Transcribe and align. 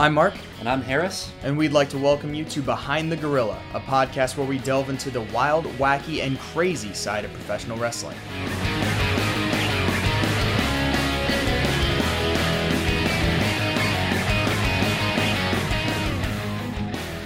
I'm 0.00 0.14
Mark, 0.14 0.32
And 0.60 0.66
I'm 0.66 0.80
Harris. 0.80 1.30
and 1.42 1.58
we'd 1.58 1.72
like 1.72 1.90
to 1.90 1.98
welcome 1.98 2.32
you 2.32 2.46
to 2.46 2.62
Behind 2.62 3.12
the 3.12 3.16
Gorilla, 3.18 3.60
a 3.74 3.80
podcast 3.80 4.38
where 4.38 4.46
we 4.46 4.56
delve 4.56 4.88
into 4.88 5.10
the 5.10 5.20
wild, 5.20 5.66
wacky, 5.76 6.22
and 6.22 6.38
crazy 6.38 6.94
side 6.94 7.26
of 7.26 7.32
professional 7.34 7.76
wrestling. 7.76 8.16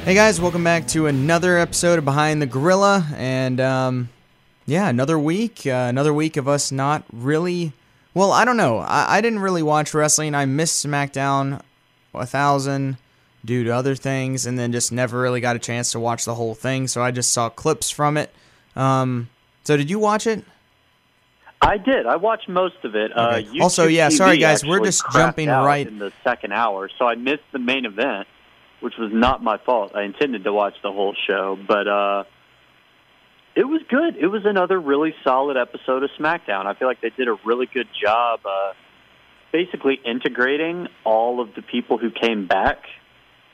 Hey 0.05 0.15
guys, 0.15 0.41
welcome 0.41 0.65
back 0.65 0.89
to 0.89 1.07
another 1.07 1.57
episode 1.57 2.01
of 2.01 2.05
Behind 2.05 2.43
the 2.43 2.47
Gorilla, 2.47 3.07
and 3.17 3.61
um, 3.61 4.09
yeah, 4.67 4.89
another 4.89 5.17
week, 5.17 5.65
uh, 5.65 5.87
another 5.89 6.13
week 6.13 6.37
of 6.37 6.49
us 6.49 6.73
not 6.73 7.05
really. 7.13 7.73
Well, 8.15 8.33
I 8.33 8.45
don't 8.45 8.57
know. 8.57 8.79
I, 8.79 9.19
I 9.19 9.21
didn't 9.21 9.39
really 9.39 9.63
watch 9.63 9.95
wrestling. 9.95 10.35
I 10.35 10.45
missed 10.45 10.85
SmackDown 10.85 11.63
a 12.15 12.27
thousand 12.27 12.97
due 13.45 13.65
to 13.65 13.71
other 13.71 13.95
things, 13.95 14.47
and 14.47 14.59
then 14.59 14.73
just 14.73 14.91
never 14.93 15.21
really 15.21 15.41
got 15.41 15.55
a 15.57 15.59
chance 15.59 15.93
to 15.93 16.01
watch 16.01 16.25
the 16.25 16.35
whole 16.35 16.55
thing. 16.55 16.87
So 16.89 17.03
I 17.03 17.11
just 17.11 17.33
saw 17.33 17.49
clips 17.49 17.91
from 17.91 18.17
it. 18.17 18.33
Um, 18.75 19.29
so 19.65 19.77
did 19.77 19.91
you 19.91 19.99
watch 19.99 20.27
it? 20.27 20.45
I 21.61 21.79
did. 21.79 22.07
I 22.07 22.17
watched 22.17 22.49
most 22.49 22.77
of 22.85 22.95
it. 22.95 23.11
Uh, 23.17 23.41
Also, 23.61 23.87
yeah, 23.87 24.09
YouTube 24.09 24.13
sorry, 24.17 24.39
guys, 24.39 24.65
we're 24.65 24.85
just 24.85 25.03
jumping 25.13 25.49
right- 25.49 25.87
in 25.87 25.99
the 25.99 26.13
second 26.23 26.53
hour, 26.53 26.91
so 26.99 27.07
I 27.07 27.15
missed 27.15 27.45
the 27.53 27.59
main 27.59 27.87
event, 27.87 28.29
which 28.81 28.95
was 28.99 29.11
not 29.13 29.43
my 29.43 29.57
fault. 29.59 29.93
I 29.95 30.03
intended 30.03 30.45
to 30.45 30.53
watch 30.53 30.75
the 30.83 30.93
whole 30.93 31.15
show, 31.27 31.59
but 31.67 31.89
uh, 31.89 32.25
it 33.55 33.65
was 33.65 33.81
good. 33.89 34.17
It 34.17 34.27
was 34.27 34.45
another 34.45 34.79
really 34.79 35.15
solid 35.25 35.57
episode 35.57 36.03
of 36.03 36.11
SmackDown. 36.19 36.67
I 36.67 36.75
feel 36.75 36.89
like 36.89 37.01
they 37.01 37.11
did 37.11 37.29
a 37.29 37.39
really 37.45 37.67
good 37.73 37.89
job, 38.03 38.41
uh, 38.45 38.73
basically 39.55 40.01
integrating 40.05 40.89
all 41.05 41.41
of 41.41 41.55
the 41.55 41.63
people 41.63 41.97
who 41.97 42.11
came 42.11 42.49
back 42.49 42.79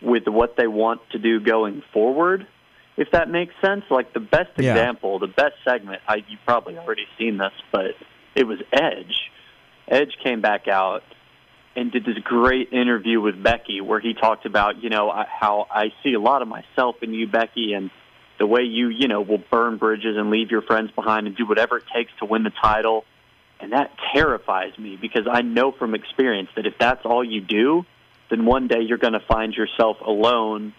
with 0.00 0.26
what 0.26 0.56
they 0.56 0.66
want 0.66 0.98
to 1.10 1.18
do 1.18 1.40
going 1.40 1.82
forward. 1.92 2.46
If 2.96 3.10
that 3.12 3.28
makes 3.28 3.52
sense, 3.62 3.84
like 3.90 4.14
the 4.14 4.20
best 4.20 4.48
Yeah. 4.56 4.70
example, 4.70 5.18
the 5.18 5.26
best 5.26 5.56
segment. 5.62 6.00
I 6.08 6.24
you've 6.26 6.44
probably 6.46 6.78
already 6.78 7.06
seen 7.18 7.36
this, 7.36 7.52
but 7.70 7.96
it 8.34 8.46
was 8.46 8.58
Edge. 8.72 9.30
Edge 9.88 10.16
came 10.24 10.40
back 10.40 10.68
out 10.68 11.02
and 11.76 11.92
did 11.92 12.06
this 12.06 12.16
great 12.24 12.72
interview 12.72 13.20
with 13.20 13.42
Becky 13.42 13.82
where 13.82 14.00
he 14.00 14.14
talked 14.14 14.46
about, 14.46 14.82
you 14.82 14.88
know, 14.88 15.12
how 15.28 15.66
I 15.70 15.92
see 16.02 16.14
a 16.14 16.20
lot 16.20 16.40
of 16.40 16.48
myself 16.48 16.96
in 17.02 17.12
you, 17.12 17.26
Becky, 17.26 17.74
and 17.74 17.90
the 18.38 18.46
way 18.46 18.62
you, 18.62 18.88
you 18.88 19.06
know, 19.06 19.20
will 19.20 19.42
burn 19.50 19.76
bridges 19.76 20.16
and 20.16 20.30
leave 20.30 20.50
your 20.50 20.62
friends 20.62 20.90
behind 20.92 21.26
and 21.26 21.36
do 21.36 21.44
whatever 21.44 21.76
it 21.76 21.84
takes 21.94 22.10
to 22.20 22.24
win 22.24 22.42
the 22.42 22.52
title. 22.62 23.04
And 23.60 23.72
that 23.72 23.92
terrifies 24.14 24.76
me 24.78 24.96
because 25.00 25.26
I 25.30 25.42
know 25.42 25.72
from 25.72 25.94
experience 25.94 26.48
that 26.56 26.66
if 26.66 26.74
that's 26.78 27.04
all 27.04 27.22
you 27.22 27.40
do, 27.40 27.84
then 28.30 28.46
one 28.46 28.68
day 28.68 28.80
you're 28.80 28.98
going 28.98 29.12
to 29.12 29.20
find 29.20 29.54
yourself 29.54 29.98
alone 30.00 30.72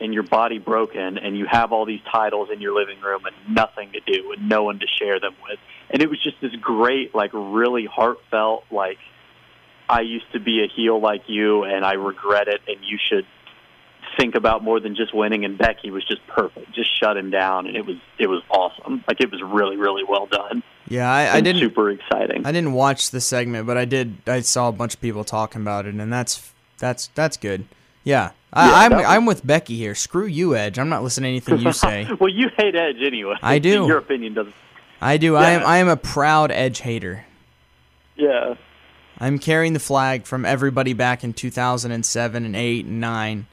and 0.00 0.14
your 0.14 0.22
body 0.22 0.58
broken 0.58 1.18
and 1.18 1.36
you 1.36 1.46
have 1.50 1.72
all 1.72 1.84
these 1.84 2.00
titles 2.10 2.50
in 2.52 2.60
your 2.60 2.78
living 2.78 3.00
room 3.00 3.22
and 3.26 3.54
nothing 3.54 3.90
to 3.92 4.00
do 4.00 4.32
and 4.32 4.48
no 4.48 4.62
one 4.62 4.78
to 4.78 4.86
share 4.86 5.18
them 5.18 5.34
with. 5.42 5.58
And 5.90 6.02
it 6.02 6.08
was 6.08 6.22
just 6.22 6.36
this 6.40 6.54
great, 6.60 7.14
like 7.14 7.30
really 7.32 7.86
heartfelt, 7.86 8.64
like 8.70 8.98
I 9.88 10.02
used 10.02 10.30
to 10.32 10.40
be 10.40 10.62
a 10.62 10.68
heel 10.68 11.00
like 11.00 11.22
you 11.28 11.64
and 11.64 11.84
I 11.84 11.94
regret 11.94 12.46
it 12.46 12.60
and 12.68 12.78
you 12.84 12.98
should 12.98 13.26
think 14.18 14.34
about 14.34 14.62
more 14.62 14.80
than 14.80 14.96
just 14.96 15.14
winning 15.14 15.44
and 15.44 15.56
Becky 15.56 15.90
was 15.90 16.04
just 16.04 16.26
perfect. 16.26 16.72
Just 16.72 16.90
shut 16.98 17.16
him 17.16 17.30
down 17.30 17.66
and 17.66 17.76
it 17.76 17.86
was 17.86 17.96
it 18.18 18.26
was 18.26 18.42
awesome. 18.50 19.04
Like 19.06 19.20
it 19.20 19.30
was 19.30 19.40
really, 19.42 19.76
really 19.76 20.04
well 20.04 20.26
done. 20.26 20.62
Yeah, 20.88 21.10
I, 21.10 21.36
I 21.36 21.40
didn't. 21.40 21.60
super 21.60 21.90
exciting. 21.90 22.46
I 22.46 22.52
didn't 22.52 22.72
watch 22.72 23.10
the 23.10 23.20
segment, 23.20 23.66
but 23.66 23.76
I 23.76 23.84
did. 23.84 24.16
I 24.26 24.40
saw 24.40 24.68
a 24.68 24.72
bunch 24.72 24.94
of 24.94 25.00
people 25.00 25.22
talking 25.22 25.60
about 25.60 25.86
it, 25.86 25.94
and 25.94 26.12
that's 26.12 26.52
that's 26.78 27.08
that's 27.08 27.36
good. 27.36 27.66
Yeah, 28.04 28.30
I, 28.52 28.68
Yeah, 28.68 28.74
I'm 28.74 28.92
I'm 28.94 29.26
with 29.26 29.46
Becky 29.46 29.76
here. 29.76 29.94
Screw 29.94 30.26
you, 30.26 30.56
Edge. 30.56 30.78
I'm 30.78 30.88
not 30.88 31.02
listening 31.02 31.40
to 31.40 31.52
anything 31.52 31.66
you 31.66 31.72
say. 31.72 32.08
well, 32.20 32.30
you 32.30 32.48
hate 32.56 32.74
Edge 32.74 33.02
anyway. 33.02 33.34
I 33.42 33.58
do. 33.58 33.86
Your 33.86 33.98
opinion 33.98 34.34
doesn't. 34.34 34.54
I 35.00 35.18
do. 35.18 35.36
I 35.36 35.50
am 35.50 35.66
I 35.66 35.78
am 35.78 35.88
a 35.88 35.96
proud 35.96 36.50
Edge 36.50 36.80
hater. 36.80 37.26
Yeah. 38.16 38.54
I'm 39.20 39.38
carrying 39.38 39.72
the 39.72 39.80
flag 39.80 40.26
from 40.26 40.44
everybody 40.44 40.92
back 40.92 41.24
in 41.24 41.32
2007 41.32 42.44
and 42.44 42.54
8 42.54 42.84
and 42.84 43.00
9 43.00 43.46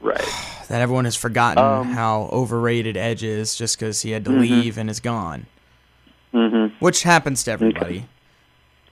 Right. 0.00 0.24
that 0.68 0.80
everyone 0.80 1.04
has 1.04 1.16
forgotten 1.16 1.62
Um, 1.62 1.92
how 1.92 2.28
overrated 2.32 2.96
Edge 2.96 3.22
is 3.22 3.54
just 3.56 3.78
because 3.78 4.02
he 4.02 4.12
had 4.12 4.24
to 4.24 4.30
Mhm. 4.30 4.40
leave 4.40 4.78
and 4.78 4.88
is 4.88 5.00
gone, 5.00 5.46
Mm-hmm. 6.34 6.74
which 6.78 7.02
happens 7.02 7.42
to 7.44 7.50
everybody 7.50 8.06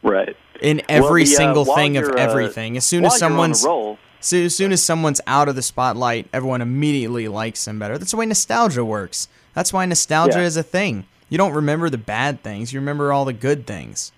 Right. 0.02 0.36
in 0.60 0.82
every 0.88 1.24
the, 1.24 1.32
uh, 1.34 1.36
single 1.36 1.64
while 1.64 1.76
thing 1.76 1.96
of 1.96 2.08
uh, 2.08 2.12
everything. 2.16 2.76
As 2.76 2.84
soon 2.84 3.04
as 3.04 3.12
you're 3.20 3.26
on 3.28 3.32
a 3.32 3.32
someone's 3.34 3.64
roll, 3.64 3.98
So 4.20 4.36
as 4.38 4.56
soon 4.56 4.72
as 4.72 4.82
someone's 4.82 5.20
out 5.28 5.48
of 5.48 5.54
the 5.54 5.62
spotlight, 5.62 6.26
everyone 6.32 6.60
immediately 6.60 7.28
likes 7.28 7.64
them 7.64 7.78
better. 7.78 7.96
That's 7.98 8.10
the 8.10 8.16
way 8.16 8.26
nostalgia 8.26 8.84
works. 8.84 9.28
That's 9.54 9.72
why 9.72 9.86
nostalgia 9.86 10.40
Yeah. 10.40 10.44
is 10.46 10.56
a 10.56 10.64
thing. 10.64 11.04
You 11.28 11.38
don't 11.38 11.52
remember 11.52 11.88
the 11.88 11.98
bad 11.98 12.42
things, 12.42 12.72
you 12.72 12.80
remember 12.80 13.12
all 13.12 13.24
the 13.24 13.32
good 13.32 13.66
things. 13.66 14.10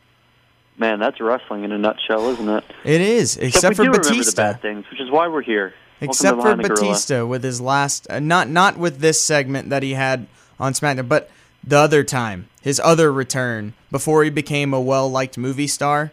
man, 0.78 0.98
that's 0.98 1.20
wrestling 1.20 1.62
in 1.64 1.72
a 1.72 1.76
nutshell, 1.78 2.30
isn't 2.30 2.48
it? 2.48 2.64
It 2.84 3.02
is, 3.02 3.36
except, 3.36 3.72
we 3.72 3.74
for 3.74 3.82
remember 3.82 4.02
the 4.02 4.08
Batista. 4.14 4.42
bad 4.52 4.62
things, 4.62 4.86
which 4.90 4.98
is 4.98 5.10
why 5.10 5.28
we're 5.28 5.42
here. 5.42 5.74
Except 6.00 6.41
for 6.41 6.56
the 6.56 6.62
Gorilla. 6.62 6.69
Batista 6.69 7.27
with 7.27 7.44
his 7.44 7.61
last 7.61 8.06
uh, 8.11 8.21
not 8.21 8.49
not 8.49 8.78
with 8.78 9.00
this 9.00 9.21
segment 9.21 9.71
that 9.71 9.83
he 9.83 9.94
had 9.94 10.27
on 10.59 10.72
SmackDown, 10.72 11.09
but 11.09 11.31
the 11.62 11.78
other 11.78 12.03
time, 12.05 12.49
his 12.62 12.81
other 12.81 13.12
return 13.12 13.75
before 13.91 14.25
he 14.25 14.31
became 14.31 14.72
a 14.72 14.81
well-liked 14.81 15.37
movie 15.37 15.66
star 15.66 16.12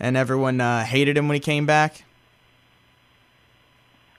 and 0.00 0.16
everyone 0.16 0.60
uh, 0.60 0.84
hated 0.84 1.16
him 1.16 1.28
when 1.28 1.34
he 1.34 1.40
came 1.40 1.66
back. 1.66 2.04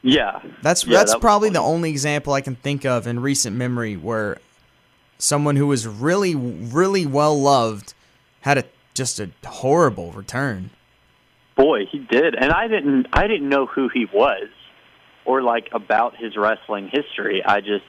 Yeah. 0.01 0.39
That's 0.61 0.85
Yeah, 0.85 0.97
that's 0.97 1.13
that 1.13 1.21
probably 1.21 1.49
the 1.49 1.59
only 1.59 1.89
example 1.89 2.33
I 2.33 2.41
can 2.41 2.55
think 2.55 2.85
of 2.85 3.07
in 3.07 3.19
recent 3.19 3.55
memory 3.55 3.97
where 3.97 4.37
someone 5.17 5.57
who 5.57 5.67
was 5.67 5.85
really 5.85 6.35
really 6.35 7.05
well 7.05 7.39
loved 7.39 7.93
had 8.41 8.57
a 8.57 8.63
just 8.93 9.19
a 9.19 9.29
horrible 9.45 10.11
return. 10.13 10.69
Boy, 11.55 11.85
he 11.85 11.99
did, 11.99 12.35
and 12.35 12.51
I 12.53 12.67
didn't. 12.67 13.07
I 13.11 13.27
didn't 13.27 13.49
know 13.49 13.65
who 13.65 13.89
he 13.89 14.05
was, 14.05 14.47
or 15.25 15.41
like 15.41 15.69
about 15.71 16.15
his 16.17 16.35
wrestling 16.37 16.89
history. 16.91 17.43
I 17.45 17.59
just 17.61 17.85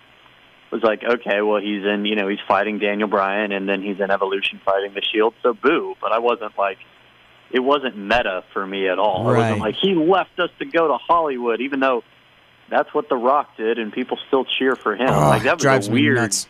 was 0.70 0.82
like, 0.82 1.02
okay, 1.02 1.40
well, 1.42 1.60
he's 1.60 1.84
in. 1.84 2.04
You 2.04 2.16
know, 2.16 2.28
he's 2.28 2.38
fighting 2.46 2.78
Daniel 2.78 3.08
Bryan, 3.08 3.52
and 3.52 3.68
then 3.68 3.82
he's 3.82 4.00
in 4.00 4.10
Evolution 4.10 4.60
fighting 4.64 4.94
the 4.94 5.02
Shield. 5.02 5.34
So 5.42 5.54
boo. 5.54 5.94
But 6.00 6.12
I 6.12 6.18
wasn't 6.18 6.56
like. 6.58 6.78
It 7.52 7.58
wasn't 7.58 7.98
meta 7.98 8.44
for 8.52 8.64
me 8.64 8.88
at 8.88 9.00
all. 9.00 9.28
I 9.28 9.36
wasn't 9.36 9.58
like 9.58 9.74
he 9.74 9.94
left 9.94 10.38
us 10.38 10.50
to 10.60 10.64
go 10.64 10.86
to 10.86 10.98
Hollywood, 10.98 11.60
even 11.60 11.80
though 11.80 12.04
that's 12.70 12.94
what 12.94 13.08
The 13.08 13.16
Rock 13.16 13.56
did, 13.56 13.80
and 13.80 13.92
people 13.92 14.18
still 14.28 14.44
cheer 14.44 14.76
for 14.76 14.94
him. 14.94 15.08
Like 15.08 15.42
that 15.42 15.54
was 15.56 15.62
drives 15.62 15.88
a 15.88 15.90
me 15.90 16.02
weird. 16.02 16.16
nuts. 16.18 16.46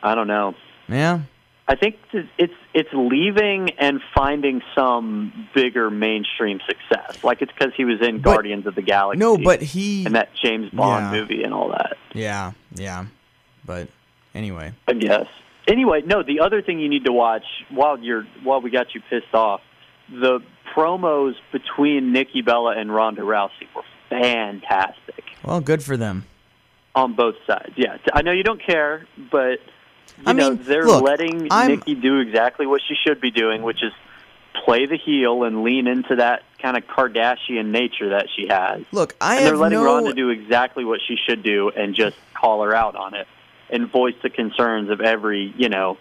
I 0.00 0.14
don't 0.14 0.28
know. 0.28 0.54
Yeah. 0.86 1.22
I 1.66 1.76
think 1.76 1.96
it's 2.12 2.28
it's 2.36 2.52
it's 2.74 2.90
leaving 2.92 3.70
and 3.78 4.00
finding 4.14 4.60
some 4.74 5.48
bigger 5.54 5.90
mainstream 5.90 6.60
success. 6.66 7.24
Like 7.24 7.40
it's 7.40 7.52
because 7.52 7.72
he 7.74 7.84
was 7.86 8.02
in 8.02 8.18
But- 8.20 8.34
Guardians 8.34 8.66
of 8.66 8.74
the 8.74 8.82
Galaxy. 8.82 9.18
No, 9.18 9.38
but 9.38 9.62
he 9.62 10.04
and 10.04 10.14
that 10.14 10.30
James 10.34 10.70
Bond 10.70 11.14
Yeah. 11.14 11.20
movie 11.20 11.42
and 11.42 11.54
all 11.54 11.68
that. 11.70 11.96
Yeah, 12.12 12.52
yeah. 12.74 13.06
But 13.64 13.88
anyway. 14.34 14.72
I 14.86 14.92
guess. 14.92 15.26
Anyway, 15.66 16.02
no. 16.04 16.22
The 16.22 16.40
other 16.40 16.60
thing 16.60 16.80
you 16.80 16.90
need 16.90 17.06
to 17.06 17.12
watch 17.12 17.44
while 17.70 17.98
you're 17.98 18.26
while 18.42 18.60
we 18.60 18.68
got 18.70 18.94
you 18.94 19.00
pissed 19.08 19.32
off, 19.34 19.62
the 20.10 20.40
promos 20.76 21.32
between 21.50 22.12
Nikki 22.12 22.42
Bella 22.42 22.76
and 22.76 22.94
Ronda 22.94 23.22
Rousey 23.22 23.68
were 23.74 23.84
fantastic 24.10 25.24
Well, 25.42 25.60
good 25.60 25.82
for 25.82 25.96
them. 25.96 26.24
on 26.94 27.14
both 27.14 27.36
sides. 27.46 27.72
Yeah, 27.76 27.96
I 28.12 28.20
know 28.22 28.32
you 28.32 28.42
don't 28.42 28.60
care, 28.62 29.06
but 29.30 29.60
I 30.24 30.32
know 30.32 30.50
mean, 30.50 30.62
they're 30.62 30.86
look, 30.86 31.02
letting 31.02 31.50
I'm- 31.50 31.68
Nikki 31.68 31.94
do 31.94 32.20
exactly 32.20 32.66
what 32.66 32.80
she 32.86 32.94
should 33.06 33.20
be 33.20 33.30
doing, 33.30 33.62
which 33.62 33.82
is 33.82 33.92
play 34.64 34.86
the 34.86 34.96
heel 34.96 35.44
and 35.44 35.62
lean 35.64 35.86
into 35.86 36.16
that 36.16 36.42
kind 36.62 36.76
of 36.76 36.84
Kardashian 36.86 37.66
nature 37.66 38.10
that 38.10 38.26
she 38.34 38.46
has. 38.48 38.82
Look, 38.92 39.16
I 39.20 39.36
and 39.36 39.46
they're 39.46 39.56
letting 39.56 39.78
no 39.78 39.84
Ronda 39.84 40.14
do 40.14 40.30
exactly 40.30 40.84
what 40.84 41.00
she 41.06 41.16
should 41.16 41.42
do 41.42 41.70
and 41.70 41.94
just 41.94 42.16
call 42.34 42.62
her 42.62 42.74
out 42.74 42.94
on 42.94 43.14
it 43.14 43.26
and 43.70 43.90
voice 43.90 44.14
the 44.22 44.30
concerns 44.30 44.90
of 44.90 45.00
every, 45.00 45.52
you 45.56 45.68
know, 45.68 45.98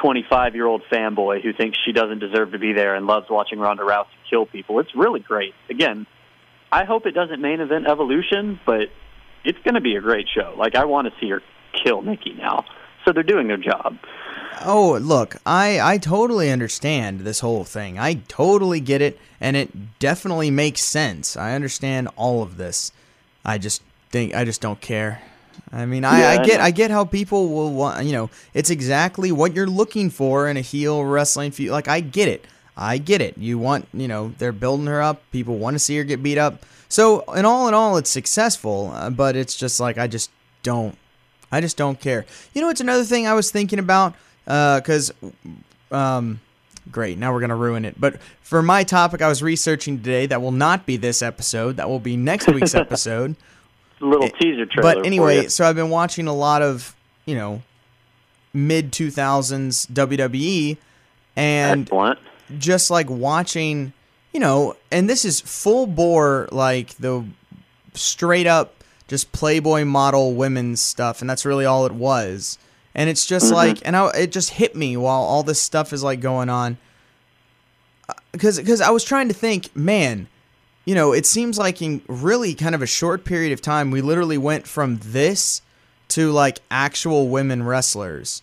25 0.00 0.54
year 0.54 0.66
old 0.66 0.82
fanboy 0.90 1.42
who 1.42 1.52
thinks 1.52 1.78
she 1.84 1.92
doesn't 1.92 2.18
deserve 2.18 2.52
to 2.52 2.58
be 2.58 2.72
there 2.72 2.94
and 2.94 3.06
loves 3.06 3.28
watching 3.28 3.58
Ronda 3.58 3.82
Rousey 3.82 4.06
kill 4.28 4.46
people. 4.46 4.78
It's 4.80 4.94
really 4.94 5.20
great. 5.20 5.54
Again, 5.68 6.06
I 6.70 6.84
hope 6.84 7.06
it 7.06 7.12
doesn't 7.12 7.40
main 7.40 7.60
event 7.60 7.86
Evolution, 7.86 8.60
but 8.66 8.88
it's 9.44 9.58
going 9.64 9.74
to 9.74 9.80
be 9.80 9.96
a 9.96 10.00
great 10.00 10.26
show. 10.34 10.54
Like, 10.56 10.74
I 10.74 10.84
want 10.86 11.08
to 11.08 11.20
see 11.20 11.30
her 11.30 11.42
kill 11.84 12.02
Nikki 12.02 12.32
now. 12.32 12.64
So 13.04 13.12
they're 13.12 13.22
doing 13.22 13.48
their 13.48 13.56
job. 13.56 13.98
Oh, 14.64 14.98
look, 15.00 15.36
I 15.44 15.80
I 15.80 15.98
totally 15.98 16.50
understand 16.50 17.20
this 17.20 17.40
whole 17.40 17.64
thing. 17.64 17.98
I 17.98 18.14
totally 18.28 18.80
get 18.80 19.02
it 19.02 19.18
and 19.40 19.56
it 19.56 19.98
definitely 19.98 20.50
makes 20.50 20.80
sense. 20.80 21.36
I 21.36 21.54
understand 21.54 22.08
all 22.16 22.42
of 22.42 22.56
this. 22.56 22.92
I 23.44 23.58
just 23.58 23.82
think 24.10 24.34
I 24.34 24.44
just 24.44 24.60
don't 24.60 24.80
care. 24.80 25.20
I 25.72 25.86
mean, 25.86 26.04
I, 26.04 26.20
Yeah, 26.20 26.28
I 26.30 26.42
I 26.42 26.44
get 26.44 26.58
know. 26.58 26.64
I 26.64 26.70
get 26.70 26.90
how 26.90 27.04
people 27.04 27.48
will 27.48 27.72
want, 27.72 28.04
you 28.06 28.12
know, 28.12 28.30
it's 28.54 28.70
exactly 28.70 29.32
what 29.32 29.54
you're 29.54 29.66
looking 29.66 30.08
for 30.08 30.48
in 30.48 30.56
a 30.56 30.60
heel 30.60 31.04
wrestling 31.04 31.50
feud. 31.50 31.70
Like 31.72 31.88
I 31.88 32.00
get 32.00 32.28
it. 32.28 32.46
I 32.76 32.98
get 32.98 33.20
it. 33.20 33.36
You 33.38 33.58
want, 33.58 33.86
you 33.92 34.08
know, 34.08 34.32
they're 34.38 34.52
building 34.52 34.86
her 34.86 35.02
up. 35.02 35.22
People 35.30 35.58
want 35.58 35.74
to 35.74 35.78
see 35.78 35.96
her 35.96 36.04
get 36.04 36.22
beat 36.22 36.38
up. 36.38 36.64
So, 36.88 37.20
in 37.34 37.44
all 37.44 37.66
in 37.68 37.74
all, 37.74 37.96
it's 37.96 38.10
successful, 38.10 38.92
uh, 38.94 39.10
but 39.10 39.36
it's 39.36 39.56
just 39.56 39.78
like 39.80 39.98
I 39.98 40.06
just 40.06 40.30
don't 40.62 40.96
I 41.54 41.60
just 41.60 41.76
don't 41.76 42.00
care. 42.00 42.26
You 42.52 42.60
know, 42.60 42.68
it's 42.68 42.80
another 42.80 43.04
thing 43.04 43.26
I 43.26 43.34
was 43.34 43.50
thinking 43.50 43.78
about 43.78 44.14
because, 44.44 45.12
uh, 45.92 45.94
um, 45.94 46.40
great, 46.90 47.16
now 47.16 47.32
we're 47.32 47.40
gonna 47.40 47.56
ruin 47.56 47.84
it. 47.84 47.98
But 47.98 48.20
for 48.42 48.62
my 48.62 48.82
topic, 48.84 49.22
I 49.22 49.28
was 49.28 49.42
researching 49.42 49.98
today. 49.98 50.26
That 50.26 50.42
will 50.42 50.52
not 50.52 50.84
be 50.84 50.96
this 50.96 51.22
episode. 51.22 51.76
That 51.76 51.88
will 51.88 52.00
be 52.00 52.16
next 52.16 52.48
week's 52.48 52.74
episode. 52.74 53.36
Little 54.00 54.26
it, 54.26 54.34
teaser 54.40 54.66
trailer. 54.66 54.94
But 54.94 55.06
anyway, 55.06 55.48
so 55.48 55.64
I've 55.64 55.76
been 55.76 55.90
watching 55.90 56.26
a 56.26 56.34
lot 56.34 56.60
of 56.60 56.94
you 57.24 57.36
know 57.36 57.62
mid 58.52 58.92
two 58.92 59.10
thousands 59.10 59.86
WWE, 59.86 60.76
and 61.36 61.90
just 62.58 62.90
like 62.90 63.08
watching, 63.08 63.92
you 64.32 64.40
know, 64.40 64.76
and 64.90 65.08
this 65.08 65.24
is 65.24 65.40
full 65.40 65.86
bore 65.86 66.48
like 66.50 66.94
the 66.96 67.24
straight 67.94 68.48
up 68.48 68.83
just 69.08 69.32
Playboy 69.32 69.84
model 69.84 70.34
women's 70.34 70.80
stuff, 70.80 71.20
and 71.20 71.28
that's 71.28 71.44
really 71.44 71.64
all 71.64 71.86
it 71.86 71.92
was. 71.92 72.58
And 72.94 73.10
it's 73.10 73.26
just 73.26 73.46
mm-hmm. 73.46 73.54
like, 73.54 73.78
and 73.84 73.96
I, 73.96 74.08
it 74.10 74.32
just 74.32 74.50
hit 74.50 74.76
me 74.76 74.96
while 74.96 75.22
all 75.22 75.42
this 75.42 75.60
stuff 75.60 75.92
is 75.92 76.02
like 76.02 76.20
going 76.20 76.48
on, 76.48 76.78
because 78.32 78.58
uh, 78.58 78.62
because 78.62 78.80
I 78.80 78.90
was 78.90 79.04
trying 79.04 79.28
to 79.28 79.34
think, 79.34 79.74
man, 79.74 80.28
you 80.84 80.94
know, 80.94 81.12
it 81.12 81.26
seems 81.26 81.58
like 81.58 81.82
in 81.82 82.02
really 82.06 82.54
kind 82.54 82.74
of 82.74 82.82
a 82.82 82.86
short 82.86 83.24
period 83.24 83.52
of 83.52 83.60
time, 83.60 83.90
we 83.90 84.00
literally 84.00 84.38
went 84.38 84.66
from 84.66 85.00
this 85.02 85.60
to 86.08 86.30
like 86.30 86.60
actual 86.70 87.28
women 87.28 87.64
wrestlers, 87.64 88.42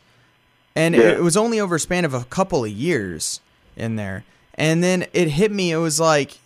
and 0.75 0.95
yeah. 0.95 1.01
it, 1.01 1.17
it 1.17 1.23
was 1.23 1.37
only 1.37 1.59
over 1.59 1.75
a 1.75 1.79
span 1.79 2.03
of 2.03 2.13
a 2.13 2.25
couple 2.25 2.65
of 2.65 2.71
years 2.71 3.39
in 3.77 3.95
there, 3.95 4.25
and 4.55 4.83
then 4.83 5.05
it 5.13 5.29
hit 5.29 5.51
me. 5.51 5.71
It 5.71 5.77
was 5.77 5.99
like, 5.99 6.39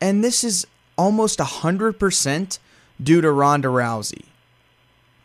and 0.00 0.24
this 0.24 0.42
is 0.42 0.66
almost 0.96 1.38
a 1.38 1.44
hundred 1.44 1.98
percent 1.98 2.58
due 3.02 3.20
to 3.20 3.30
Ronda 3.30 3.68
Rousey. 3.68 4.24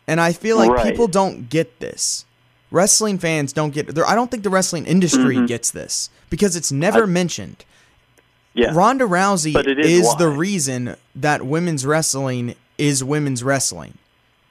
And 0.06 0.20
I 0.20 0.32
feel 0.32 0.56
like 0.56 0.70
right. 0.70 0.90
people 0.90 1.06
don't 1.06 1.50
get 1.50 1.80
this. 1.80 2.24
Wrestling 2.70 3.18
fans 3.18 3.52
don't 3.52 3.72
get 3.72 3.94
there. 3.94 4.06
I 4.06 4.14
don't 4.14 4.30
think 4.30 4.42
the 4.42 4.50
wrestling 4.50 4.86
industry 4.86 5.36
mm-hmm. 5.36 5.46
gets 5.46 5.70
this 5.70 6.10
because 6.30 6.56
it's 6.56 6.72
never 6.72 7.04
I, 7.04 7.06
mentioned. 7.06 7.64
Yeah. 8.54 8.72
Ronda 8.74 9.04
Rousey 9.04 9.54
is, 9.78 10.02
is 10.04 10.16
the 10.16 10.28
reason 10.28 10.96
that 11.14 11.46
women's 11.46 11.86
wrestling 11.86 12.54
is 12.76 13.04
women's 13.04 13.42
wrestling. 13.42 13.98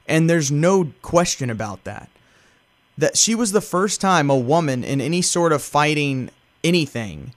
And 0.07 0.29
there's 0.29 0.51
no 0.51 0.91
question 1.01 1.49
about 1.49 1.83
that. 1.83 2.09
That 2.97 3.17
she 3.17 3.35
was 3.35 3.51
the 3.51 3.61
first 3.61 4.01
time 4.01 4.29
a 4.29 4.37
woman 4.37 4.83
in 4.83 5.01
any 5.01 5.21
sort 5.21 5.51
of 5.51 5.61
fighting 5.61 6.29
anything 6.63 7.33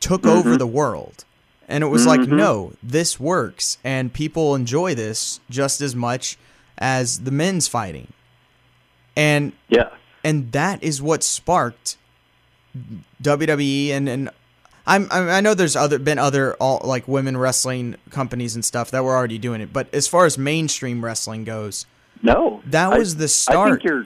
took 0.00 0.22
mm-hmm. 0.22 0.38
over 0.38 0.56
the 0.56 0.66
world. 0.66 1.24
And 1.72 1.82
it 1.82 1.86
was 1.86 2.06
mm-hmm. 2.06 2.20
like, 2.20 2.28
no, 2.28 2.74
this 2.82 3.18
works, 3.18 3.78
and 3.82 4.12
people 4.12 4.54
enjoy 4.54 4.94
this 4.94 5.40
just 5.48 5.80
as 5.80 5.96
much 5.96 6.36
as 6.76 7.20
the 7.20 7.30
men's 7.30 7.66
fighting. 7.66 8.12
And 9.16 9.52
yeah, 9.68 9.88
and 10.22 10.52
that 10.52 10.82
is 10.82 11.00
what 11.00 11.24
sparked 11.24 11.96
WWE 13.22 13.90
and 13.90 14.08
and 14.08 14.30
I'm, 14.84 15.06
I 15.10 15.40
know 15.40 15.54
there's 15.54 15.76
other 15.76 15.98
been 15.98 16.18
other 16.18 16.54
all 16.54 16.80
like 16.84 17.06
women 17.06 17.36
wrestling 17.36 17.96
companies 18.10 18.54
and 18.54 18.64
stuff 18.64 18.90
that 18.90 19.04
were 19.04 19.14
already 19.14 19.38
doing 19.38 19.60
it, 19.60 19.72
but 19.72 19.92
as 19.94 20.08
far 20.08 20.26
as 20.26 20.36
mainstream 20.36 21.04
wrestling 21.04 21.44
goes, 21.44 21.86
no, 22.20 22.62
that 22.66 22.98
was 22.98 23.14
I, 23.14 23.18
the 23.18 23.28
start. 23.28 23.82
I 23.86 24.02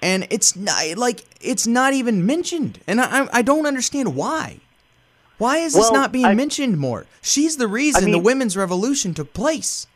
and 0.00 0.26
it's 0.30 0.54
not 0.54 0.96
like 0.96 1.24
it's 1.40 1.66
not 1.66 1.94
even 1.94 2.24
mentioned, 2.24 2.80
and 2.86 3.00
I 3.00 3.28
I 3.32 3.42
don't 3.42 3.66
understand 3.66 4.14
why. 4.14 4.60
Why 5.38 5.58
is 5.58 5.72
this 5.72 5.84
well, 5.84 5.92
not 5.92 6.12
being 6.12 6.26
I, 6.26 6.34
mentioned 6.34 6.78
more? 6.78 7.06
She's 7.22 7.56
the 7.56 7.68
reason 7.68 8.02
I 8.02 8.06
mean, 8.06 8.12
the 8.12 8.18
women's 8.18 8.56
revolution 8.56 9.14
took 9.14 9.32
place. 9.32 9.86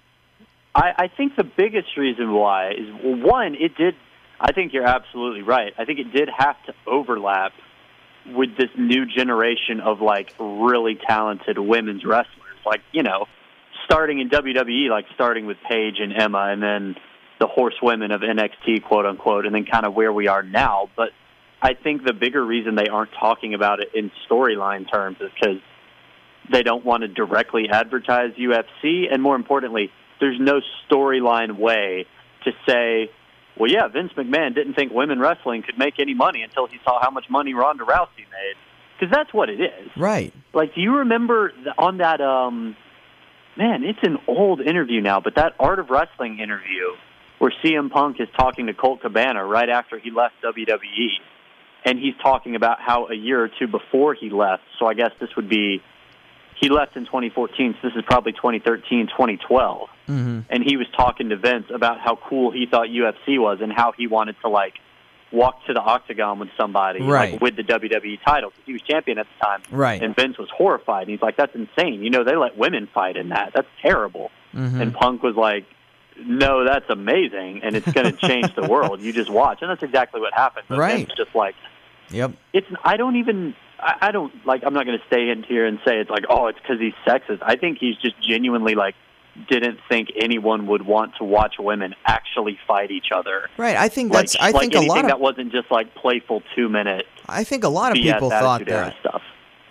I, 0.74 0.92
I 0.96 1.08
think 1.08 1.36
the 1.36 1.44
biggest 1.44 1.96
reason 1.96 2.32
why 2.32 2.70
is 2.70 2.88
well, 3.04 3.16
one, 3.16 3.54
it 3.56 3.76
did. 3.76 3.94
I 4.40 4.52
think 4.52 4.72
you're 4.72 4.86
absolutely 4.86 5.42
right. 5.42 5.72
I 5.78 5.84
think 5.84 5.98
it 5.98 6.12
did 6.12 6.28
have 6.36 6.56
to 6.66 6.74
overlap 6.86 7.52
with 8.26 8.56
this 8.56 8.70
new 8.78 9.04
generation 9.04 9.80
of 9.80 10.00
like 10.00 10.32
really 10.38 10.94
talented 11.06 11.58
women's 11.58 12.04
wrestlers. 12.04 12.56
Like 12.64 12.80
you 12.92 13.02
know, 13.02 13.26
starting 13.84 14.20
in 14.20 14.30
WWE, 14.30 14.88
like 14.90 15.06
starting 15.14 15.46
with 15.46 15.58
Paige 15.68 15.96
and 15.98 16.12
Emma, 16.12 16.48
and 16.50 16.62
then 16.62 16.96
the 17.40 17.46
horsewomen 17.48 18.12
of 18.12 18.20
NXT, 18.20 18.84
quote 18.84 19.06
unquote, 19.06 19.46
and 19.46 19.54
then 19.54 19.64
kind 19.64 19.84
of 19.84 19.94
where 19.94 20.12
we 20.12 20.28
are 20.28 20.42
now. 20.42 20.88
But 20.96 21.10
I 21.62 21.74
think 21.74 22.04
the 22.04 22.12
bigger 22.12 22.44
reason 22.44 22.74
they 22.74 22.88
aren't 22.88 23.12
talking 23.18 23.54
about 23.54 23.78
it 23.78 23.90
in 23.94 24.10
storyline 24.28 24.90
terms 24.90 25.18
is 25.20 25.30
because 25.40 25.60
they 26.50 26.64
don't 26.64 26.84
want 26.84 27.02
to 27.02 27.08
directly 27.08 27.68
advertise 27.70 28.32
UFC, 28.32 29.04
and 29.10 29.22
more 29.22 29.36
importantly, 29.36 29.90
there's 30.18 30.40
no 30.40 30.60
storyline 30.90 31.56
way 31.56 32.06
to 32.44 32.50
say, 32.68 33.10
well, 33.56 33.70
yeah, 33.70 33.86
Vince 33.86 34.12
McMahon 34.16 34.56
didn't 34.56 34.74
think 34.74 34.92
women 34.92 35.20
wrestling 35.20 35.62
could 35.62 35.78
make 35.78 36.00
any 36.00 36.14
money 36.14 36.42
until 36.42 36.66
he 36.66 36.78
saw 36.84 37.00
how 37.00 37.10
much 37.10 37.26
money 37.30 37.54
Ronda 37.54 37.84
Rousey 37.84 38.18
made. 38.18 38.56
Because 38.98 39.14
that's 39.14 39.32
what 39.32 39.48
it 39.48 39.60
is. 39.60 39.90
Right. 39.96 40.32
Like, 40.52 40.74
do 40.74 40.80
you 40.80 40.96
remember 40.98 41.52
on 41.78 41.98
that, 41.98 42.20
um, 42.20 42.76
man, 43.56 43.84
it's 43.84 43.98
an 44.02 44.18
old 44.26 44.60
interview 44.60 45.00
now, 45.00 45.20
but 45.20 45.36
that 45.36 45.54
Art 45.60 45.78
of 45.78 45.90
Wrestling 45.90 46.40
interview 46.40 46.90
where 47.38 47.52
CM 47.64 47.90
Punk 47.90 48.20
is 48.20 48.28
talking 48.36 48.66
to 48.66 48.74
Colt 48.74 49.00
Cabana 49.02 49.44
right 49.44 49.68
after 49.68 49.98
he 49.98 50.10
left 50.10 50.34
WWE 50.44 51.08
and 51.84 51.98
he's 51.98 52.14
talking 52.22 52.54
about 52.54 52.80
how 52.80 53.08
a 53.08 53.14
year 53.14 53.42
or 53.42 53.48
two 53.48 53.66
before 53.66 54.14
he 54.14 54.30
left, 54.30 54.62
so 54.78 54.86
I 54.86 54.94
guess 54.94 55.10
this 55.20 55.34
would 55.36 55.48
be 55.48 55.82
he 56.62 56.68
left 56.68 56.96
in 56.96 57.04
2014, 57.06 57.74
so 57.82 57.88
this 57.88 57.96
is 57.96 58.04
probably 58.04 58.32
2013, 58.32 59.08
2012. 59.08 59.88
Mm-hmm. 60.08 60.40
And 60.48 60.62
he 60.62 60.76
was 60.76 60.86
talking 60.96 61.30
to 61.30 61.36
Vince 61.36 61.66
about 61.74 61.98
how 61.98 62.16
cool 62.16 62.52
he 62.52 62.66
thought 62.66 62.86
UFC 62.86 63.38
was 63.38 63.58
and 63.60 63.72
how 63.72 63.92
he 63.92 64.06
wanted 64.06 64.36
to 64.42 64.48
like 64.48 64.74
walk 65.32 65.64
to 65.66 65.72
the 65.72 65.80
octagon 65.80 66.38
with 66.38 66.50
somebody 66.56 67.02
right. 67.02 67.32
like 67.32 67.40
with 67.40 67.56
the 67.56 67.64
WWE 67.64 68.22
title 68.22 68.50
because 68.50 68.64
he 68.64 68.72
was 68.74 68.82
champion 68.82 69.18
at 69.18 69.26
the 69.26 69.44
time. 69.44 69.62
Right. 69.72 70.00
And 70.00 70.14
Vince 70.14 70.38
was 70.38 70.48
horrified. 70.50 71.02
And 71.02 71.10
he's 71.10 71.22
like, 71.22 71.36
"That's 71.36 71.54
insane. 71.54 72.04
You 72.04 72.10
know, 72.10 72.22
they 72.22 72.36
let 72.36 72.56
women 72.56 72.88
fight 72.92 73.16
in 73.16 73.30
that. 73.30 73.52
That's 73.54 73.68
terrible." 73.80 74.30
Mm-hmm. 74.54 74.80
And 74.80 74.94
Punk 74.94 75.22
was 75.22 75.34
like, 75.34 75.64
"No, 76.16 76.64
that's 76.64 76.88
amazing, 76.90 77.62
and 77.64 77.74
it's 77.74 77.90
going 77.90 78.12
to 78.16 78.26
change 78.28 78.54
the 78.54 78.68
world. 78.68 79.00
You 79.00 79.12
just 79.12 79.30
watch." 79.30 79.62
And 79.62 79.70
that's 79.70 79.82
exactly 79.82 80.20
what 80.20 80.32
happened. 80.32 80.66
But 80.68 80.78
right. 80.78 80.96
Vince 80.98 81.10
just 81.16 81.34
like 81.34 81.56
Yep. 82.12 82.32
It's 82.52 82.66
I 82.84 82.96
don't 82.96 83.16
even 83.16 83.54
I, 83.80 83.96
I 84.02 84.12
don't 84.12 84.32
like 84.46 84.62
I'm 84.64 84.74
not 84.74 84.86
going 84.86 84.98
to 84.98 85.06
stay 85.06 85.30
in 85.30 85.42
here 85.42 85.66
and 85.66 85.78
say 85.84 85.98
it's 85.98 86.10
like 86.10 86.24
oh 86.28 86.46
it's 86.46 86.58
because 86.58 86.78
he's 86.78 86.94
sexist. 87.06 87.38
I 87.42 87.56
think 87.56 87.78
he's 87.78 87.96
just 87.96 88.20
genuinely 88.22 88.74
like 88.74 88.94
didn't 89.48 89.78
think 89.88 90.08
anyone 90.16 90.66
would 90.66 90.82
want 90.82 91.16
to 91.16 91.24
watch 91.24 91.54
women 91.58 91.94
actually 92.04 92.58
fight 92.66 92.90
each 92.90 93.10
other. 93.14 93.48
Right. 93.56 93.76
I 93.76 93.88
think 93.88 94.12
that's. 94.12 94.34
Like, 94.34 94.54
I 94.54 94.58
think 94.58 94.74
like 94.74 94.84
a 94.84 94.86
lot 94.86 94.98
of 94.98 95.06
that 95.06 95.20
wasn't 95.20 95.52
just 95.52 95.70
like 95.70 95.94
playful 95.94 96.42
two 96.54 96.68
minute. 96.68 97.06
I 97.28 97.44
think 97.44 97.64
a 97.64 97.68
lot 97.68 97.92
of 97.92 97.96
people 97.96 98.30
thought 98.30 98.64
that 98.66 98.94
stuff. 99.00 99.22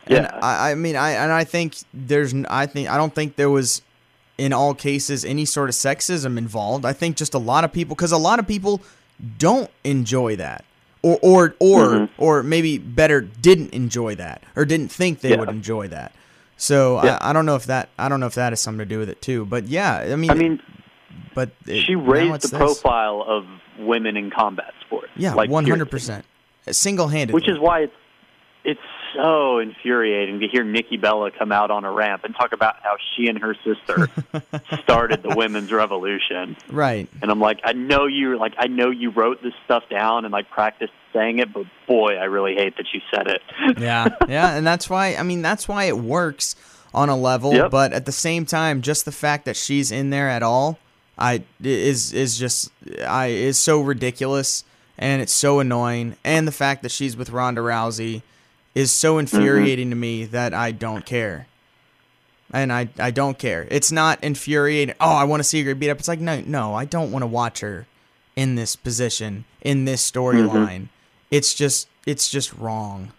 And 0.08 0.24
yeah. 0.24 0.40
I, 0.42 0.72
I 0.72 0.76
mean, 0.76 0.96
I 0.96 1.12
and 1.12 1.32
I 1.32 1.44
think 1.44 1.76
there's. 1.94 2.34
I 2.50 2.66
think 2.66 2.90
I 2.90 2.98
don't 2.98 3.14
think 3.14 3.36
there 3.36 3.50
was, 3.50 3.82
in 4.38 4.52
all 4.52 4.74
cases, 4.74 5.24
any 5.24 5.46
sort 5.46 5.70
of 5.70 5.76
sexism 5.76 6.38
involved. 6.38 6.86
I 6.86 6.94
think 6.94 7.18
just 7.18 7.34
a 7.34 7.40
lot 7.40 7.64
of 7.64 7.72
people, 7.72 7.96
because 7.96 8.12
a 8.12 8.18
lot 8.18 8.40
of 8.40 8.48
people 8.48 8.82
don't 9.38 9.70
enjoy 9.84 10.36
that 10.38 10.66
or 11.02 11.20
or 11.22 11.56
or 11.60 11.86
mm-hmm. 11.86 12.24
or 12.24 12.44
maybe 12.44 12.78
better 12.78 13.22
didn't 13.22 13.74
enjoy 13.74 14.16
that 14.16 14.44
or 14.56 14.66
didn't 14.66 14.90
think 14.90 15.22
they 15.22 15.32
yeah. 15.32 15.40
would 15.40 15.50
enjoy 15.50 15.88
that. 15.88 16.14
So 16.58 17.04
yeah. 17.04 17.18
I, 17.22 17.32
I, 17.32 17.34
don't 17.34 17.48
know 17.48 17.56
if 17.56 17.66
that 17.66 17.90
I 17.98 18.08
don't 18.08 18.20
know 18.20 18.28
if 18.28 18.36
that 18.36 18.52
has 18.52 18.62
something 18.62 18.80
to 18.80 18.86
do 18.86 19.00
with 19.00 19.10
it 19.10 19.22
too. 19.22 19.46
But 19.46 19.68
yeah, 19.68 19.98
I 19.98 20.16
mean, 20.16 20.30
I 20.30 20.36
mean, 20.36 20.62
but 21.34 21.52
it, 21.66 21.82
she 21.82 21.96
raised 21.96 22.44
the 22.44 22.50
this. 22.50 22.52
profile 22.52 23.24
of 23.28 23.46
women 23.80 24.16
in 24.16 24.30
combat 24.30 24.74
sports. 24.86 25.10
Yeah, 25.16 25.34
like 25.34 25.50
one 25.50 25.66
hundred 25.66 25.90
percent, 25.90 26.26
single 26.70 27.08
handed. 27.08 27.34
Which 27.34 27.50
is 27.50 27.58
why 27.60 27.82
it's 27.82 27.94
it's 28.64 28.80
so 29.14 29.60
infuriating 29.60 30.40
to 30.40 30.48
hear 30.48 30.64
Nikki 30.64 30.98
Bella 30.98 31.32
come 31.32 31.52
out 31.52 31.72
on 31.72 31.86
a 31.86 31.92
ramp 31.92 32.24
and 32.24 32.36
talk 32.36 32.54
about 32.54 32.78
how 32.82 32.96
she 33.16 33.28
and 33.28 33.40
her 33.40 33.56
sister 33.64 34.10
started 34.84 35.24
the 35.24 35.36
women's 35.36 35.72
revolution. 35.72 36.58
Right. 36.70 37.08
And 37.22 37.32
I'm 37.32 37.40
like, 37.40 37.60
I 37.64 37.74
know 37.74 38.06
you 38.06 38.38
like 38.38 38.54
I 38.58 38.68
know 38.68 38.90
you 38.90 39.10
wrote 39.12 39.42
this 39.42 39.54
stuff 39.66 39.84
down 39.90 40.26
and 40.26 40.32
like 40.32 40.50
practiced 40.50 40.94
saying 41.14 41.40
it, 41.40 41.54
but 41.54 41.66
boy, 41.88 42.16
I 42.16 42.26
really 42.26 42.56
hate 42.56 42.78
that 42.78 42.88
you 42.94 43.02
said 43.14 43.28
it. 43.28 43.42
yeah. 43.80 44.08
Yeah, 44.28 44.56
and 44.56 44.66
that's 44.66 44.90
why 44.90 45.16
I 45.16 45.24
mean 45.24 45.42
that's 45.42 45.68
why 45.68 45.86
it 45.86 45.98
works 45.98 46.56
on 46.94 47.10
a 47.10 47.16
level, 47.16 47.54
yep. 47.54 47.72
but 47.72 47.94
at 47.94 48.06
the 48.06 48.12
same 48.12 48.46
time 48.46 48.82
just 48.82 49.06
the 49.06 49.12
fact 49.12 49.46
that 49.46 49.56
she's 49.56 49.92
in 49.92 50.10
there 50.10 50.30
at 50.30 50.44
all 50.44 50.78
I 51.18 51.44
is 51.62 52.14
is 52.14 52.38
just 52.38 52.72
I 53.08 53.28
is 53.28 53.58
so 53.58 53.82
ridiculous 53.82 54.64
and 54.98 55.22
it's 55.22 55.32
so 55.32 55.60
annoying 55.60 56.16
and 56.24 56.48
the 56.48 56.52
fact 56.52 56.84
that 56.84 56.92
she's 56.92 57.16
with 57.16 57.30
Ronda 57.30 57.62
Rousey 57.62 58.22
is 58.76 58.92
so 58.92 59.18
infuriating 59.18 59.86
mm-hmm. 59.86 59.92
to 59.92 59.96
me 59.96 60.26
that 60.26 60.54
I 60.54 60.72
don't 60.72 61.06
care. 61.06 61.48
And 62.54 62.72
I, 62.74 62.90
I 63.00 63.12
don't 63.12 63.40
care. 63.40 63.66
It's 63.72 63.92
not 63.92 64.22
infuriating. 64.24 64.96
Oh, 65.00 65.16
I 65.16 65.24
want 65.24 65.40
to 65.40 65.44
see 65.46 65.64
her 65.64 65.74
beat 65.74 65.90
up. 65.90 66.00
It's 66.00 66.08
like 66.08 66.20
no, 66.20 66.42
no, 66.42 66.74
I 66.74 66.84
don't 66.86 67.12
want 67.12 67.24
to 67.24 67.28
watch 67.28 67.62
her 67.62 67.88
in 68.36 68.56
this 68.56 68.76
position 68.76 69.46
in 69.62 69.86
this 69.86 70.10
storyline. 70.10 70.50
Mm-hmm. 70.50 70.86
It's 71.30 71.54
just 71.54 71.88
it's 72.06 72.30
just 72.30 72.54
wrong. 72.54 73.14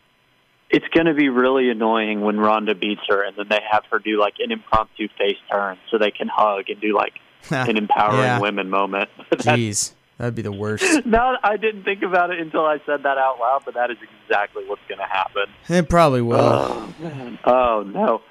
It's 0.69 0.87
going 0.89 1.07
to 1.07 1.15
be 1.15 1.29
really 1.29 1.71
annoying 1.71 2.23
when 2.23 2.39
Ronda 2.41 2.75
beats 2.75 3.03
her, 3.09 3.23
and 3.23 3.37
then 3.37 3.47
they 3.49 3.61
have 3.71 3.85
her 3.91 3.99
do 3.99 4.19
like 4.19 4.35
an 4.39 4.51
impromptu 4.51 5.09
face 5.19 5.37
turn 5.51 5.79
so 5.91 5.99
they 5.99 6.11
can 6.11 6.29
hug 6.29 6.69
and 6.69 6.81
do 6.81 6.95
like 6.95 7.15
an 7.51 7.77
empowering 7.77 8.23
Yeah. 8.23 8.41
women 8.41 8.71
moment. 8.71 9.11
Jeez, 9.33 9.93
that'd 10.23 10.37
be 10.37 10.43
the 10.43 10.53
worst. 10.53 10.85
no, 11.05 11.37
I 11.43 11.57
didn't 11.57 11.83
think 11.83 12.03
about 12.03 12.31
it 12.31 12.39
until 12.39 12.65
I 12.65 12.79
said 12.87 13.03
that 13.03 13.19
out 13.19 13.41
loud, 13.41 13.63
but 13.65 13.75
that 13.75 13.91
is 13.91 13.97
exactly 14.23 14.65
what's 14.67 14.83
going 14.89 15.01
to 15.01 15.05
happen. 15.05 15.47
It 15.69 15.89
probably 15.89 16.23
will. 16.23 16.39
Oh 16.39 16.95
man. 17.01 17.39
Oh 17.45 17.83
no. 17.85 18.23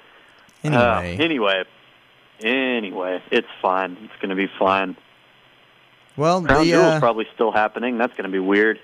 Uh, 0.64 1.00
anyway, 1.02 1.16
anyway. 1.20 1.64
Anyway, 2.42 3.22
it's 3.30 3.48
fine. 3.60 3.98
It's 4.02 4.14
going 4.20 4.30
to 4.30 4.34
be 4.34 4.50
fine. 4.58 4.96
well, 6.16 6.42
Crown 6.42 6.64
the 6.64 6.74
uh, 6.74 6.98
probably 6.98 7.26
still 7.34 7.52
happening. 7.52 7.98
That's 7.98 8.12
going 8.14 8.24
to 8.24 8.32
be 8.32 8.38
weird. 8.38 8.80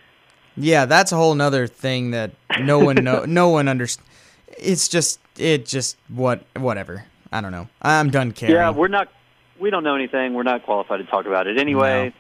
yeah, 0.57 0.85
that's 0.85 1.11
a 1.13 1.17
whole 1.17 1.35
nother 1.35 1.67
thing 1.67 2.11
that 2.11 2.33
no 2.61 2.79
one 2.85 2.97
know, 2.97 3.25
no 3.25 3.49
one 3.49 3.69
understands. 3.69 4.09
It's 4.59 4.87
just 4.89 5.19
it 5.39 5.65
just 5.65 5.97
what 6.09 6.43
whatever. 6.57 7.07
I 7.33 7.41
don't 7.41 7.53
know. 7.53 7.69
I'm 7.81 8.11
done 8.11 8.33
caring. 8.33 8.55
Yeah, 8.55 8.71
we're 8.71 8.89
not. 8.89 9.09
We 9.59 9.71
don't 9.71 9.83
know 9.83 9.95
anything. 9.95 10.35
We're 10.35 10.43
not 10.45 10.65
qualified 10.65 10.99
to 11.01 11.07
talk 11.07 11.27
about 11.27 11.47
it 11.47 11.59
anyway. 11.59 12.13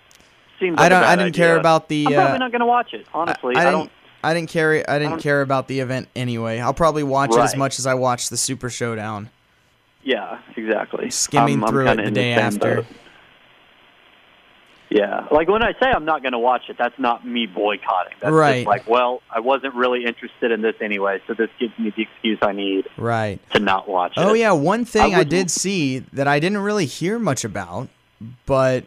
Seems. 0.60 0.76
Like 0.76 0.86
I 0.86 0.88
don't. 0.88 1.04
I 1.04 1.16
didn't 1.16 1.34
care 1.34 1.56
about 1.56 1.88
the. 1.88 2.06
I'm 2.06 2.12
uh, 2.12 2.16
probably 2.16 2.38
not 2.38 2.50
going 2.52 2.60
to 2.60 2.66
watch 2.66 2.92
it. 2.94 3.06
Honestly, 3.14 3.54
I, 3.56 3.64
I, 3.64 3.68
I 3.68 3.70
don't. 3.70 3.90
I 4.24 4.34
didn't 4.34 4.50
care. 4.50 4.84
I 4.90 4.98
didn't 4.98 5.12
don't- 5.12 5.22
care 5.22 5.40
about 5.42 5.68
the 5.68 5.80
event 5.80 6.08
anyway. 6.16 6.58
I'll 6.58 6.74
probably 6.74 7.04
watch 7.04 7.30
it 7.32 7.38
as 7.38 7.56
much 7.56 7.78
as 7.78 7.86
I 7.86 7.94
watch 7.94 8.28
the 8.28 8.36
Super 8.36 8.68
Showdown. 8.70 9.30
Yeah, 10.02 10.38
exactly. 10.56 11.10
Skimming 11.10 11.56
I'm, 11.58 11.64
I'm 11.64 11.70
through 11.70 11.88
it 11.88 11.96
the 12.04 12.10
day 12.10 12.32
after. 12.32 12.76
boat. 12.76 12.86
Yeah, 14.90 15.26
like 15.30 15.48
when 15.48 15.62
I 15.62 15.72
say 15.74 15.86
I'm 15.94 16.06
not 16.06 16.22
going 16.22 16.32
to 16.32 16.38
watch 16.38 16.62
it, 16.70 16.78
that's 16.78 16.98
not 16.98 17.26
me 17.26 17.44
boycotting. 17.44 18.14
That's 18.20 18.32
Right. 18.32 18.66
like, 18.66 18.88
well, 18.88 19.20
I 19.30 19.40
wasn't 19.40 19.74
really 19.74 20.06
interested 20.06 20.50
in 20.50 20.62
this 20.62 20.76
anyway, 20.80 21.20
so 21.26 21.34
this 21.34 21.50
gives 21.58 21.78
me 21.78 21.92
the 21.94 22.02
excuse 22.04 22.38
I 22.40 22.52
need 22.52 22.88
Right. 22.96 23.38
to 23.52 23.58
not 23.58 23.86
watch 23.86 24.12
it. 24.16 24.20
Oh 24.20 24.32
yeah, 24.32 24.52
one 24.52 24.86
thing 24.86 25.14
I, 25.14 25.18
would- 25.18 25.28
did 25.28 25.50
see 25.50 25.98
that 26.14 26.26
I 26.26 26.40
didn't 26.40 26.58
really 26.58 26.86
hear 26.86 27.18
much 27.18 27.44
about, 27.44 27.88
but 28.46 28.84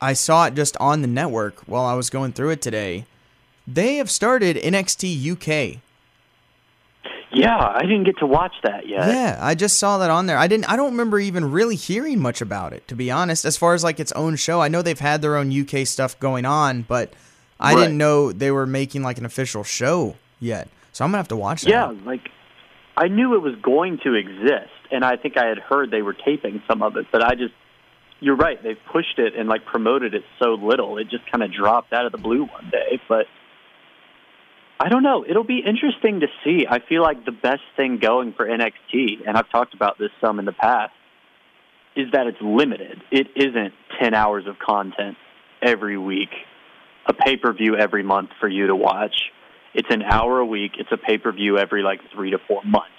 I 0.00 0.12
saw 0.12 0.46
it 0.46 0.54
just 0.54 0.76
on 0.78 1.02
the 1.02 1.08
network 1.08 1.60
while 1.66 1.84
I 1.84 1.94
was 1.94 2.10
going 2.10 2.32
through 2.32 2.50
it 2.50 2.62
today. 2.62 3.04
They 3.66 3.96
have 3.96 4.10
started 4.10 4.56
NXT 4.56 5.32
UK. 5.32 5.80
Yeah, 7.30 7.58
I 7.58 7.82
didn't 7.82 8.04
get 8.04 8.18
to 8.18 8.26
watch 8.26 8.54
that 8.62 8.88
yet. 8.88 9.06
Yeah, 9.06 9.38
I 9.40 9.54
just 9.54 9.78
saw 9.78 9.98
that 9.98 10.10
on 10.10 10.26
there. 10.26 10.38
I 10.38 10.46
didn't 10.46 10.70
I 10.70 10.76
don't 10.76 10.92
remember 10.92 11.18
even 11.20 11.50
really 11.50 11.76
hearing 11.76 12.20
much 12.20 12.40
about 12.40 12.72
it 12.72 12.88
to 12.88 12.94
be 12.94 13.10
honest. 13.10 13.44
As 13.44 13.56
far 13.56 13.74
as 13.74 13.84
like 13.84 14.00
its 14.00 14.12
own 14.12 14.36
show, 14.36 14.62
I 14.62 14.68
know 14.68 14.80
they've 14.80 14.98
had 14.98 15.20
their 15.20 15.36
own 15.36 15.52
UK 15.52 15.86
stuff 15.86 16.18
going 16.18 16.46
on, 16.46 16.82
but 16.82 17.12
I 17.60 17.74
Right. 17.74 17.82
didn't 17.82 17.98
know 17.98 18.32
they 18.32 18.50
were 18.50 18.66
making 18.66 19.02
like 19.02 19.18
an 19.18 19.26
official 19.26 19.62
show 19.62 20.16
yet. 20.40 20.68
So 20.92 21.04
I'm 21.04 21.08
going 21.10 21.16
to 21.16 21.18
have 21.18 21.28
to 21.28 21.36
watch 21.36 21.62
that. 21.62 21.70
Yeah, 21.70 21.92
like 22.06 22.30
I 22.96 23.08
knew 23.08 23.34
it 23.34 23.42
was 23.42 23.56
going 23.56 23.98
to 24.04 24.14
exist, 24.14 24.70
and 24.90 25.04
I 25.04 25.16
think 25.16 25.36
I 25.36 25.46
had 25.48 25.58
heard 25.58 25.90
they 25.90 26.02
were 26.02 26.14
taping 26.14 26.62
some 26.66 26.82
of 26.82 26.96
it, 26.96 27.06
but 27.12 27.22
I 27.22 27.34
just. 27.34 27.52
You're 28.20 28.36
right. 28.36 28.60
They've 28.62 28.78
pushed 28.92 29.18
it 29.18 29.34
and 29.36 29.48
like 29.48 29.64
promoted 29.64 30.14
it 30.14 30.24
so 30.42 30.54
little. 30.54 30.98
It 30.98 31.08
just 31.08 31.30
kind 31.30 31.42
of 31.42 31.52
dropped 31.52 31.92
out 31.92 32.06
of 32.06 32.12
the 32.12 32.18
blue 32.18 32.44
one 32.44 32.70
day. 32.70 33.00
But 33.08 33.26
I 34.80 34.88
don't 34.88 35.02
know. 35.02 35.24
It'll 35.28 35.44
be 35.44 35.62
interesting 35.64 36.20
to 36.20 36.26
see. 36.44 36.66
I 36.68 36.80
feel 36.80 37.02
like 37.02 37.24
the 37.24 37.32
best 37.32 37.62
thing 37.76 37.98
going 37.98 38.32
for 38.32 38.46
NXT, 38.46 39.26
and 39.26 39.36
I've 39.36 39.50
talked 39.50 39.74
about 39.74 39.98
this 39.98 40.10
some 40.20 40.38
in 40.38 40.44
the 40.44 40.52
past, 40.52 40.92
is 41.96 42.06
that 42.12 42.26
it's 42.26 42.38
limited. 42.40 43.02
It 43.10 43.28
isn't 43.34 43.74
10 44.00 44.14
hours 44.14 44.46
of 44.46 44.58
content 44.58 45.16
every 45.60 45.98
week, 45.98 46.30
a 47.06 47.12
pay 47.12 47.36
per 47.36 47.52
view 47.52 47.76
every 47.76 48.04
month 48.04 48.30
for 48.40 48.48
you 48.48 48.68
to 48.68 48.76
watch. 48.76 49.16
It's 49.74 49.88
an 49.90 50.02
hour 50.02 50.38
a 50.38 50.46
week. 50.46 50.72
It's 50.78 50.90
a 50.92 50.96
pay 50.96 51.18
per 51.18 51.32
view 51.32 51.58
every 51.58 51.82
like 51.82 52.00
three 52.14 52.30
to 52.30 52.38
four 52.46 52.62
months. 52.64 52.90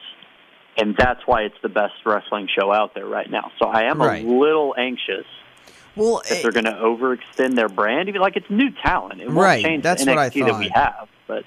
And 0.80 0.96
that's 0.98 1.22
why 1.26 1.42
it's 1.44 1.56
the 1.62 1.70
best 1.70 1.94
wrestling 2.06 2.48
show 2.58 2.72
out 2.72 2.94
there 2.94 3.06
right 3.06 3.30
now. 3.30 3.52
So 3.62 3.68
I 3.68 3.84
am 3.84 4.02
Right. 4.02 4.24
a 4.24 4.28
little 4.28 4.74
anxious 4.78 5.26
Well, 5.96 6.22
that 6.30 6.42
they're 6.42 6.52
going 6.52 6.66
to 6.66 6.72
overextend 6.72 7.56
their 7.56 7.68
brand. 7.70 8.08
Even 8.10 8.22
like 8.22 8.36
it's 8.38 8.50
new 8.50 8.70
talent. 8.84 9.20
It 9.22 9.28
won't 9.28 9.38
Right, 9.40 9.64
change 9.64 9.84
that's 9.84 10.06
the 10.06 10.12
what 10.12 10.20
I 10.20 10.30
NXT 10.30 10.46
that 10.46 10.60
we 10.60 10.70
have. 10.70 11.10
But 11.28 11.44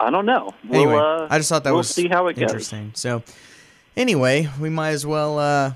I 0.00 0.10
don't 0.10 0.26
know. 0.26 0.52
We'll, 0.68 0.80
anyway, 0.82 0.98
uh, 0.98 1.28
I 1.30 1.38
just 1.38 1.48
thought 1.48 1.64
that 1.64 1.70
we'll 1.70 1.78
was 1.78 1.90
see 1.90 2.08
how 2.08 2.26
it 2.26 2.34
goes. 2.34 2.42
interesting. 2.42 2.90
So, 2.94 3.22
anyway, 3.96 4.48
we 4.60 4.68
might 4.70 4.90
as 4.90 5.06
well 5.06 5.38
uh, 5.38 5.74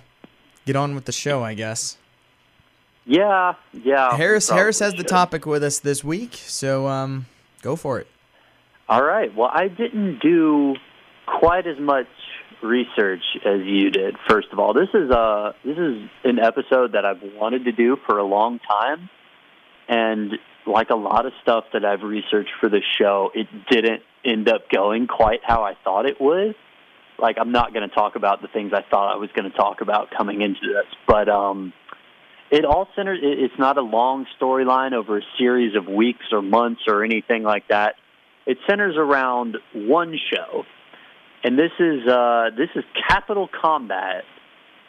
get 0.66 0.74
on 0.76 0.94
with 0.94 1.04
the 1.04 1.12
show, 1.12 1.42
I 1.44 1.54
guess. 1.54 1.96
Yeah, 3.06 3.54
yeah. 3.72 4.16
Harris 4.16 4.50
Harris 4.50 4.80
has 4.80 4.92
probably 4.92 5.02
the 5.04 5.08
topic 5.08 5.46
with 5.46 5.62
us 5.62 5.78
this 5.78 6.04
week, 6.04 6.34
so 6.34 6.88
um, 6.88 7.26
go 7.62 7.74
for 7.76 7.98
it. 8.00 8.06
All 8.88 9.02
right. 9.02 9.34
Well, 9.34 9.50
I 9.52 9.68
didn't 9.68 10.18
do 10.18 10.74
quite 11.40 11.66
as 11.66 11.78
much 11.78 12.06
research 12.62 13.22
as 13.44 13.60
you 13.64 13.90
did. 13.90 14.16
First 14.28 14.48
of 14.52 14.58
all, 14.58 14.72
this 14.74 14.88
is 14.94 15.10
a 15.10 15.54
this 15.64 15.76
is 15.78 16.08
an 16.24 16.38
episode 16.38 16.92
that 16.92 17.04
I've 17.04 17.22
wanted 17.36 17.64
to 17.66 17.72
do 17.72 17.96
for 18.06 18.18
a 18.18 18.24
long 18.24 18.58
time, 18.60 19.08
and 19.88 20.32
like 20.66 20.90
a 20.90 20.96
lot 20.96 21.26
of 21.26 21.32
stuff 21.42 21.64
that 21.72 21.84
I've 21.84 22.02
researched 22.02 22.50
for 22.60 22.68
the 22.68 22.82
show, 22.98 23.30
it 23.34 23.46
didn't 23.70 24.02
end 24.24 24.48
up 24.48 24.68
going 24.70 25.06
quite 25.06 25.40
how 25.42 25.62
I 25.62 25.74
thought 25.84 26.06
it 26.06 26.20
would. 26.20 26.54
Like 27.18 27.36
I'm 27.40 27.52
not 27.52 27.72
going 27.72 27.88
to 27.88 27.94
talk 27.94 28.16
about 28.16 28.42
the 28.42 28.48
things 28.48 28.72
I 28.74 28.82
thought 28.88 29.12
I 29.14 29.16
was 29.16 29.30
going 29.34 29.50
to 29.50 29.56
talk 29.56 29.80
about 29.80 30.10
coming 30.16 30.40
into 30.42 30.60
this, 30.62 30.86
but 31.06 31.28
um, 31.28 31.72
it 32.50 32.64
all 32.64 32.88
centers. 32.96 33.20
it- 33.22 33.38
It's 33.38 33.58
not 33.58 33.76
a 33.78 33.82
long 33.82 34.26
storyline 34.40 34.92
over 34.92 35.18
a 35.18 35.22
series 35.38 35.74
of 35.76 35.86
weeks 35.86 36.26
or 36.32 36.42
months 36.42 36.82
or 36.88 37.04
anything 37.04 37.42
like 37.44 37.68
that 37.68 37.94
it 38.46 38.56
centers 38.66 38.96
around 38.96 39.58
one 39.74 40.18
show, 40.32 40.64
and 41.44 41.58
this 41.58 41.72
is 41.78 42.06
uh, 42.06 42.50
this 42.56 42.68
is 42.74 42.84
Capital 43.08 43.48
Combat 43.48 44.24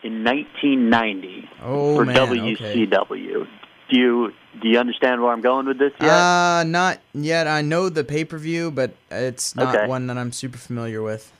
in 0.03 0.23
1990 0.23 1.49
Oh 1.61 1.95
for 1.97 2.05
man, 2.05 2.17
okay. 2.17 2.85
WCW. 2.87 3.47
Do 3.91 3.99
you 3.99 4.33
do 4.61 4.67
you 4.69 4.77
understand 4.79 5.21
where 5.21 5.31
I'm 5.31 5.41
going 5.41 5.65
with 5.67 5.79
this 5.79 5.91
yet? 5.99 6.09
Uh, 6.09 6.63
not 6.65 6.99
yet. 7.13 7.47
I 7.47 7.61
know 7.61 7.89
the 7.89 8.03
pay 8.03 8.23
per 8.25 8.37
view, 8.37 8.71
but 8.71 8.93
it's 9.09 9.55
not 9.55 9.75
Okay. 9.75 9.87
one 9.87 10.07
that 10.07 10.17
I'm 10.17 10.31
super 10.31 10.57
familiar 10.57 11.01
with. 11.01 11.31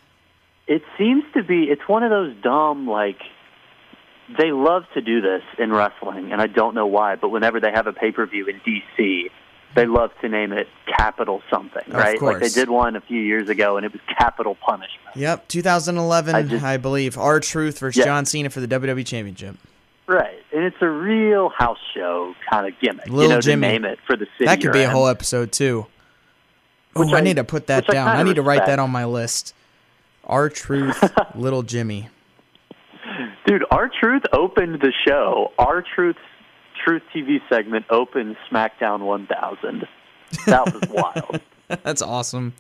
it 0.68 0.82
seems 0.98 1.24
to 1.36 1.44
be 1.44 1.63
it's 1.66 1.88
one 1.88 2.04
of 2.04 2.10
those 2.12 2.36
dumb 2.44 2.88
like 2.88 3.20
they 4.38 4.51
love 4.51 4.84
to 4.94 5.01
do 5.01 5.22
this 5.22 5.42
in 5.58 5.72
wrestling, 5.72 6.32
and 6.32 6.39
I 6.42 6.46
don't 6.48 6.75
know 6.75 6.86
why. 6.86 7.16
But 7.16 7.30
whenever 7.30 7.60
they 7.60 7.72
have 7.72 7.88
a 7.88 7.94
pay 7.94 8.12
per 8.12 8.25
view 8.28 8.46
in 8.48 8.60
DC, 8.62 9.30
they 9.76 9.86
love 9.86 10.12
to 10.22 10.30
name 10.30 10.52
it 10.52 10.68
Capital 10.88 11.42
something, 11.50 11.84
Of 11.88 11.94
right? 11.94 12.22
Like 12.22 12.40
they 12.40 12.50
did 12.50 12.70
one 12.70 12.96
a 12.96 13.02
few 13.02 13.20
years 13.22 13.50
ago, 13.50 13.78
and 13.78 13.86
it 13.86 13.92
was 13.94 14.02
Capital 14.18 14.56
Punishment. 14.56 15.16
Yep, 15.16 15.48
2011, 15.48 16.36
I, 16.64 16.74
I 16.74 16.78
believe. 16.78 17.18
R-Truth 17.18 17.80
versus 17.80 18.00
Yeah. 18.00 18.06
John 18.06 18.26
Cena 18.26 18.50
for 18.50 18.60
the 18.62 18.68
WWE 18.68 19.06
Championship. 19.06 19.56
Right, 20.08 20.40
and 20.52 20.64
it's 20.64 20.78
a 20.82 20.90
real 20.90 21.50
house 21.50 21.78
show 21.94 22.34
kind 22.50 22.68
of 22.68 22.74
gimmick. 22.82 23.06
you 23.08 23.14
Little 23.14 23.36
know, 23.38 23.42
Jimmy. 23.42 23.68
to 23.68 23.74
name 23.74 23.86
it 23.86 24.00
for 24.08 24.16
the 24.16 24.26
city. 24.38 24.46
That 24.46 24.60
could 24.62 24.74
be 24.74 24.82
a 24.82 24.90
whole 24.90 25.08
episode 25.08 25.52
too. 25.52 25.86
Oh, 26.96 27.08
I, 27.14 27.18
I- 27.20 27.22
need 27.22 27.36
to 27.36 27.44
put 27.44 27.68
that 27.68 27.86
I 27.90 27.94
down. 27.94 28.08
I, 28.08 28.12
kinda 28.18 28.24
need 28.26 28.36
to 28.38 28.42
write 28.42 28.66
that 28.66 28.80
on 28.80 28.90
my 28.90 29.06
list. 29.06 29.54
R-Truth, 30.26 31.04
Little 31.36 31.62
Jimmy. 31.64 32.10
Dude, 33.46 33.64
our 33.72 33.90
truth 34.00 34.24
opened 34.34 34.82
the 34.82 34.92
show. 35.08 35.52
R-Truth 35.58 36.18
Truth 36.89 37.03
TV 37.13 37.38
segment 37.48 37.86
opened 37.91 38.36
SmackDown 38.51 39.01
1000. 39.01 39.88
That 40.48 40.74
was 40.74 40.81
wild. 40.89 41.39
That's 41.84 42.01
awesome. 42.01 42.55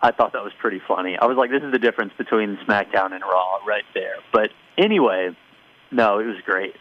I 0.00 0.10
thought 0.10 0.32
that 0.32 0.42
was 0.42 0.54
pretty 0.58 0.80
funny. 0.88 1.18
I 1.20 1.26
was 1.26 1.36
like, 1.36 1.50
this 1.50 1.62
is 1.62 1.70
the 1.70 1.78
difference 1.78 2.14
between 2.16 2.56
SmackDown 2.66 3.12
and 3.12 3.22
Raw 3.22 3.58
right 3.66 3.84
there. 3.92 4.14
But 4.32 4.52
anyway, 4.78 5.36
no, 5.90 6.18
it 6.18 6.24
was 6.24 6.38
great. 6.46 6.74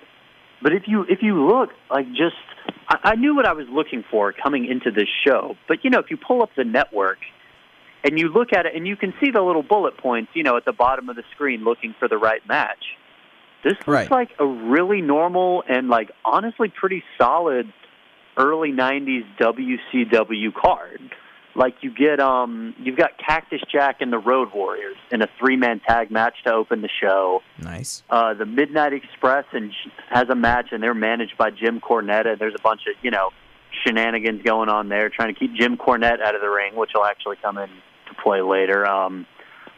But 0.62 0.72
if 0.72 0.84
you 0.88 1.06
if 1.10 1.22
you 1.22 1.46
look 1.46 1.72
like 1.90 2.08
just 2.12 2.38
I, 2.88 3.00
I 3.04 3.16
knew 3.16 3.36
what 3.36 3.46
I 3.46 3.52
was 3.52 3.68
looking 3.70 4.06
for 4.10 4.32
coming 4.32 4.66
into 4.66 4.92
this 4.92 5.10
show. 5.28 5.58
But 5.68 5.84
you 5.84 5.90
know, 5.90 6.00
if 6.00 6.10
you 6.10 6.16
pull 6.16 6.42
up 6.42 6.52
the 6.56 6.64
network 6.64 7.18
and 8.06 8.18
you 8.18 8.30
look 8.30 8.54
at 8.54 8.66
it 8.66 8.78
and 8.78 8.88
you 8.88 8.96
can 8.96 9.14
see 9.22 9.30
the 9.30 9.42
little 9.42 9.64
bullet 9.64 9.98
points, 9.98 10.32
you 10.36 10.44
know, 10.44 10.56
at 10.56 10.64
the 10.64 10.72
bottom 10.72 11.10
of 11.10 11.18
the 11.18 11.24
screen 11.36 11.66
looking 11.66 11.94
for 12.00 12.08
the 12.08 12.18
right 12.18 12.48
match. 12.48 12.96
This 13.64 13.74
looks 13.74 13.88
Right. 13.88 14.12
like 14.12 14.30
a 14.40 14.46
really 14.46 15.02
normal 15.02 15.64
and 15.68 15.90
like 15.90 16.12
honestly 16.26 16.70
pretty 16.70 17.04
solid 17.18 17.72
early 18.38 18.72
'90s 18.72 19.26
WCW 19.40 20.52
card. 20.54 21.02
Like 21.54 21.76
you 21.82 21.92
get, 21.94 22.22
um, 22.22 22.74
you've 22.80 22.96
got 22.96 23.18
Cactus 23.18 23.60
Jack 23.70 23.98
and 24.00 24.12
the 24.12 24.18
Road 24.18 24.54
Warriors 24.54 24.96
in 25.12 25.22
a 25.22 25.28
three-man 25.38 25.82
tag 25.86 26.10
match 26.10 26.36
to 26.46 26.54
open 26.54 26.82
the 26.82 26.88
show. 27.02 27.42
Nice. 27.62 28.04
Uh, 28.10 28.34
the 28.34 28.46
Midnight 28.46 28.94
Express 28.94 29.44
and 29.52 29.74
has 30.10 30.30
a 30.30 30.36
match, 30.36 30.68
and 30.72 30.82
they're 30.82 30.94
managed 30.94 31.38
by 31.38 31.50
Jim 31.52 31.82
Cornette. 31.82 32.26
And 32.26 32.40
there's 32.40 32.56
a 32.58 32.62
bunch 32.62 32.82
of 32.88 32.96
you 33.04 33.12
know 33.12 33.32
shenanigans 33.86 34.42
going 34.44 34.70
on 34.70 34.88
there, 34.88 35.10
trying 35.10 35.34
to 35.34 35.38
keep 35.40 35.54
Jim 35.54 35.76
Cornette 35.78 36.22
out 36.22 36.36
of 36.36 36.42
the 36.42 36.50
ring, 36.50 36.74
which 36.76 36.92
will 36.96 37.06
actually 37.06 37.36
come 37.42 37.58
in 37.58 37.68
to 37.68 38.14
play 38.24 38.42
later. 38.42 38.86
Um, 38.88 39.26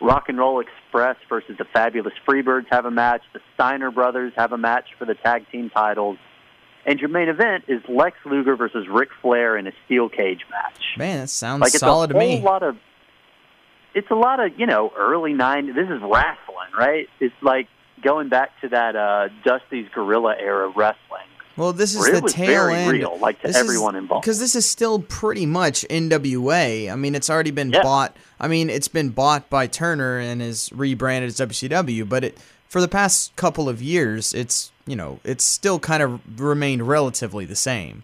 Rock 0.01 0.29
and 0.29 0.37
Roll 0.37 0.59
Express 0.59 1.15
versus 1.29 1.55
the 1.57 1.65
Fabulous 1.65 2.13
Freebirds 2.27 2.65
have 2.71 2.85
a 2.85 2.91
match. 2.91 3.21
The 3.33 3.39
Steiner 3.53 3.89
Brothers 3.91 4.33
have 4.35 4.51
a 4.51 4.57
match 4.57 4.85
for 4.99 5.05
the 5.05 5.15
tag 5.15 5.45
team 5.51 5.69
titles. 5.69 6.17
And 6.85 6.99
your 6.99 7.09
main 7.09 7.29
event 7.29 7.63
is 7.69 7.81
Lex 7.87 8.17
Luger 8.25 8.57
versus 8.57 8.85
Ric 8.89 9.09
Flair 9.21 9.57
in 9.57 9.67
a 9.67 9.71
steel 9.85 10.09
cage 10.09 10.41
match. 10.51 10.81
Man, 10.97 11.21
that 11.21 11.29
sounds 11.29 11.61
Like 11.61 11.69
it's 11.69 11.79
solid 11.79 12.11
a 12.11 12.13
to 12.13 12.19
whole 12.19 12.27
me. 12.37 12.41
lot 12.41 12.61
of 12.63 12.75
it's 13.95 14.09
a 14.11 14.15
lot 14.15 14.39
of 14.43 14.59
you 14.59 14.65
know 14.65 14.91
early 14.97 15.33
90s. 15.33 15.75
This 15.75 15.87
is 15.89 16.01
wrestling, 16.01 16.71
right? 16.77 17.07
It's 17.21 17.35
like 17.41 17.67
going 18.03 18.27
back 18.27 18.49
to 18.61 18.69
that 18.69 18.95
uh, 18.97 19.29
Dusty's 19.45 19.87
Gorilla 19.93 20.35
era 20.37 20.67
wrestling. 20.75 21.21
Well, 21.55 21.71
this 21.71 21.93
is 21.95 22.03
the 22.03 22.27
tail 22.27 22.47
very 22.47 22.73
end. 22.73 22.91
real, 22.91 23.17
like 23.19 23.39
to 23.41 23.47
This 23.47 23.55
everyone 23.55 23.95
involved. 23.95 24.23
Because 24.25 24.39
this 24.39 24.55
is 24.55 24.67
still 24.67 24.99
pretty 24.99 25.45
much 25.45 25.85
NWA. 25.87 26.91
I 26.91 26.95
mean, 26.95 27.13
it's 27.13 27.29
already 27.29 27.51
been 27.51 27.69
Yeah. 27.71 27.83
bought. 27.83 28.17
I 28.43 28.49
mean, 28.49 28.69
it's 28.69 28.89
been 28.89 29.11
bought 29.11 29.49
by 29.49 29.67
Turner 29.67 30.19
and 30.19 30.41
is 30.41 30.69
rebranded 30.73 31.29
as 31.29 31.37
WCW. 31.37 32.07
But 32.07 32.25
it 32.25 32.37
for 32.67 32.81
the 32.81 32.89
past 32.89 33.33
couple 33.37 33.69
of 33.69 33.81
years, 33.81 34.33
it's 34.33 34.73
you 34.85 34.97
know, 34.97 35.21
it's 35.23 35.45
still 35.45 35.79
kind 35.79 36.03
of 36.03 36.41
remained 36.41 36.85
relatively 36.85 37.45
the 37.45 37.55
same. 37.55 38.03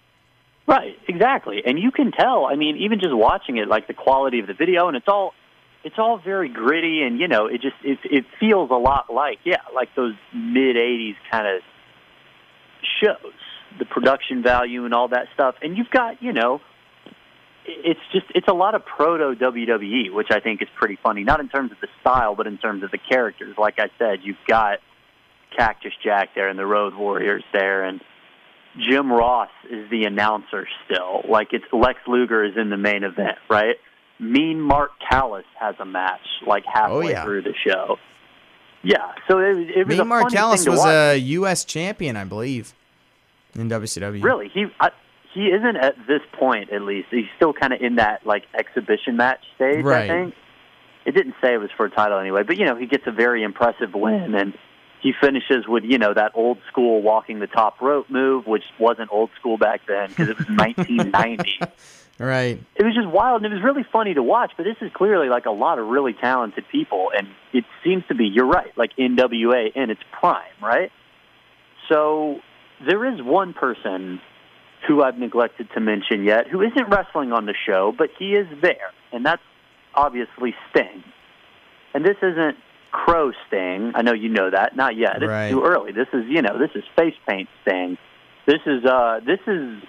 Right, 0.66 0.98
exactly. 1.10 1.62
And 1.66 1.78
you 1.78 1.92
can 1.92 2.14
tell, 2.14 2.46
I 2.46 2.56
mean, 2.56 2.78
even 2.78 3.02
just 3.02 3.14
watching 3.14 3.58
it, 3.58 3.68
like 3.68 3.88
the 3.88 3.94
quality 3.94 4.40
of 4.40 4.48
the 4.48 4.54
video 4.54 4.88
and 4.88 4.96
it's 4.96 5.10
all 5.10 5.34
it's 5.84 5.98
all 5.98 6.18
very 6.18 6.48
gritty 6.48 7.02
and 7.02 7.20
you 7.20 7.28
know, 7.28 7.48
it 7.48 7.60
just 7.62 7.76
it 7.84 8.00
it 8.06 8.26
feels 8.40 8.72
a 8.72 8.76
lot 8.76 9.14
like 9.14 9.40
yeah, 9.44 9.62
like 9.76 9.94
those 9.94 10.14
mid 10.34 10.78
80s 10.78 11.18
kind 11.30 11.48
of 11.48 11.62
shows, 13.04 13.34
the 13.78 13.84
production 13.84 14.42
value 14.42 14.86
and 14.86 14.94
all 14.94 15.10
that 15.10 15.28
stuff. 15.34 15.56
And 15.62 15.78
you've 15.78 15.90
got, 15.90 16.24
you 16.24 16.32
know, 16.32 16.62
it's 17.86 18.00
just 18.12 18.26
it's 18.36 18.48
a 18.48 18.54
lot 18.54 18.76
of 18.76 18.86
proto 18.86 19.36
WWE, 19.40 20.14
which 20.14 20.28
I 20.32 20.40
think 20.40 20.62
is 20.62 20.68
pretty 20.76 20.98
funny. 21.02 21.24
Not 21.24 21.40
in 21.40 21.50
terms 21.50 21.72
of 21.72 21.78
the 21.82 21.88
style, 22.02 22.36
but 22.36 22.48
in 22.48 22.58
terms 22.58 22.84
of 22.84 22.92
the 22.92 22.98
characters. 22.98 23.56
Like 23.58 23.76
I 23.80 23.90
said, 23.98 24.20
you've 24.24 24.38
got 24.48 24.80
Cactus 25.56 25.94
Jack 26.04 26.30
there 26.36 26.50
and 26.50 26.58
the 26.58 26.66
Road 26.66 26.94
Warriors 26.96 27.44
there, 27.54 27.84
and 27.86 28.02
Jim 28.90 29.12
Ross 29.12 29.50
is 29.70 29.90
the 29.90 30.04
announcer 30.06 30.68
still. 30.86 31.22
Like 31.30 31.50
it's 31.52 31.66
Lex 31.74 32.00
Luger 32.08 32.44
is 32.44 32.54
in 32.58 32.70
the 32.70 32.78
main 32.78 33.04
event, 33.04 33.38
right? 33.50 33.76
Mean 34.20 34.60
Mark 34.62 34.92
Callous 35.10 35.46
has 35.60 35.76
a 35.80 35.86
match 35.86 36.20
like 36.46 36.64
oh, 36.68 36.72
halfway 36.74 36.96
Oh, 37.08 37.10
yeah. 37.10 37.24
through 37.24 37.42
the 37.44 37.54
show. 37.66 37.98
Yeah, 38.84 39.12
so 39.28 39.40
it, 39.40 39.70
it 39.76 39.88
was 39.88 39.98
Mean 39.98 40.00
a 40.12 40.30
thing 40.30 40.64
to 40.66 40.70
was 40.72 40.80
watch. 40.80 40.88
a 40.90 41.18
U.S. 41.18 41.66
champion, 41.66 42.16
I 42.16 42.24
believe, 42.24 42.74
in 43.56 43.70
WCW. 43.70 44.24
Really, 44.24 44.50
he 44.54 44.68
I, 44.80 44.90
he 45.34 45.48
isn't 45.48 45.78
at 45.78 45.96
this 46.08 46.22
point. 46.34 46.72
At 46.72 46.82
least 46.82 47.10
he's 47.12 47.26
still 47.36 47.54
kind 47.54 47.74
of 47.74 47.82
in 47.82 47.96
that 47.96 48.26
like 48.26 48.44
exhibition 48.58 49.18
match 49.18 49.40
stage. 49.56 49.84
Right. 49.84 50.10
I 50.10 50.24
think 50.24 50.36
it 51.06 51.12
didn't 51.12 51.36
say 51.42 51.54
it 51.54 51.58
was 51.58 51.70
for 51.78 51.86
a 51.86 51.90
title 51.90 52.20
anyway, 52.20 52.44
but 52.44 52.58
you 52.58 52.66
know 52.66 52.76
he 52.76 52.86
gets 52.86 53.04
a 53.08 53.12
very 53.12 53.44
impressive 53.44 53.94
win 53.94 54.36
and 54.36 54.54
he 55.02 55.14
finishes 55.20 55.68
with 55.68 55.84
you 55.84 55.98
know 55.98 56.14
that 56.14 56.32
old 56.36 56.58
school 56.72 57.02
walking 57.02 57.40
the 57.40 57.48
top 57.48 57.82
rope 57.82 58.10
move, 58.10 58.48
which 58.48 58.64
wasn't 58.80 59.10
old 59.12 59.30
school 59.40 59.58
back 59.58 59.82
then 59.88 60.10
because 60.10 60.30
it 60.30 60.38
was 60.38 60.48
1990. 60.50 61.60
Right. 62.20 62.62
It 62.76 62.84
was 62.84 62.94
just 62.94 63.08
wild 63.08 63.44
and 63.44 63.54
it 63.54 63.56
was 63.56 63.64
really 63.64 63.86
funny 63.94 64.14
to 64.14 64.24
watch. 64.24 64.52
But 64.58 64.64
this 64.64 64.76
is 64.82 64.92
clearly 64.94 65.30
like 65.30 65.46
a 65.46 65.52
lot 65.52 65.80
of 65.80 65.88
really 65.88 66.14
talented 66.14 66.66
people, 66.72 67.12
and 67.18 67.28
it 67.54 67.64
seems 67.84 68.04
to 68.10 68.16
be 68.16 68.26
you're 68.26 68.48
right, 68.48 68.78
like 68.78 68.92
NWA 68.98 69.74
in 69.74 69.90
its 69.90 70.02
prime, 70.20 70.44
right? 70.62 70.92
So 71.88 72.40
there 72.86 73.12
is 73.14 73.22
one 73.22 73.54
person 73.54 74.20
who 74.88 75.04
I've 75.04 75.18
neglected 75.18 75.68
to 75.74 75.80
mention 75.80 76.24
yet, 76.24 76.48
who 76.48 76.62
isn't 76.62 76.90
wrestling 76.90 77.32
on 77.32 77.46
the 77.46 77.54
show, 77.68 77.94
but 77.98 78.10
he 78.18 78.34
is 78.34 78.48
there, 78.62 78.92
and 79.12 79.26
that's 79.26 79.42
obviously 79.96 80.56
Sting. 80.70 81.04
And 81.94 82.06
this 82.06 82.18
isn't 82.22 82.56
Crow 82.92 83.32
Sting. 83.48 83.92
I 83.96 84.02
know 84.02 84.14
you 84.14 84.30
know 84.30 84.50
that. 84.52 84.76
Not 84.76 84.96
yet. 84.96 85.18
It's 85.22 85.30
Right. 85.30 85.50
too 85.52 85.64
early. 85.64 85.92
This 85.92 86.08
is 86.14 86.26
you 86.28 86.42
know 86.42 86.58
this 86.58 86.72
is 86.76 86.84
face 86.96 87.16
paint 87.28 87.50
Sting. 87.64 87.98
This 88.46 88.62
is 88.66 88.86
uh 88.86 89.20
this 89.26 89.40
is 89.48 89.82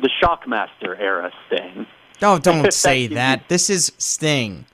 the 0.00 0.08
Shockmaster 0.22 0.98
era 0.98 1.30
Sting. 1.46 1.86
Oh, 2.22 2.38
don't 2.38 2.72
say 2.72 3.00
you. 3.02 3.08
that. 3.10 3.48
This 3.48 3.68
is 3.68 3.92
Sting. 3.98 4.64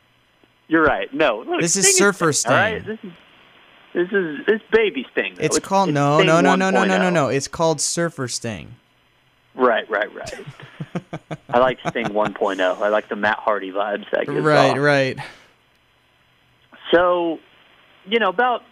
You're 0.69 0.85
right. 0.85 1.13
No, 1.15 1.45
look, 1.49 1.61
This 1.61 1.77
is 1.77 1.97
Surfer 1.97 2.33
Sting. 2.33 2.53
All 2.53 2.59
right, 2.59 2.83
Sting. 2.83 2.99
this 3.03 3.11
is 3.11 3.13
this 3.95 4.09
is 4.13 4.47
this 4.47 4.61
baby 4.71 5.07
Sting. 5.13 5.35
though. 5.37 5.45
It's 5.45 5.59
called 5.59 5.89
it's 5.89 5.95
no, 5.95 6.19
Sting 6.19 6.27
no, 6.27 6.41
no, 6.41 6.55
no, 6.57 6.71
no, 6.71 6.85
no, 6.85 6.99
no, 6.99 7.11
no. 7.11 7.29
It's 7.29 7.49
called 7.49 7.81
Surfer 7.81 8.29
Sting. 8.29 8.75
Right, 9.55 9.89
right, 9.91 10.15
right. 10.15 10.35
I 11.49 11.59
like 11.59 11.79
Sting 11.89 12.07
1.0. 12.07 12.61
I 12.61 12.89
like 12.89 13.09
the 13.09 13.17
Matt 13.17 13.39
Hardy 13.39 13.73
vibes 13.73 14.05
that 14.13 14.27
gives 14.27 14.45
Right, 14.45 14.71
off. 14.73 14.79
right. 14.79 15.19
So, 16.93 17.39
you 18.07 18.19
know, 18.19 18.29
about 18.29 18.63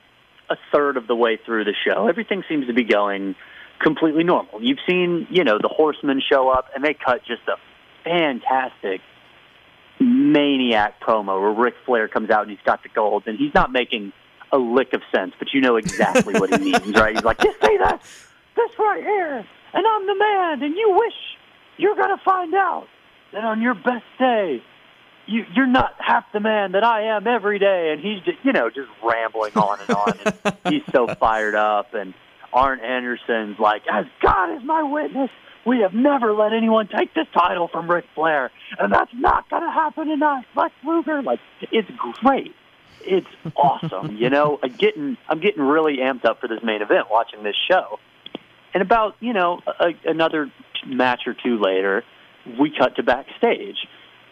a 0.48 0.56
third 0.72 0.96
of 0.96 1.06
the 1.06 1.16
way 1.16 1.38
through 1.44 1.64
the 1.64 1.74
show, 1.86 2.06
everything 2.08 2.44
seems 2.48 2.66
to 2.68 2.72
be 2.72 2.84
going 2.84 3.34
completely 3.80 4.24
normal. 4.24 4.62
You've 4.62 4.78
seen, 4.88 5.26
you 5.30 5.44
know, 5.44 5.58
the 5.60 5.68
Horsemen 5.68 6.22
show 6.26 6.48
up, 6.48 6.66
and 6.74 6.84
they 6.84 6.94
cut 6.94 7.24
just 7.26 7.42
a 7.48 7.56
fantastic 8.04 9.00
maniac 10.00 11.00
promo 11.00 11.40
where 11.40 11.50
Ric 11.52 11.74
Flair 11.84 12.06
comes 12.08 12.30
out 12.30 12.42
and 12.42 12.50
he's 12.50 12.64
got 12.64 12.82
the 12.82 12.88
gold, 12.90 13.24
and 13.26 13.38
he's 13.38 13.52
not 13.54 13.72
making 13.72 14.12
a 14.52 14.58
lick 14.58 14.92
of 14.92 15.02
sense, 15.12 15.32
but 15.38 15.52
you 15.52 15.60
know 15.60 15.76
exactly 15.76 16.34
what 16.38 16.50
he 16.50 16.58
means, 16.72 16.94
right? 16.94 17.14
He's 17.16 17.24
like, 17.24 17.38
just 17.38 17.60
say 17.60 17.76
that, 17.78 18.00
this 18.56 18.70
right 18.78 19.02
here, 19.02 19.46
and 19.74 19.86
I'm 19.86 20.06
the 20.06 20.14
man, 20.14 20.62
and 20.62 20.74
you 20.76 20.96
wish 20.98 21.14
you're 21.76 21.94
going 21.94 22.16
to 22.16 22.22
find 22.24 22.54
out 22.54 22.88
that 23.32 23.44
on 23.44 23.60
your 23.60 23.74
best 23.74 24.04
day, 24.18 24.62
you, 25.26 25.44
you're 25.54 25.66
not 25.66 25.94
half 25.98 26.24
the 26.32 26.40
man 26.40 26.72
that 26.72 26.84
I 26.84 27.16
am 27.16 27.26
every 27.26 27.58
day. 27.58 27.92
And 27.92 28.00
he's 28.00 28.22
just, 28.22 28.38
you 28.44 28.52
know, 28.52 28.70
just 28.70 28.88
rambling 29.04 29.52
on 29.56 29.80
and 29.80 29.90
on. 29.90 30.18
And 30.24 30.56
he's 30.74 30.82
so 30.92 31.06
fired 31.06 31.54
up. 31.54 31.94
And 31.94 32.14
Arn 32.52 32.80
Anderson's 32.80 33.58
like, 33.58 33.82
as 33.92 34.06
God 34.22 34.56
is 34.56 34.62
my 34.64 34.82
witness, 34.82 35.30
we 35.66 35.80
have 35.80 35.92
never 35.92 36.32
let 36.32 36.52
anyone 36.52 36.88
take 36.88 37.12
this 37.12 37.26
title 37.34 37.68
from 37.68 37.90
Ric 37.90 38.04
Flair. 38.14 38.50
And 38.78 38.92
that's 38.92 39.10
not 39.14 39.50
going 39.50 39.62
to 39.62 39.70
happen 39.70 40.08
tonight. 40.08 40.44
Lex 40.56 40.72
Luger, 40.84 41.22
like, 41.22 41.40
it's 41.72 41.90
great. 42.22 42.54
It's 43.00 43.26
awesome. 43.56 44.16
you 44.16 44.30
know, 44.30 44.58
I'm 44.62 44.72
getting, 44.72 45.16
I'm 45.28 45.40
getting 45.40 45.62
really 45.62 45.98
amped 45.98 46.24
up 46.24 46.40
for 46.40 46.48
this 46.48 46.62
main 46.62 46.82
event 46.82 47.08
watching 47.10 47.42
this 47.42 47.56
show. 47.68 47.98
And 48.76 48.82
about, 48.82 49.16
you 49.20 49.32
know, 49.32 49.62
a, 49.80 49.94
another 50.04 50.52
match 50.86 51.22
or 51.26 51.32
two 51.32 51.58
later, 51.58 52.04
we 52.60 52.70
cut 52.76 52.96
to 52.96 53.02
backstage 53.02 53.76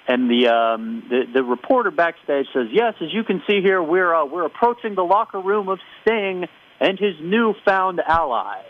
and 0.07 0.29
the 0.29 0.49
um, 0.49 1.03
the, 1.09 1.23
the 1.33 1.43
reporter 1.43 1.91
backstage 1.91 2.45
says, 2.53 2.67
"Yes, 2.71 2.93
as 3.01 3.09
you 3.11 3.25
can 3.25 3.43
see 3.47 3.63
here, 3.63 3.83
we're 3.83 4.15
uh, 4.15 4.27
we're 4.27 4.45
approaching 4.45 4.95
the 4.95 5.03
locker 5.03 5.41
room 5.41 5.71
of 5.71 5.79
Sting 6.03 6.45
and 6.79 6.99
his 6.99 7.15
newfound 7.23 8.03
ally." 8.07 8.61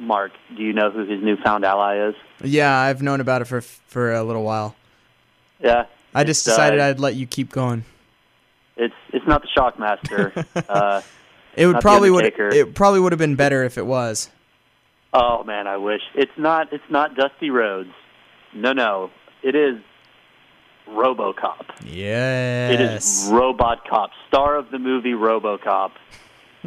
Mark, 0.00 0.32
do 0.56 0.64
you 0.64 0.72
know 0.72 0.90
who 0.90 1.06
his 1.06 1.22
newfound 1.22 1.64
ally 1.64 2.08
is? 2.08 2.16
Yeah, 2.42 2.76
I've 2.76 3.02
known 3.02 3.20
about 3.20 3.40
it 3.40 3.44
for 3.44 3.60
for 3.60 4.12
a 4.12 4.24
little 4.24 4.42
while. 4.42 4.74
Yeah, 5.60 5.84
I 6.12 6.24
just 6.24 6.44
decided 6.44 6.80
uh, 6.80 6.86
I'd 6.86 6.98
let 6.98 7.14
you 7.14 7.28
keep 7.28 7.52
going. 7.52 7.84
it's 8.76 8.96
it's 9.12 9.28
not 9.28 9.42
the 9.42 9.48
Shockmaster. 9.56 10.44
uh, 10.68 11.02
It 11.56 11.66
would 11.66 11.80
probably 11.80 12.10
would 12.10 12.24
it 12.24 12.74
probably 12.74 13.00
would 13.00 13.12
have 13.12 13.18
been 13.18 13.36
better 13.36 13.64
if 13.64 13.78
it 13.78 13.86
was. 13.86 14.30
oh 15.12 15.44
man, 15.44 15.66
I 15.66 15.76
wish 15.76 16.02
it's 16.14 16.36
not. 16.36 16.72
It's 16.72 16.90
not 16.90 17.14
Dusty 17.14 17.50
Rhodes. 17.50 17.90
No, 18.52 18.72
no, 18.72 19.10
it 19.42 19.54
is 19.54 19.78
RoboCop. 20.88 21.66
Yes. 21.84 22.72
It 22.72 22.80
is 22.80 23.28
Robot 23.32 23.88
Cop, 23.88 24.10
star 24.28 24.56
of 24.56 24.70
the 24.70 24.78
movie 24.78 25.12
RoboCop. 25.12 25.92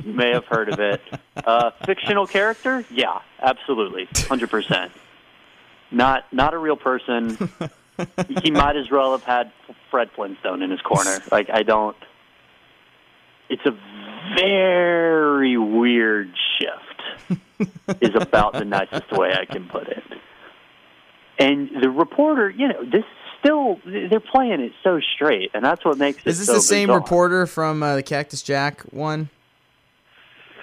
You 0.03 0.13
may 0.13 0.31
have 0.31 0.45
heard 0.45 0.69
of 0.69 0.79
it. 0.79 1.01
Uh, 1.35 1.71
fictional 1.85 2.27
character? 2.27 2.85
Yeah, 2.91 3.19
absolutely, 3.39 4.07
hundred 4.27 4.49
percent. 4.49 4.91
Not 5.91 6.31
not 6.31 6.53
a 6.53 6.57
real 6.57 6.77
person. 6.77 7.37
he 8.43 8.51
might 8.51 8.75
as 8.75 8.91
well 8.91 9.11
have 9.13 9.23
had 9.23 9.51
Fred 9.89 10.09
Flintstone 10.15 10.61
in 10.61 10.69
his 10.71 10.81
corner. 10.81 11.19
Like 11.31 11.49
I 11.49 11.63
don't. 11.63 11.97
It's 13.49 13.65
a 13.65 13.71
very 14.35 15.57
weird 15.57 16.29
shift. 16.59 17.39
is 18.01 18.11
about 18.15 18.53
the 18.53 18.65
nicest 18.65 19.11
way 19.11 19.33
I 19.33 19.45
can 19.45 19.67
put 19.67 19.87
it. 19.87 20.03
And 21.39 21.69
the 21.81 21.89
reporter, 21.89 22.49
you 22.49 22.67
know, 22.67 22.83
this 22.83 23.03
still 23.39 23.79
they're 23.85 24.19
playing 24.19 24.61
it 24.61 24.71
so 24.83 24.99
straight, 25.15 25.51
and 25.53 25.63
that's 25.63 25.83
what 25.85 25.97
makes 25.97 26.19
it. 26.19 26.27
Is 26.27 26.39
this 26.39 26.47
so 26.47 26.53
the 26.55 26.61
same 26.61 26.87
bizarre. 26.87 26.99
reporter 26.99 27.45
from 27.47 27.81
uh, 27.83 27.95
the 27.95 28.03
Cactus 28.03 28.41
Jack 28.41 28.81
one? 28.91 29.29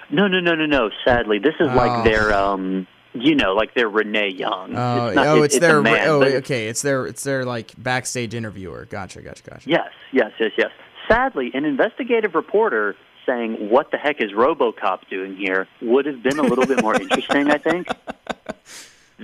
No, 0.09 0.27
no, 0.27 0.39
no, 0.39 0.55
no, 0.55 0.65
no. 0.65 0.89
Sadly, 1.03 1.39
this 1.39 1.55
is 1.59 1.67
Oh. 1.71 1.75
like 1.75 2.03
their, 2.03 2.33
um, 2.33 2.85
you 3.13 3.35
know, 3.35 3.53
like 3.53 3.73
their 3.73 3.89
Renee 3.89 4.29
Young. 4.29 4.75
Oh, 4.75 5.07
it's 5.07 5.15
not, 5.15 5.27
oh, 5.27 5.41
it- 5.41 5.45
it's, 5.45 5.59
their 5.59 5.81
man, 5.81 6.07
oh, 6.07 6.21
okay, 6.23 6.67
it's 6.67 6.81
their 6.81 7.07
it's 7.07 7.23
their 7.23 7.43
like 7.45 7.71
backstage 7.77 8.33
interviewer. 8.33 8.85
Gotcha, 8.89 9.21
gotcha, 9.21 9.43
gotcha. 9.43 9.69
Yes, 9.69 9.89
yes, 10.11 10.31
yes, 10.39 10.51
yes. 10.57 10.71
Sadly, 11.09 11.51
an 11.53 11.65
investigative 11.65 12.35
reporter 12.35 12.95
saying, 13.25 13.69
"What 13.69 13.91
the 13.91 13.97
heck 13.97 14.21
is 14.21 14.31
RoboCop 14.31 15.07
doing 15.09 15.35
here?" 15.35 15.67
would 15.81 16.05
have 16.05 16.21
been 16.23 16.39
a 16.39 16.43
little 16.43 16.65
bit 16.65 16.81
more 16.81 16.95
interesting, 17.01 17.49
I 17.49 17.57
think. 17.57 17.87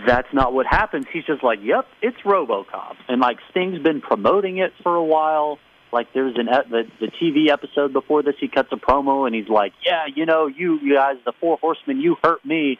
That's 0.05 0.33
not 0.33 0.53
what 0.53 0.65
happens. 0.65 1.05
He's 1.11 1.25
just 1.25 1.43
like, 1.43 1.59
"Yep, 1.61 1.87
it's 2.01 2.17
RoboCop," 2.21 2.95
and 3.07 3.21
like 3.21 3.37
Sting's 3.49 3.79
been 3.79 4.01
promoting 4.01 4.57
it 4.57 4.73
for 4.83 4.95
a 4.95 5.03
while. 5.03 5.59
Like 5.91 6.13
there's 6.13 6.35
an 6.37 6.45
the, 6.45 6.83
the 6.99 7.07
TV 7.07 7.49
episode 7.49 7.91
before 7.91 8.23
this, 8.23 8.35
he 8.39 8.47
cuts 8.47 8.69
a 8.71 8.77
promo 8.77 9.25
and 9.25 9.35
he's 9.35 9.49
like, 9.49 9.73
"Yeah, 9.85 10.05
you 10.13 10.25
know, 10.25 10.47
you, 10.47 10.79
you 10.79 10.95
guys, 10.95 11.17
the 11.25 11.33
Four 11.39 11.57
Horsemen, 11.57 11.99
you 11.99 12.15
hurt 12.23 12.45
me, 12.45 12.79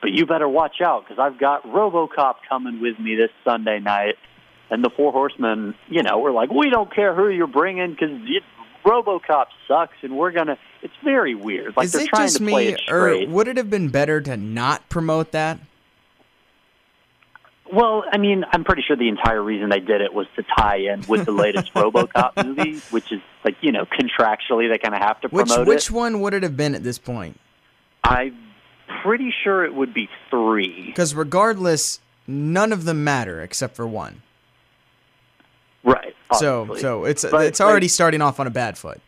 but 0.00 0.12
you 0.12 0.26
better 0.26 0.48
watch 0.48 0.80
out 0.80 1.04
because 1.04 1.18
I've 1.18 1.38
got 1.38 1.64
RoboCop 1.64 2.34
coming 2.48 2.80
with 2.80 2.98
me 2.98 3.16
this 3.16 3.30
Sunday 3.44 3.80
night." 3.80 4.16
and 4.70 4.82
the 4.82 4.90
Four 4.90 5.12
Horsemen, 5.12 5.74
you 5.88 6.02
know, 6.02 6.18
were 6.18 6.32
like, 6.32 6.50
we 6.50 6.70
don't 6.70 6.92
care 6.92 7.14
who 7.14 7.28
you're 7.28 7.46
bringing 7.46 7.90
because 7.90 8.10
RoboCop 8.84 9.46
sucks, 9.66 9.96
and 10.02 10.16
we're 10.16 10.30
gonna. 10.32 10.58
It's 10.82 10.92
very 11.02 11.34
weird. 11.34 11.76
Like 11.76 11.86
Is 11.86 11.92
they're 11.92 12.02
it 12.02 12.08
trying 12.08 12.26
just 12.26 12.36
to 12.38 12.44
play 12.44 12.66
me, 12.68 12.72
it 12.74 12.80
or 12.90 13.08
straight. 13.14 13.28
would 13.30 13.48
it 13.48 13.56
have 13.56 13.70
been 13.70 13.88
better 13.88 14.20
to 14.20 14.36
not 14.36 14.88
promote 14.88 15.32
that? 15.32 15.58
Well, 17.72 18.04
I 18.12 18.18
mean, 18.18 18.44
I'm 18.52 18.62
pretty 18.62 18.82
sure 18.86 18.94
the 18.94 19.08
entire 19.08 19.42
reason 19.42 19.70
they 19.70 19.80
did 19.80 20.00
it 20.02 20.12
was 20.12 20.26
to 20.36 20.44
tie 20.56 20.76
in 20.92 21.02
with 21.08 21.24
the 21.24 21.32
latest 21.32 21.72
RoboCop 21.74 22.44
movie, 22.44 22.78
which 22.90 23.10
is 23.10 23.20
like 23.44 23.56
you 23.62 23.72
know 23.72 23.86
contractually 23.86 24.70
they 24.70 24.78
kind 24.78 24.94
of 24.94 25.00
have 25.00 25.20
to 25.22 25.28
Which 25.28 25.48
promote 25.48 25.66
which 25.66 25.86
it. 25.86 25.90
one 25.90 26.20
would 26.20 26.34
it 26.34 26.42
have 26.42 26.56
been 26.56 26.74
at 26.74 26.82
this 26.84 26.98
point? 26.98 27.40
I'm 28.04 28.36
pretty 29.02 29.32
sure 29.42 29.64
it 29.64 29.74
would 29.74 29.94
be 29.94 30.10
three. 30.30 30.84
Because 30.86 31.14
regardless, 31.14 32.00
none 32.26 32.70
of 32.70 32.84
them 32.84 33.02
matter 33.02 33.40
except 33.40 33.74
for 33.76 33.86
one. 33.86 34.20
So 36.38 36.76
so 36.76 37.04
it's 37.04 37.24
But, 37.24 37.46
it's 37.46 37.60
already 37.60 37.86
like, 37.86 37.90
starting 37.92 38.20
off 38.22 38.40
on 38.40 38.46
a 38.46 38.50
bad 38.50 38.76
foot. 38.78 39.00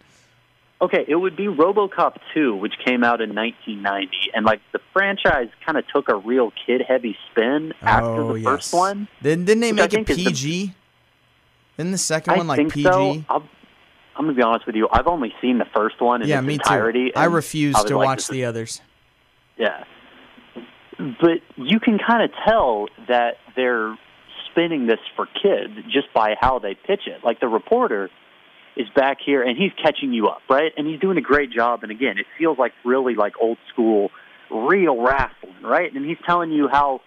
Okay, 0.80 1.06
it 1.08 1.14
would 1.14 1.36
be 1.36 1.46
RoboCop 1.46 2.18
2, 2.34 2.54
which 2.54 2.74
came 2.84 3.02
out 3.02 3.22
in 3.22 3.34
1990, 3.34 4.32
and 4.34 4.44
like 4.44 4.60
the 4.72 4.80
franchise 4.92 5.48
kind 5.64 5.78
of 5.78 5.88
took 5.88 6.10
a 6.10 6.16
real 6.16 6.52
kid-heavy 6.66 7.16
spin 7.30 7.72
after 7.80 8.06
oh 8.20 8.32
the 8.34 8.40
yes. 8.40 8.44
first 8.44 8.74
one. 8.74 9.08
Didn't, 9.22 9.46
didn't 9.46 9.62
they 9.62 9.72
make 9.72 9.94
it 9.94 10.08
is 10.10 10.16
the- 10.16 10.24
PG? 10.26 10.74
Didn't 11.78 11.92
the 11.92 11.98
second 11.98 12.34
I 12.34 12.36
one 12.36 12.46
like 12.46 12.68
PG? 12.68 12.82
so. 12.82 13.24
I'll, 13.28 13.48
I'm 14.16 14.24
gonna 14.26 14.34
be 14.34 14.42
honest 14.42 14.66
with 14.66 14.76
you. 14.76 14.86
I've 14.90 15.06
only 15.06 15.34
seen 15.40 15.58
the 15.58 15.66
first 15.74 16.00
one 16.00 16.20
in 16.22 16.28
yeah, 16.28 16.38
its 16.38 16.46
me 16.46 16.54
entirety. 16.54 17.06
too. 17.10 17.18
I 17.18 17.24
refuse 17.24 17.74
I 17.74 17.84
to 17.84 17.96
like, 17.96 18.06
watch 18.06 18.16
this 18.18 18.24
is- 18.26 18.30
the 18.32 18.44
others. 18.44 18.80
Yeah, 19.56 19.84
but 20.98 21.40
you 21.56 21.80
can 21.80 21.98
kind 21.98 22.22
of 22.22 22.30
tell 22.46 22.88
that 23.08 23.38
they're 23.54 23.96
spinning 24.56 24.86
this 24.86 24.98
for 25.14 25.26
kids 25.26 25.74
just 25.92 26.12
by 26.14 26.34
how 26.40 26.58
they 26.58 26.74
pitch 26.74 27.02
it. 27.06 27.22
Like 27.22 27.40
the 27.40 27.48
reporter 27.48 28.10
is 28.76 28.86
back 28.94 29.18
here 29.24 29.42
and 29.42 29.56
he's 29.56 29.72
catching 29.82 30.12
you 30.12 30.28
up, 30.28 30.42
right? 30.48 30.72
And 30.76 30.86
he's 30.86 31.00
doing 31.00 31.18
a 31.18 31.22
great 31.22 31.50
job. 31.50 31.82
And 31.82 31.92
again, 31.92 32.18
it 32.18 32.26
feels 32.38 32.58
like 32.58 32.72
really 32.84 33.14
like 33.14 33.34
old 33.40 33.58
school, 33.72 34.10
real 34.50 35.00
wrestling, 35.00 35.62
right? 35.62 35.92
And 35.92 36.04
he's 36.04 36.18
telling 36.26 36.50
you 36.50 36.68
how 36.68 37.00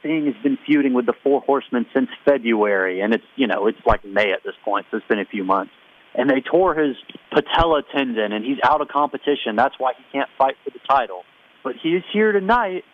Sting 0.00 0.26
has 0.26 0.34
been 0.42 0.58
feuding 0.66 0.92
with 0.92 1.06
the 1.06 1.14
Four 1.22 1.40
Horsemen 1.40 1.86
since 1.94 2.08
February, 2.26 3.00
and 3.00 3.14
it's 3.14 3.24
you 3.36 3.46
know 3.46 3.66
it's 3.66 3.78
like 3.86 4.04
May 4.04 4.32
at 4.32 4.44
this 4.44 4.54
point, 4.62 4.84
so 4.90 4.98
it's 4.98 5.06
been 5.06 5.18
a 5.18 5.24
few 5.24 5.44
months. 5.44 5.72
And 6.14 6.28
they 6.28 6.42
tore 6.42 6.74
his 6.74 6.94
patella 7.32 7.82
tendon, 7.96 8.32
and 8.32 8.44
he's 8.44 8.58
out 8.62 8.82
of 8.82 8.88
competition. 8.88 9.56
That's 9.56 9.74
why 9.78 9.94
he 9.96 10.04
can't 10.12 10.28
fight 10.36 10.56
for 10.62 10.70
the 10.70 10.78
title. 10.86 11.22
But 11.64 11.76
he 11.82 11.96
is 11.96 12.04
here 12.12 12.32
tonight 12.32 12.84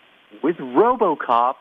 with 0.42 0.57
RoboCop 0.57 1.55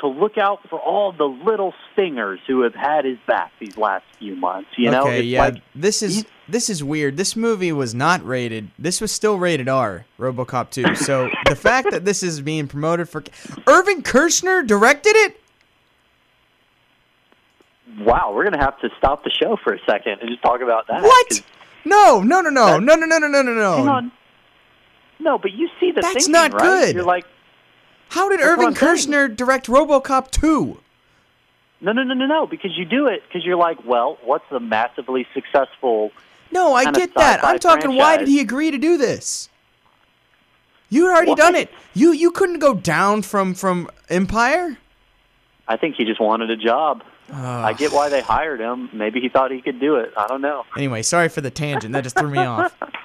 to 0.00 0.08
look 0.08 0.38
out 0.38 0.60
for 0.68 0.78
all 0.78 1.12
the 1.12 1.24
little 1.24 1.74
stingers 1.92 2.40
who 2.46 2.62
have 2.62 2.74
had 2.74 3.04
his 3.04 3.18
back 3.26 3.52
these 3.58 3.76
last 3.76 4.04
few 4.18 4.34
months. 4.36 4.70
You 4.76 4.90
know, 4.90 5.02
okay, 5.02 5.20
it's 5.20 5.26
yeah. 5.26 5.44
like 5.44 5.62
this 5.74 6.02
is 6.02 6.24
this 6.48 6.70
is 6.70 6.82
weird. 6.82 7.16
This 7.16 7.36
movie 7.36 7.72
was 7.72 7.94
not 7.94 8.24
rated. 8.24 8.70
This 8.78 9.00
was 9.00 9.12
still 9.12 9.38
rated 9.38 9.68
R, 9.68 10.06
RoboCop 10.18 10.70
2. 10.70 10.94
So 10.94 11.28
the 11.46 11.56
fact 11.56 11.90
that 11.90 12.04
this 12.04 12.22
is 12.22 12.40
being 12.40 12.66
promoted 12.66 13.08
for 13.08 13.22
Irvin 13.66 14.02
Kershner 14.02 14.66
directed 14.66 15.16
it? 15.16 15.40
wow, 17.98 18.32
we're 18.34 18.44
gonna 18.44 18.62
have 18.62 18.78
to 18.80 18.88
stop 18.98 19.24
the 19.24 19.30
show 19.30 19.56
for 19.62 19.72
a 19.74 19.78
second 19.86 20.18
and 20.20 20.28
just 20.28 20.42
talk 20.42 20.60
about 20.60 20.86
that. 20.88 21.02
What? 21.02 21.42
No, 21.84 22.22
no, 22.22 22.40
no, 22.40 22.50
no, 22.50 22.78
no, 22.78 22.94
no, 22.94 23.06
no, 23.06 23.18
no, 23.18 23.28
no, 23.28 23.42
no, 23.42 23.76
Hang 23.76 23.86
no. 23.86 23.92
on. 23.92 24.12
No, 25.18 25.38
but 25.38 25.52
you 25.52 25.68
see 25.78 25.92
the 25.92 26.00
thing. 26.00 26.12
That's 26.12 26.26
thinking, 26.26 26.32
not 26.32 26.52
right? 26.54 26.62
good. 26.62 26.94
You're 26.94 27.04
like, 27.04 27.26
How 28.10 28.28
did 28.28 28.40
That's 28.40 28.50
Irvin 28.50 28.66
I'm 28.66 28.74
saying. 28.74 28.96
Kershner 28.96 29.36
direct 29.36 29.66
RoboCop 29.66 30.30
2? 30.30 30.78
no, 31.80 31.92
no, 31.92 32.02
no, 32.02 32.14
no, 32.14 32.26
no, 32.26 32.46
because 32.46 32.76
you 32.76 32.84
do 32.84 33.06
it 33.06 33.22
because 33.26 33.44
you're 33.44 33.56
like, 33.56 33.84
well, 33.84 34.18
what's 34.24 34.44
the 34.50 34.60
massively 34.60 35.26
successful? 35.32 36.12
No, 36.52 36.74
I 36.74 36.90
get 36.90 37.14
that. 37.14 37.44
I'm 37.44 37.58
talking. 37.58 37.94
Why 37.94 38.16
did 38.16 38.28
he 38.28 38.40
agree 38.40 38.70
to 38.70 38.78
do 38.78 38.96
this? 38.96 39.48
You 40.88 41.06
had 41.06 41.14
already 41.14 41.30
Why? 41.30 41.36
done 41.36 41.54
it. 41.54 41.70
You 41.94 42.12
you 42.12 42.32
couldn't 42.32 42.58
go 42.58 42.74
down 42.74 43.22
from 43.22 43.54
from 43.54 43.88
Empire. 44.08 44.78
I 45.68 45.76
think 45.76 45.94
he 45.94 46.04
just 46.04 46.20
wanted 46.20 46.50
a 46.50 46.56
job. 46.56 47.04
I 47.32 47.74
get 47.74 47.92
why 47.92 48.08
they 48.08 48.20
hired 48.20 48.58
him. 48.58 48.90
Maybe 48.92 49.20
he 49.20 49.28
thought 49.28 49.52
he 49.52 49.62
could 49.62 49.78
do 49.78 49.94
it. 49.96 50.12
I 50.16 50.26
don't 50.26 50.40
know. 50.40 50.64
Anyway, 50.76 51.02
sorry 51.02 51.28
for 51.28 51.40
the 51.40 51.50
tangent. 51.50 51.92
That 51.92 52.02
just 52.02 52.18
threw 52.18 52.28
me 52.28 52.38
off. 52.38 52.76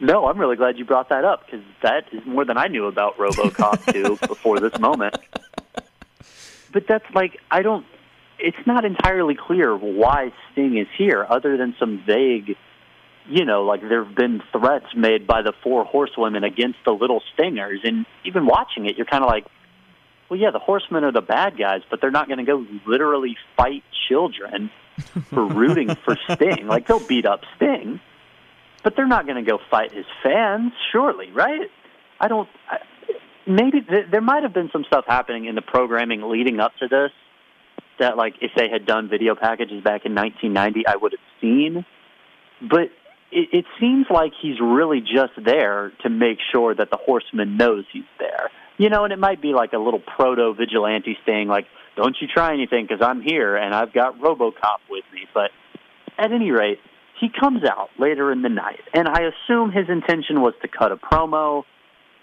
No, 0.00 0.26
I'm 0.26 0.38
really 0.38 0.56
glad 0.56 0.78
you 0.78 0.84
brought 0.84 1.10
that 1.10 1.24
up 1.24 1.44
because 1.44 1.64
that 1.82 2.04
is 2.12 2.24
more 2.24 2.44
than 2.44 2.56
I 2.56 2.68
knew 2.68 2.86
about 2.86 3.18
RoboCop 3.18 3.92
2 4.20 4.26
before 4.26 4.58
this 4.58 4.78
moment. 4.78 5.14
But 6.72 6.86
that's 6.88 7.04
like 7.14 7.38
I 7.50 7.62
don't. 7.62 7.84
It's 8.38 8.66
not 8.66 8.84
entirely 8.86 9.34
clear 9.34 9.76
why 9.76 10.32
Sting 10.52 10.78
is 10.78 10.86
here, 10.96 11.26
other 11.28 11.58
than 11.58 11.74
some 11.78 12.02
vague, 12.06 12.56
you 13.28 13.44
know, 13.44 13.64
like 13.64 13.82
there 13.82 14.02
have 14.04 14.14
been 14.14 14.42
threats 14.50 14.86
made 14.96 15.26
by 15.26 15.42
the 15.42 15.52
four 15.62 15.84
horsewomen 15.84 16.44
against 16.44 16.78
the 16.86 16.92
little 16.92 17.22
Stingers, 17.34 17.80
and 17.84 18.06
even 18.24 18.46
watching 18.46 18.86
it, 18.86 18.96
you're 18.96 19.04
kind 19.06 19.22
of 19.22 19.28
like, 19.28 19.44
well, 20.30 20.40
yeah, 20.40 20.50
the 20.50 20.58
horsemen 20.58 21.04
are 21.04 21.12
the 21.12 21.20
bad 21.20 21.58
guys, 21.58 21.82
but 21.90 22.00
they're 22.00 22.10
not 22.10 22.28
going 22.28 22.38
to 22.38 22.44
go 22.44 22.64
literally 22.86 23.36
fight 23.56 23.82
children 24.08 24.70
for 25.28 25.44
rooting 25.44 25.94
for 25.96 26.16
Sting. 26.30 26.66
Like 26.66 26.86
they'll 26.86 27.06
beat 27.06 27.26
up 27.26 27.42
Sting, 27.56 28.00
but 28.82 28.94
they're 28.96 29.06
not 29.06 29.26
going 29.26 29.42
to 29.42 29.48
go 29.48 29.58
fight 29.70 29.92
his 29.92 30.06
fans, 30.22 30.72
surely, 30.92 31.30
right? 31.32 31.70
I 32.18 32.28
don't. 32.28 32.48
I, 32.68 32.78
maybe 33.46 33.80
th- 33.80 34.06
there 34.10 34.20
might 34.20 34.42
have 34.42 34.54
been 34.54 34.70
some 34.72 34.84
stuff 34.84 35.04
happening 35.06 35.46
in 35.46 35.54
the 35.54 35.62
programming 35.62 36.22
leading 36.22 36.60
up 36.60 36.72
to 36.80 36.88
this 36.88 37.10
that, 37.98 38.16
like, 38.16 38.34
if 38.40 38.52
they 38.56 38.68
had 38.70 38.86
done 38.86 39.08
video 39.08 39.34
packages 39.34 39.84
back 39.84 40.06
in 40.06 40.14
1990, 40.14 40.86
I 40.86 40.96
would 40.96 41.12
have 41.12 41.20
seen. 41.40 41.84
But 42.62 42.90
it, 43.30 43.48
it 43.52 43.64
seems 43.78 44.06
like 44.10 44.32
he's 44.40 44.58
really 44.60 45.00
just 45.00 45.32
there 45.44 45.92
to 46.02 46.08
make 46.08 46.38
sure 46.52 46.74
that 46.74 46.90
the 46.90 46.96
horseman 46.96 47.56
knows 47.56 47.84
he's 47.92 48.08
there. 48.18 48.50
You 48.78 48.88
know, 48.88 49.04
and 49.04 49.12
it 49.12 49.18
might 49.18 49.42
be 49.42 49.52
like 49.52 49.74
a 49.74 49.78
little 49.78 50.00
proto 50.00 50.54
vigilante 50.54 51.18
thing, 51.26 51.48
like, 51.48 51.66
don't 51.96 52.16
you 52.20 52.28
try 52.28 52.54
anything 52.54 52.86
because 52.88 53.04
I'm 53.04 53.20
here 53.20 53.56
and 53.56 53.74
I've 53.74 53.92
got 53.92 54.18
Robocop 54.18 54.80
with 54.88 55.04
me. 55.12 55.26
But 55.34 55.50
at 56.18 56.32
any 56.32 56.50
rate, 56.50 56.78
he 57.20 57.28
comes 57.28 57.62
out 57.64 57.90
later 57.98 58.32
in 58.32 58.42
the 58.42 58.48
night, 58.48 58.80
and 58.94 59.06
I 59.06 59.20
assume 59.22 59.70
his 59.70 59.88
intention 59.88 60.40
was 60.40 60.54
to 60.62 60.68
cut 60.68 60.90
a 60.90 60.96
promo. 60.96 61.64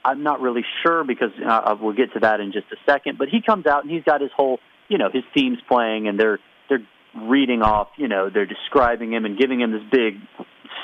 I'm 0.03 0.23
not 0.23 0.41
really 0.41 0.65
sure 0.83 1.03
because 1.03 1.31
uh, 1.45 1.75
we'll 1.79 1.95
get 1.95 2.13
to 2.13 2.19
that 2.21 2.39
in 2.39 2.51
just 2.51 2.65
a 2.71 2.77
second. 2.89 3.17
But 3.17 3.29
he 3.29 3.41
comes 3.41 3.67
out 3.67 3.83
and 3.83 3.91
he's 3.91 4.03
got 4.03 4.21
his 4.21 4.31
whole, 4.35 4.59
you 4.87 4.97
know, 4.97 5.09
his 5.13 5.23
theme's 5.35 5.59
playing, 5.67 6.07
and 6.07 6.19
they're 6.19 6.39
they're 6.67 6.85
reading 7.15 7.61
off, 7.61 7.89
you 7.97 8.07
know, 8.07 8.29
they're 8.29 8.45
describing 8.47 9.13
him 9.13 9.25
and 9.25 9.37
giving 9.37 9.61
him 9.61 9.71
this 9.71 9.83
big 9.91 10.15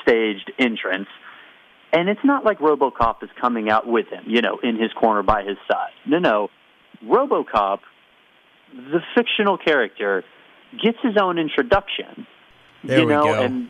staged 0.02 0.52
entrance. 0.58 1.08
And 1.92 2.08
it's 2.08 2.24
not 2.24 2.44
like 2.44 2.58
RoboCop 2.58 3.22
is 3.22 3.30
coming 3.40 3.70
out 3.70 3.86
with 3.86 4.08
him, 4.08 4.24
you 4.26 4.42
know, 4.42 4.58
in 4.62 4.80
his 4.80 4.92
corner 4.92 5.22
by 5.22 5.42
his 5.44 5.56
side. 5.70 5.92
No, 6.06 6.18
no, 6.18 6.48
RoboCop, 7.04 7.78
the 8.72 9.00
fictional 9.16 9.58
character, 9.58 10.24
gets 10.82 10.98
his 11.02 11.16
own 11.20 11.38
introduction. 11.38 12.26
There 12.82 13.00
you 13.00 13.06
we 13.06 13.12
know, 13.12 13.24
go. 13.24 13.42
and 13.42 13.68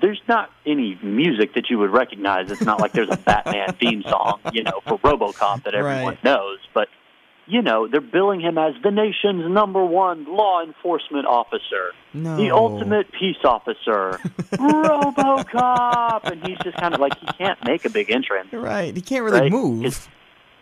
there's 0.00 0.20
not 0.28 0.50
any 0.66 0.98
music 1.02 1.54
that 1.54 1.70
you 1.70 1.78
would 1.78 1.90
recognize. 1.90 2.50
It's 2.50 2.60
not 2.62 2.80
like 2.80 2.92
there's 2.92 3.10
a 3.10 3.16
Batman 3.16 3.72
theme 3.80 4.02
song, 4.02 4.40
you 4.52 4.62
know, 4.62 4.80
for 4.86 4.98
RoboCop 4.98 5.64
that 5.64 5.74
everyone 5.74 6.04
Right. 6.06 6.24
knows. 6.24 6.58
But 6.74 6.88
you 7.46 7.60
know, 7.60 7.86
they're 7.86 8.00
billing 8.00 8.40
him 8.40 8.56
as 8.56 8.72
the 8.82 8.90
nation's 8.90 9.50
number 9.52 9.84
one 9.84 10.24
law 10.24 10.62
enforcement 10.62 11.26
officer, 11.26 11.92
No. 12.14 12.36
the 12.36 12.50
ultimate 12.50 13.12
peace 13.12 13.36
officer, 13.44 14.18
RoboCop, 14.52 16.24
and 16.24 16.46
he's 16.46 16.58
just 16.58 16.76
kind 16.78 16.94
of 16.94 17.00
like 17.00 17.18
he 17.18 17.26
can't 17.38 17.62
make 17.64 17.84
a 17.84 17.90
big 17.90 18.10
entrance. 18.10 18.52
Right. 18.52 18.94
He 18.94 19.02
can't 19.02 19.24
really 19.24 19.40
Right? 19.42 19.50
move. 19.52 19.80
It's- 19.84 20.08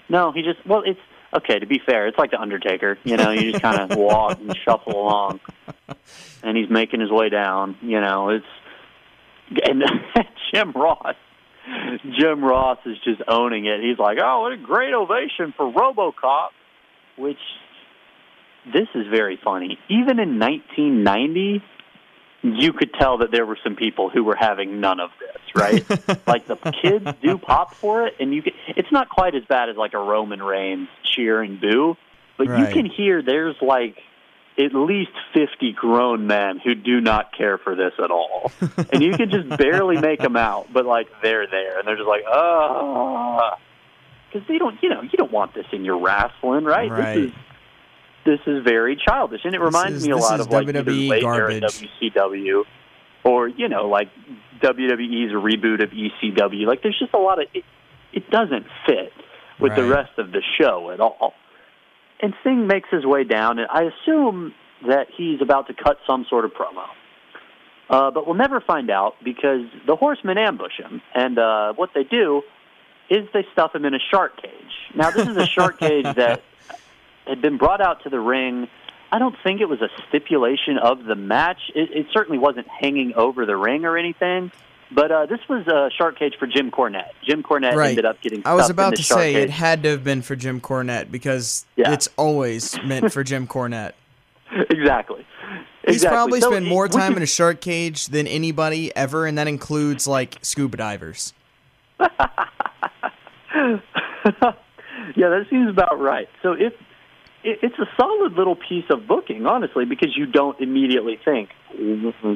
No, 0.08 0.32
he 0.32 0.42
just 0.42 0.64
well, 0.66 0.82
it's 0.84 1.00
okay. 1.34 1.58
To 1.58 1.66
be 1.66 1.78
fair, 1.84 2.06
it's 2.06 2.18
like 2.18 2.32
the 2.32 2.40
Undertaker. 2.40 2.98
You 3.04 3.16
know, 3.16 3.30
you 3.30 3.52
just 3.52 3.62
kind 3.62 3.78
of 3.80 3.96
walk 3.98 4.38
and 4.40 4.54
shuffle 4.64 5.00
along, 5.00 5.40
and 6.42 6.56
he's 6.56 6.68
making 6.68 7.00
his 7.00 7.10
way 7.10 7.28
down. 7.28 7.76
You 7.80 8.00
know, 8.00 8.28
it's 8.30 8.44
and 9.64 9.82
Jim 10.54 10.72
Ross. 10.72 11.14
Jim 12.18 12.44
Ross 12.44 12.78
is 12.86 12.96
just 13.04 13.22
owning 13.28 13.66
it. 13.66 13.80
He's 13.80 13.98
like, 13.98 14.18
"Oh, 14.22 14.42
what 14.42 14.52
a 14.52 14.56
great 14.56 14.94
ovation 14.94 15.54
for 15.56 15.70
RoboCop," 15.72 16.48
which 17.16 17.38
this 18.72 18.88
is 18.94 19.06
very 19.08 19.38
funny. 19.42 19.78
Even 19.88 20.18
in 20.18 20.38
1990, 20.38 21.62
you 22.42 22.72
could 22.72 22.92
tell 22.94 23.18
that 23.18 23.30
there 23.30 23.46
were 23.46 23.58
some 23.62 23.76
people 23.76 24.10
who 24.10 24.24
were 24.24 24.36
having 24.38 24.80
none 24.80 24.98
of 25.00 25.10
this, 25.20 25.40
right? 25.54 26.26
like 26.26 26.46
the 26.48 26.56
kids 26.82 27.06
do 27.22 27.38
pop 27.38 27.74
for 27.74 28.06
it, 28.06 28.14
and 28.18 28.34
you 28.34 28.42
can, 28.42 28.52
it's 28.76 28.90
not 28.90 29.08
quite 29.08 29.34
as 29.34 29.44
bad 29.48 29.68
as 29.68 29.76
like 29.76 29.94
a 29.94 29.98
Roman 29.98 30.42
Reigns 30.42 30.88
cheer 31.14 31.42
and 31.42 31.60
boo, 31.60 31.96
but 32.38 32.48
Right. 32.48 32.58
you 32.68 32.74
can 32.82 32.90
hear 32.90 33.22
there's 33.22 33.56
like 33.62 33.96
at 34.58 34.74
least 34.74 35.12
50 35.34 35.72
grown 35.72 36.26
men 36.26 36.58
who 36.58 36.74
do 36.74 37.00
not 37.00 37.36
care 37.36 37.58
for 37.58 37.74
this 37.74 37.92
at 38.02 38.10
all. 38.10 38.52
and 38.92 39.02
you 39.02 39.16
can 39.16 39.30
just 39.30 39.48
barely 39.58 39.98
make 39.98 40.20
them 40.20 40.36
out, 40.36 40.72
but 40.72 40.84
like 40.84 41.08
they're 41.22 41.46
there 41.46 41.78
and 41.78 41.88
they're 41.88 41.96
just 41.96 42.08
like, 42.08 42.24
ah. 42.28 43.54
oh. 43.54 43.58
Because 44.30 44.48
they 44.48 44.58
don't, 44.58 44.82
you 44.82 44.88
know, 44.88 45.02
you 45.02 45.10
don't 45.10 45.32
want 45.32 45.54
this 45.54 45.66
in 45.72 45.84
your 45.84 46.00
wrestling, 46.00 46.64
right? 46.64 46.90
Right. 46.90 47.14
This 47.14 47.24
is 47.30 47.32
this 48.24 48.40
is 48.46 48.62
very 48.62 48.96
childish, 48.96 49.40
and 49.44 49.54
it 49.54 49.60
reminds 49.60 49.98
is- 49.98 50.06
me 50.06 50.12
a 50.12 50.16
lot 50.16 50.40
of 50.40 50.48
like 50.48 50.66
WWE 50.68 50.78
either 50.78 50.92
late 50.92 51.22
era 51.24 51.60
garbage. 51.60 51.90
WCW, 52.02 52.64
or 53.24 53.48
you 53.48 53.68
know, 53.68 53.88
like 53.88 54.08
WWE's 54.62 55.32
reboot 55.32 55.82
of 55.82 55.90
ECW. 55.90 56.66
Like, 56.66 56.82
there's 56.82 56.98
just 56.98 57.14
a 57.14 57.18
lot 57.18 57.42
of 57.42 57.48
it. 57.52 57.64
It 58.12 58.30
doesn't 58.30 58.66
fit 58.86 59.12
with 59.58 59.74
the 59.74 59.84
rest 59.84 60.18
of 60.18 60.32
the 60.32 60.42
show 60.58 60.90
at 60.90 61.00
all. 61.00 61.34
And 62.22 62.34
Sting 62.40 62.68
makes 62.68 62.88
his 62.90 63.04
way 63.04 63.24
down, 63.24 63.58
and 63.58 63.68
I 63.68 63.82
assume 63.82 64.54
that 64.86 65.08
he's 65.16 65.42
about 65.42 65.66
to 65.66 65.74
cut 65.74 65.98
some 66.06 66.24
sort 66.30 66.44
of 66.44 66.52
promo. 66.52 66.86
Uh, 67.90 68.10
but 68.10 68.26
we'll 68.26 68.36
never 68.36 68.60
find 68.60 68.90
out 68.90 69.16
because 69.22 69.66
the 69.86 69.96
horsemen 69.96 70.38
ambush 70.38 70.78
him. 70.78 71.02
And 71.14 71.38
uh, 71.38 71.74
what 71.74 71.90
they 71.94 72.04
do 72.04 72.42
is 73.10 73.28
they 73.34 73.44
stuff 73.52 73.74
him 73.74 73.84
in 73.84 73.94
a 73.94 73.98
shark 74.10 74.40
cage. 74.40 74.72
Now, 74.94 75.10
this 75.10 75.28
is 75.28 75.36
a 75.36 75.46
shark 75.46 75.78
cage 75.78 76.04
that 76.16 76.42
had 77.26 77.42
been 77.42 77.58
brought 77.58 77.80
out 77.80 78.04
to 78.04 78.08
the 78.08 78.20
ring. 78.20 78.68
I 79.10 79.18
don't 79.18 79.36
think 79.44 79.60
it 79.60 79.68
was 79.68 79.82
a 79.82 79.88
stipulation 80.08 80.78
of 80.78 81.04
the 81.04 81.14
match. 81.14 81.58
It, 81.74 81.90
it 81.90 82.06
certainly 82.12 82.38
wasn't 82.38 82.66
hanging 82.68 83.12
over 83.14 83.44
the 83.44 83.56
ring 83.56 83.84
or 83.84 83.98
anything. 83.98 84.50
But 84.94 85.10
uh, 85.10 85.26
this 85.26 85.40
was 85.48 85.66
a 85.66 85.90
shark 85.96 86.18
cage 86.18 86.34
for 86.38 86.46
Jim 86.46 86.70
Cornette. 86.70 87.12
Jim 87.24 87.42
Cornette 87.42 87.74
Right. 87.74 87.90
ended 87.90 88.04
up 88.04 88.20
getting. 88.20 88.42
I 88.44 88.54
was 88.54 88.68
about 88.70 88.96
to 88.96 89.02
say 89.02 89.32
cage. 89.34 89.44
it 89.44 89.50
had 89.50 89.82
to 89.84 89.90
have 89.90 90.04
been 90.04 90.20
for 90.22 90.36
Jim 90.36 90.60
Cornette 90.60 91.10
because 91.10 91.64
Yeah. 91.76 91.92
it's 91.92 92.08
always 92.16 92.76
meant 92.84 93.12
for 93.12 93.24
Jim 93.24 93.46
Cornette. 93.46 93.92
exactly. 94.70 95.24
He's 95.86 95.96
Exactly. 95.96 96.16
probably 96.16 96.40
So 96.40 96.50
spent 96.50 96.66
more 96.66 96.88
time 96.88 97.16
in 97.16 97.22
a 97.22 97.26
shark 97.26 97.60
cage 97.60 98.06
than 98.06 98.26
anybody 98.26 98.94
ever, 98.94 99.26
and 99.26 99.38
that 99.38 99.48
includes 99.48 100.06
like 100.06 100.36
scuba 100.42 100.76
divers. 100.76 101.32
yeah, 102.00 102.08
that 105.16 105.46
seems 105.50 105.68
about 105.70 105.98
right. 106.00 106.28
So 106.42 106.52
if 106.52 106.72
it's 107.44 107.78
a 107.78 107.86
solid 107.96 108.34
little 108.34 108.56
piece 108.56 108.84
of 108.90 109.06
booking, 109.06 109.46
honestly, 109.46 109.84
because 109.84 110.16
you 110.16 110.26
don't 110.26 110.60
immediately 110.60 111.18
think, 111.24 111.50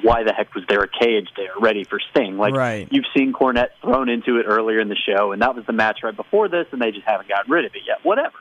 why 0.03 0.25
the 0.25 0.33
heck 0.37 0.55
was 0.55 0.64
there 0.69 0.81
a 0.81 0.88
cage 0.88 1.29
there 1.37 1.51
ready 1.61 1.85
for 1.85 2.01
Sting? 2.11 2.37
Like 2.37 2.55
Right. 2.55 2.88
you've 2.90 3.05
seen 3.16 3.33
Cornette 3.33 3.71
thrown 3.83 4.09
into 4.09 4.38
it 4.38 4.47
earlier 4.47 4.81
in 4.81 4.88
the 4.88 4.97
show, 4.97 5.33
and 5.33 5.42
that 5.42 5.55
was 5.55 5.64
the 5.66 5.73
match 5.73 6.01
right 6.03 6.16
before 6.16 6.49
this, 6.49 6.66
and 6.73 6.81
they 6.81 6.90
just 6.90 7.07
haven't 7.07 7.29
gotten 7.29 7.51
rid 7.53 7.64
of 7.64 7.75
it 7.75 7.83
yet. 7.87 7.99
Whatever. 8.03 8.35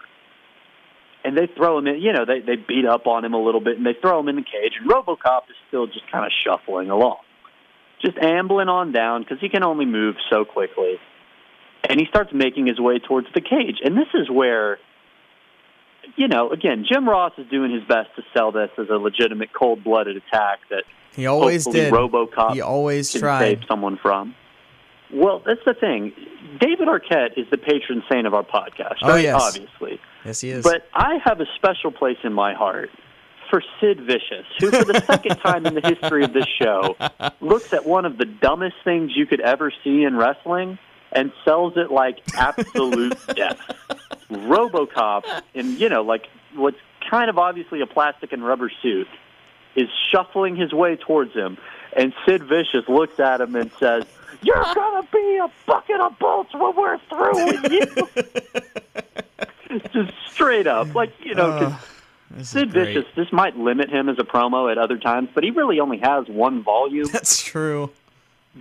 And 1.24 1.36
they 1.38 1.48
throw 1.48 1.78
him 1.80 1.88
in, 1.88 2.02
you 2.02 2.14
know, 2.14 2.26
they 2.26 2.40
they 2.40 2.56
beat 2.56 2.86
up 2.86 3.08
on 3.08 3.26
him 3.26 3.34
a 3.34 3.44
little 3.44 3.62
bit, 3.62 3.78
and 3.78 3.86
they 3.86 3.96
throw 4.00 4.20
him 4.20 4.30
in 4.30 4.36
the 4.36 4.44
cage, 4.44 4.74
and 4.80 4.90
RoboCop 4.90 5.50
is 5.50 5.56
still 5.68 5.88
just 5.88 6.10
kind 6.12 6.26
of 6.26 6.32
shuffling 6.46 6.90
along, 6.90 7.18
just 8.04 8.18
ambling 8.18 8.70
on 8.70 8.92
down 8.92 9.24
because 9.24 9.40
he 9.40 9.50
can 9.50 9.64
only 9.64 9.86
move 9.86 10.16
so 10.30 10.46
quickly 10.46 11.00
and 11.90 12.00
he 12.00 12.06
starts 12.08 12.32
making 12.34 12.68
his 12.68 12.80
way 12.80 13.00
towards 13.00 13.28
the 13.34 13.42
cage. 13.42 13.78
And 13.84 13.96
this 13.96 14.08
is 14.14 14.30
where, 14.30 14.80
you 16.16 16.28
know, 16.28 16.50
again, 16.52 16.86
Jim 16.90 17.08
Ross 17.08 17.34
is 17.38 17.48
doing 17.50 17.72
his 17.72 17.84
best 17.84 18.10
to 18.16 18.24
sell 18.36 18.52
this 18.52 18.70
as 18.78 18.88
a 18.90 18.96
legitimate 18.98 19.50
cold-blooded 19.54 20.16
attack 20.18 20.60
that 20.70 20.84
He 21.16 21.26
always 21.28 21.66
did. 21.66 21.94
RoboCop 21.94 22.54
he 22.54 22.62
always 22.62 23.12
can 23.12 23.22
tried. 23.22 23.40
save 23.40 23.60
someone 23.68 23.98
from. 24.02 24.36
Well, 25.14 25.42
that's 25.46 25.62
the 25.66 25.74
thing. 25.74 26.14
David 26.60 26.88
Arquette 26.88 27.38
is 27.38 27.46
the 27.52 27.58
patron 27.58 28.04
saint 28.12 28.26
of 28.28 28.34
our 28.34 28.44
podcast, 28.44 28.96
Oh, 29.04 29.10
right? 29.10 29.24
yes. 29.24 29.42
Obviously. 29.42 30.00
Yes, 30.26 30.42
he 30.42 30.50
is. 30.50 30.64
But 30.64 30.88
I 30.94 31.20
have 31.24 31.40
a 31.42 31.46
special 31.56 31.92
place 31.92 32.18
in 32.24 32.34
my 32.34 32.54
heart 32.56 32.90
for 33.52 33.62
Sid 33.80 34.00
Vicious, 34.02 34.46
who, 34.60 34.72
for 34.72 34.86
the 34.86 35.00
second 35.06 35.36
time 35.38 35.68
in 35.68 35.76
the 35.76 35.82
history 35.82 36.24
of 36.24 36.34
this 36.34 36.48
show, 36.60 36.96
looks 37.42 37.72
at 37.74 37.86
one 37.86 38.06
of 38.06 38.18
the 38.18 38.26
dumbest 38.26 38.76
things 38.84 39.12
you 39.16 39.28
could 39.28 39.40
ever 39.42 39.72
see 39.84 40.04
in 40.04 40.16
wrestling 40.16 40.80
and 41.12 41.32
sells 41.46 41.74
it 41.78 41.92
like 41.92 42.18
absolute 42.36 43.16
death. 43.36 43.60
RoboCop, 44.32 45.24
in 45.54 45.78
you 45.78 45.90
know, 45.90 46.02
like 46.02 46.28
what's 46.56 46.78
kind 47.10 47.30
of 47.30 47.38
obviously 47.38 47.82
a 47.82 47.86
plastic 47.86 48.34
and 48.34 48.44
rubber 48.44 48.72
suit, 48.82 49.08
is 49.76 49.90
shuffling 50.12 50.56
his 50.56 50.74
way 50.74 50.96
towards 50.96 51.34
him, 51.34 51.58
and 51.96 52.14
Sid 52.26 52.44
Vicious 52.44 52.88
looks 52.88 53.20
at 53.20 53.42
him 53.42 53.56
and 53.56 53.72
says, 53.80 54.06
"You're 54.42 54.64
gonna 54.74 55.08
be 55.12 55.38
a 55.38 55.50
bucket 55.66 56.00
of 56.00 56.18
bolts 56.20 56.54
when 56.54 56.76
we're 56.76 56.98
through 57.10 57.46
with 57.46 57.72
you." 57.72 58.08
Just 59.94 60.14
straight 60.32 60.68
up, 60.68 60.96
like 60.96 61.14
you 61.24 61.36
know, 61.36 61.76
is 62.38 62.50
Sid. 62.50 62.72
Vicious. 62.72 63.06
This 63.16 63.32
might 63.32 63.58
limit 63.58 63.90
him 63.90 64.10
as 64.10 64.18
a 64.20 64.24
promo 64.24 64.72
at 64.72 64.78
other 64.78 64.98
times, 64.98 65.30
but 65.34 65.44
he 65.44 65.52
really 65.52 65.80
only 65.80 65.98
has 65.98 66.28
one 66.28 66.64
volume. 66.64 67.08
That's 67.12 67.42
true. 67.42 67.92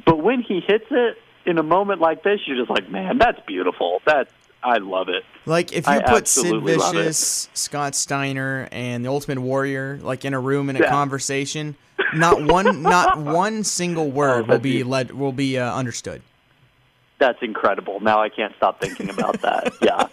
But 0.04 0.22
when 0.22 0.42
he 0.42 0.60
hits 0.60 0.86
it 0.90 1.18
in 1.46 1.58
a 1.58 1.62
moment 1.62 2.00
like 2.00 2.22
this, 2.22 2.40
you're 2.46 2.56
just 2.56 2.70
like, 2.70 2.90
man, 2.90 3.18
that's 3.18 3.38
beautiful. 3.46 4.00
That's 4.04 4.32
I 4.64 4.78
love 4.78 5.08
it. 5.10 5.24
Like 5.46 5.72
if 5.72 5.86
you 5.86 5.92
I 5.92 6.00
put 6.00 6.26
Sid 6.26 6.44
absolutely 6.46 6.76
love 6.76 6.94
it. 6.94 6.98
Vicious, 6.98 7.48
Scott 7.54 7.94
Steiner, 7.94 8.66
and 8.72 9.04
the 9.04 9.10
Ultimate 9.10 9.38
Warrior 9.40 9.98
like 10.02 10.24
in 10.24 10.32
a 10.34 10.40
room 10.40 10.70
in 10.70 10.76
a 10.76 10.80
Yeah. 10.80 10.88
conversation, 10.88 11.76
not 12.14 12.42
one, 12.42 12.80
not 12.82 13.18
one 13.42 13.62
single 13.64 14.10
word 14.10 14.48
will 14.48 14.58
be 14.58 14.82
led 14.82 15.10
will 15.12 15.32
be 15.32 15.58
uh, 15.58 15.74
understood. 15.74 16.22
That's 17.18 17.38
incredible. 17.42 18.00
Now 18.00 18.20
I 18.22 18.28
can't 18.30 18.54
stop 18.56 18.80
thinking 18.80 19.10
about 19.10 19.40
that. 19.42 19.72
Yeah. 19.82 20.08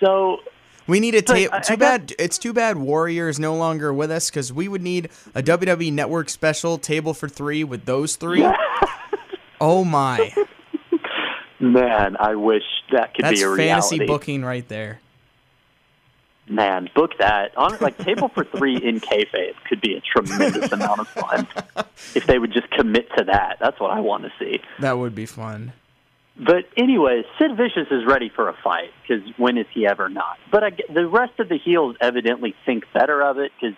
So 0.00 0.38
We 0.86 0.98
need 1.00 1.14
a. 1.14 1.18
I- 1.18 1.60
Too 1.60 1.74
I 1.74 1.76
got- 1.76 1.78
bad. 1.78 2.12
It's 2.18 2.38
too 2.38 2.52
bad 2.54 2.78
Warrior 2.78 3.28
is 3.28 3.38
no 3.38 3.54
longer 3.54 3.92
with 3.92 4.10
us 4.10 4.30
because 4.30 4.52
we 4.52 4.68
would 4.68 4.82
need 4.82 5.10
a 5.34 5.42
WWE 5.42 5.92
Network 5.92 6.30
special 6.30 6.78
table 6.78 7.12
for 7.14 7.28
three 7.28 7.62
with 7.62 7.84
those 7.84 8.16
three. 8.16 8.44
oh 9.60 9.84
my, 9.84 10.32
man, 11.60 12.16
I 12.18 12.34
wish 12.34 12.62
that 12.92 13.14
could 13.14 13.24
that's 13.24 13.40
be 13.40 13.42
a 13.44 13.50
reality. 13.50 13.98
fantasy 13.98 14.06
booking 14.06 14.44
right 14.44 14.66
there. 14.68 15.00
Man, 16.48 16.90
book 16.94 17.12
that. 17.18 17.56
On 17.56 17.76
like 17.80 17.96
table 17.98 18.28
for 18.28 18.44
three 18.44 18.76
in 18.76 18.98
kayfabe 19.00 19.54
could 19.68 19.80
be 19.80 19.94
a 19.94 20.00
tremendous 20.00 20.72
amount 20.72 21.00
of 21.00 21.08
fun 21.08 21.46
if 22.14 22.26
they 22.26 22.38
would 22.40 22.52
just 22.52 22.68
commit 22.70 23.08
to 23.16 23.24
that. 23.24 23.58
That's 23.60 23.78
what 23.78 23.92
I 23.92 24.00
want 24.00 24.24
to 24.24 24.32
see. 24.38 24.60
That 24.80 24.98
would 24.98 25.14
be 25.14 25.26
fun. 25.26 25.72
But 26.36 26.64
anyway, 26.76 27.22
Sid 27.38 27.56
Vicious 27.56 27.88
is 27.90 28.04
ready 28.06 28.30
for 28.34 28.48
a 28.48 28.56
fight 28.64 28.90
because 29.02 29.22
when 29.36 29.58
is 29.58 29.66
he 29.72 29.86
ever 29.86 30.08
not? 30.08 30.38
But 30.50 30.64
I, 30.64 30.70
the 30.92 31.06
rest 31.06 31.38
of 31.38 31.48
the 31.48 31.58
heels 31.58 31.96
evidently 32.00 32.54
think 32.64 32.84
better 32.94 33.22
of 33.22 33.38
it 33.38 33.52
because 33.60 33.76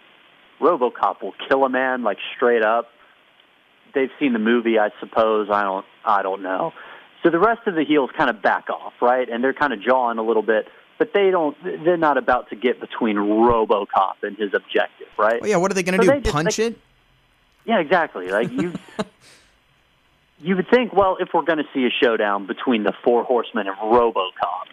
RoboCop 0.60 1.22
will 1.22 1.34
kill 1.48 1.64
a 1.64 1.68
man 1.68 2.04
like 2.04 2.18
straight 2.36 2.62
up. 2.62 2.88
They've 3.94 4.10
seen 4.18 4.32
the 4.32 4.38
movie, 4.38 4.78
I 4.78 4.90
suppose. 5.00 5.48
I 5.50 5.62
don't. 5.62 5.84
I 6.04 6.22
don't 6.22 6.42
know. 6.42 6.72
So 7.22 7.30
the 7.30 7.38
rest 7.38 7.60
of 7.66 7.74
the 7.74 7.84
heels 7.84 8.10
kind 8.16 8.28
of 8.30 8.42
back 8.42 8.68
off, 8.70 8.94
right? 9.00 9.28
And 9.28 9.42
they're 9.44 9.52
kind 9.54 9.72
of 9.72 9.80
jawing 9.80 10.18
a 10.18 10.22
little 10.22 10.42
bit, 10.42 10.66
but 10.98 11.12
they 11.14 11.30
don't. 11.30 11.56
They're 11.62 11.96
not 11.96 12.16
about 12.18 12.50
to 12.50 12.56
get 12.56 12.80
between 12.80 13.16
RoboCop 13.16 14.14
and 14.22 14.36
his 14.36 14.52
objective, 14.54 15.06
right? 15.18 15.40
Well, 15.40 15.50
yeah, 15.50 15.56
what 15.56 15.70
are 15.70 15.74
they 15.74 15.82
going 15.82 16.00
to 16.00 16.06
So 16.06 16.12
do? 16.14 16.20
just- 16.20 16.34
Punch 16.34 16.58
it? 16.58 16.78
Yeah, 17.64 17.78
exactly. 17.78 18.28
Like 18.28 18.50
you, 18.50 18.72
you 20.40 20.56
would 20.56 20.68
think, 20.68 20.92
well, 20.92 21.16
if 21.20 21.28
we're 21.32 21.44
going 21.44 21.58
to 21.58 21.68
see 21.72 21.84
a 21.86 21.90
showdown 22.04 22.46
between 22.46 22.82
the 22.82 22.92
Four 23.04 23.22
Horsemen 23.24 23.68
and 23.68 23.76
RoboCop, 23.76 24.66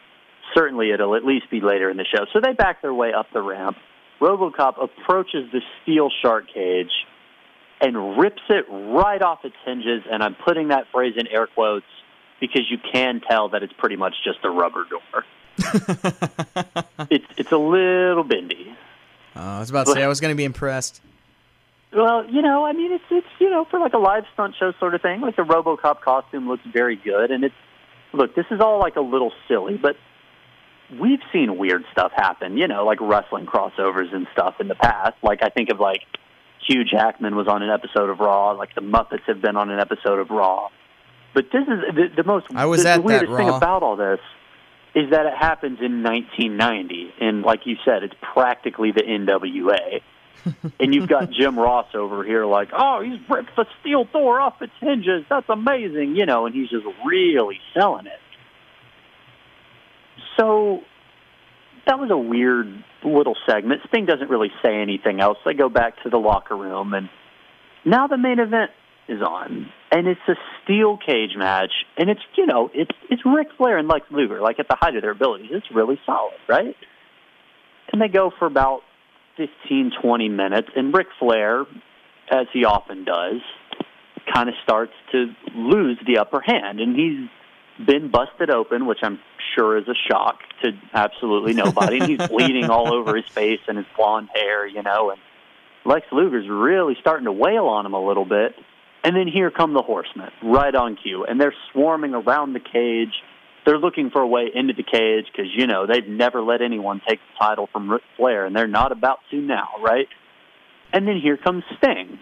certainly 0.55 0.89
it'll 0.91 1.15
at 1.15 1.23
least 1.23 1.51
be 1.51 1.61
later 1.61 1.89
in 1.91 1.97
the 1.97 2.05
show. 2.05 2.25
So 2.33 2.39
they 2.43 2.53
back 2.53 2.81
their 2.81 2.93
way 2.93 3.13
up 3.13 3.27
the 3.31 3.41
ramp. 3.41 3.77
RoboCop 4.19 4.83
approaches 4.83 5.51
the 5.51 5.61
steel 5.83 6.09
shark 6.23 6.45
cage 6.51 6.91
and 7.79 8.19
rips 8.19 8.41
it 8.49 8.65
right 8.69 9.21
off 9.21 9.45
its 9.45 9.55
hinges. 9.65 10.01
And 10.11 10.23
I'm 10.23 10.35
putting 10.35 10.69
that 10.69 10.85
phrase 10.91 11.13
in 11.15 11.27
air 11.27 11.45
quotes 11.47 11.85
because 12.39 12.69
you 12.69 12.77
can 12.91 13.21
tell 13.21 13.49
that 13.49 13.63
it's 13.63 13.73
pretty 13.73 13.95
much 13.95 14.15
just 14.23 14.39
a 14.43 14.49
rubber 14.49 14.85
door. 14.85 15.25
it's 17.09 17.25
it's 17.37 17.51
a 17.51 17.57
little 17.57 18.23
bendy. 18.23 18.75
Uh, 19.35 19.39
I 19.39 19.59
was 19.59 19.69
about 19.69 19.87
to 19.87 19.93
say 19.93 20.03
I 20.03 20.07
was 20.07 20.19
going 20.19 20.33
to 20.33 20.37
be 20.37 20.45
impressed. 20.45 21.01
Well, 21.91 22.29
you 22.29 22.41
know, 22.41 22.65
I 22.65 22.73
mean, 22.73 22.91
it's 22.93 23.03
it's 23.09 23.27
you 23.39 23.49
know 23.49 23.65
for 23.65 23.79
like 23.79 23.93
a 23.93 23.97
live 23.97 24.25
stunt 24.33 24.55
show 24.59 24.73
sort 24.79 24.95
of 24.95 25.01
thing. 25.01 25.21
Like 25.21 25.35
the 25.35 25.43
RoboCop 25.43 26.01
costume 26.01 26.47
looks 26.47 26.63
very 26.71 26.95
good, 26.95 27.31
and 27.31 27.43
it's 27.43 27.55
look, 28.13 28.35
this 28.35 28.45
is 28.51 28.61
all 28.61 28.79
like 28.79 28.95
a 28.95 29.01
little 29.01 29.31
silly, 29.47 29.77
but 29.77 29.95
we've 30.99 31.21
seen 31.33 31.57
weird 31.57 31.83
stuff 31.91 32.11
happen. 32.15 32.57
You 32.57 32.67
know, 32.67 32.85
like 32.85 32.99
wrestling 33.01 33.45
crossovers 33.45 34.13
and 34.13 34.27
stuff 34.33 34.55
in 34.59 34.67
the 34.67 34.75
past. 34.75 35.15
Like 35.23 35.43
I 35.43 35.49
think 35.49 35.69
of 35.69 35.79
like 35.79 36.03
Hugh 36.67 36.83
Jackman 36.83 37.35
was 37.35 37.47
on 37.47 37.63
an 37.63 37.69
episode 37.69 38.09
of 38.09 38.19
Raw. 38.19 38.51
Like 38.51 38.75
the 38.75 38.81
Muppets 38.81 39.23
have 39.27 39.41
been 39.41 39.55
on 39.55 39.69
an 39.69 39.79
episode 39.79 40.19
of 40.19 40.29
Raw. 40.29 40.69
But 41.33 41.45
this 41.51 41.63
is 41.63 41.95
the, 41.95 42.09
the 42.17 42.23
most. 42.23 42.47
I 42.55 42.65
was 42.65 42.83
the, 42.83 42.89
at 42.89 42.95
the 42.97 43.01
weirdest 43.01 43.31
that 43.31 43.37
thing 43.37 43.49
about 43.49 43.83
all 43.83 43.95
this 43.95 44.19
is 44.95 45.11
that 45.11 45.25
it 45.25 45.37
happens 45.37 45.79
in 45.81 46.01
1990, 46.03 47.13
and 47.21 47.43
like 47.43 47.65
you 47.65 47.75
said, 47.85 48.03
it's 48.03 48.15
practically 48.33 48.91
the 48.91 49.03
NWA. 49.03 50.01
and 50.79 50.95
you've 50.95 51.07
got 51.07 51.31
Jim 51.31 51.59
Ross 51.59 51.87
over 51.93 52.23
here, 52.23 52.45
like, 52.45 52.69
oh, 52.73 53.01
he's 53.03 53.19
ripped 53.29 53.55
the 53.55 53.65
steel 53.79 54.05
door 54.05 54.39
off 54.39 54.61
its 54.61 54.73
hinges. 54.79 55.25
That's 55.29 55.47
amazing, 55.49 56.15
you 56.15 56.25
know, 56.25 56.45
and 56.45 56.55
he's 56.55 56.69
just 56.69 56.85
really 57.05 57.59
selling 57.73 58.07
it. 58.07 58.19
So 60.39 60.81
that 61.85 61.99
was 61.99 62.09
a 62.09 62.17
weird 62.17 62.83
little 63.03 63.35
segment. 63.47 63.81
Sting 63.89 64.05
doesn't 64.05 64.29
really 64.29 64.51
say 64.63 64.81
anything 64.81 65.19
else. 65.19 65.37
They 65.45 65.53
go 65.53 65.69
back 65.69 66.01
to 66.03 66.09
the 66.09 66.17
locker 66.17 66.55
room, 66.55 66.93
and 66.93 67.09
now 67.85 68.07
the 68.07 68.17
main 68.17 68.39
event 68.39 68.71
is 69.09 69.21
on, 69.21 69.71
and 69.91 70.07
it's 70.07 70.21
a 70.27 70.35
steel 70.63 70.97
cage 70.97 71.35
match, 71.35 71.71
and 71.97 72.09
it's 72.09 72.21
you 72.37 72.45
know 72.45 72.69
it's 72.73 72.91
it's 73.09 73.21
Ric 73.25 73.47
Flair 73.57 73.77
and 73.77 73.87
Lex 73.87 74.05
Luger, 74.11 74.41
like 74.41 74.59
at 74.59 74.67
the 74.69 74.77
height 74.79 74.95
of 74.95 75.01
their 75.01 75.11
abilities. 75.11 75.49
It's 75.51 75.67
really 75.73 75.99
solid, 76.05 76.37
right? 76.47 76.75
And 77.91 78.01
they 78.01 78.07
go 78.07 78.31
for 78.37 78.45
about 78.45 78.81
15, 79.37 79.91
20 80.01 80.29
minutes, 80.29 80.69
and 80.75 80.93
Ric 80.93 81.07
Flair, 81.17 81.61
as 82.31 82.45
he 82.53 82.65
often 82.65 83.03
does, 83.03 83.41
kind 84.31 84.47
of 84.47 84.55
starts 84.63 84.93
to 85.11 85.33
lose 85.55 85.97
the 86.05 86.19
upper 86.19 86.41
hand, 86.41 86.79
and 86.79 86.95
he's 86.95 87.29
been 87.85 88.11
busted 88.11 88.49
open, 88.49 88.85
which 88.85 88.99
I'm 89.01 89.19
sure 89.55 89.77
is 89.77 89.87
a 89.87 89.95
shock 90.09 90.39
to 90.63 90.71
absolutely 90.93 91.53
nobody. 91.53 91.99
and 91.99 92.09
he's 92.09 92.27
bleeding 92.29 92.69
all 92.69 92.93
over 92.93 93.15
his 93.15 93.27
face 93.27 93.61
and 93.67 93.77
his 93.77 93.87
blonde 93.95 94.29
hair, 94.33 94.67
you 94.67 94.83
know, 94.83 95.11
and 95.11 95.19
Lex 95.85 96.05
Luger's 96.11 96.47
really 96.49 96.95
starting 96.99 97.25
to 97.25 97.31
wail 97.31 97.65
on 97.65 97.85
him 97.85 97.93
a 97.93 98.05
little 98.05 98.25
bit. 98.25 98.53
And 99.03 99.15
then 99.15 99.27
here 99.27 99.49
come 99.49 99.73
the 99.73 99.81
horsemen, 99.81 100.29
right 100.43 100.75
on 100.75 100.97
cue, 101.01 101.25
and 101.25 101.39
they're 101.39 101.53
swarming 101.71 102.13
around 102.13 102.53
the 102.53 102.59
cage. 102.59 103.13
They're 103.65 103.77
looking 103.77 104.09
for 104.09 104.21
a 104.21 104.27
way 104.27 104.47
into 104.53 104.73
the 104.73 104.83
cage 104.83 105.25
because, 105.31 105.51
you 105.55 105.67
know, 105.67 105.85
they've 105.87 106.07
never 106.07 106.41
let 106.41 106.61
anyone 106.61 107.01
take 107.07 107.19
the 107.19 107.45
title 107.45 107.69
from 107.71 107.89
Ric 107.89 108.03
Flair, 108.17 108.45
and 108.45 108.55
they're 108.55 108.67
not 108.67 108.91
about 108.91 109.19
to 109.31 109.37
now, 109.37 109.69
right? 109.81 110.07
And 110.91 111.07
then 111.07 111.19
here 111.21 111.37
comes 111.37 111.63
Sting. 111.77 112.19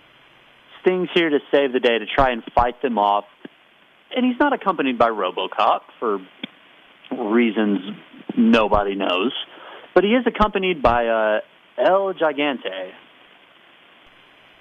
Sting's 0.82 1.10
here 1.14 1.30
to 1.30 1.40
save 1.52 1.74
the 1.74 1.80
day, 1.80 1.98
to 1.98 2.06
try 2.06 2.32
and 2.32 2.44
fight 2.54 2.82
them 2.82 2.98
off. 2.98 3.26
And 4.16 4.26
he's 4.26 4.40
not 4.40 4.54
accompanied 4.54 4.98
by 4.98 5.10
Robocop 5.10 5.82
for 6.00 6.20
reasons 7.12 7.80
nobody 8.38 8.96
knows. 8.96 9.34
But 9.96 10.04
he 10.04 10.12
is 10.12 10.26
accompanied 10.28 10.82
by 10.84 11.08
uh, 11.08 11.40
El 11.78 12.14
Gigante. 12.14 12.92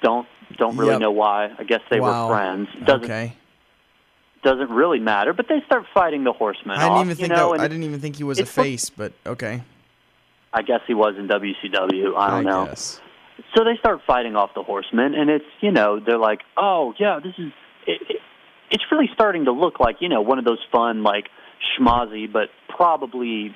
Don't 0.03 0.27
don't 0.59 0.77
really 0.77 0.93
Yep. 0.93 1.01
know 1.01 1.11
why. 1.11 1.51
I 1.59 1.65
guess 1.65 1.81
they 1.91 2.01
wow. 2.01 2.29
were 2.29 2.35
friends. 2.35 2.69
Doesn't 2.85 3.05
okay. 3.05 3.33
doesn't 4.43 4.71
really 4.71 5.01
matter. 5.01 5.33
But 5.33 5.47
they 5.49 5.61
start 5.67 5.85
fighting 5.93 6.25
the 6.25 6.33
horsemen 6.33 6.77
I 6.77 6.83
didn't 6.83 6.93
off, 6.93 7.05
even 7.05 7.17
think 7.17 7.29
you 7.29 7.35
know, 7.35 7.53
that, 7.53 7.61
I 7.61 7.69
didn't 7.69 7.85
even 7.85 8.01
think 8.01 8.17
he 8.17 8.25
was 8.25 8.39
a 8.39 8.47
face, 8.47 8.91
but 8.91 9.13
okay. 9.27 9.63
I 10.53 10.63
guess 10.63 10.81
he 10.87 10.95
was 10.95 11.17
in 11.19 11.29
WCW. 11.29 12.17
I 12.17 12.31
don't 12.31 12.45
know. 12.45 12.67
guess. 12.67 13.01
So 13.55 13.65
they 13.65 13.77
start 13.79 14.01
fighting 14.07 14.37
off 14.37 14.51
the 14.55 14.63
horsemen, 14.63 15.15
and 15.15 15.29
it's 15.29 15.45
you 15.61 15.71
know 15.71 16.01
they're 16.01 16.19
like, 16.19 16.41
oh 16.57 16.95
yeah, 16.99 17.21
this 17.23 17.35
is. 17.39 17.53
It, 17.87 18.01
it, 18.09 18.17
it's 18.71 18.83
really 18.91 19.09
starting 19.15 19.45
to 19.45 19.53
look 19.53 19.79
like 19.79 19.97
you 20.01 20.09
know 20.09 20.23
one 20.23 20.39
of 20.39 20.45
those 20.45 20.59
fun 20.73 21.03
like 21.03 21.29
schmozzy, 21.79 22.31
but 22.33 22.49
probably 22.69 23.55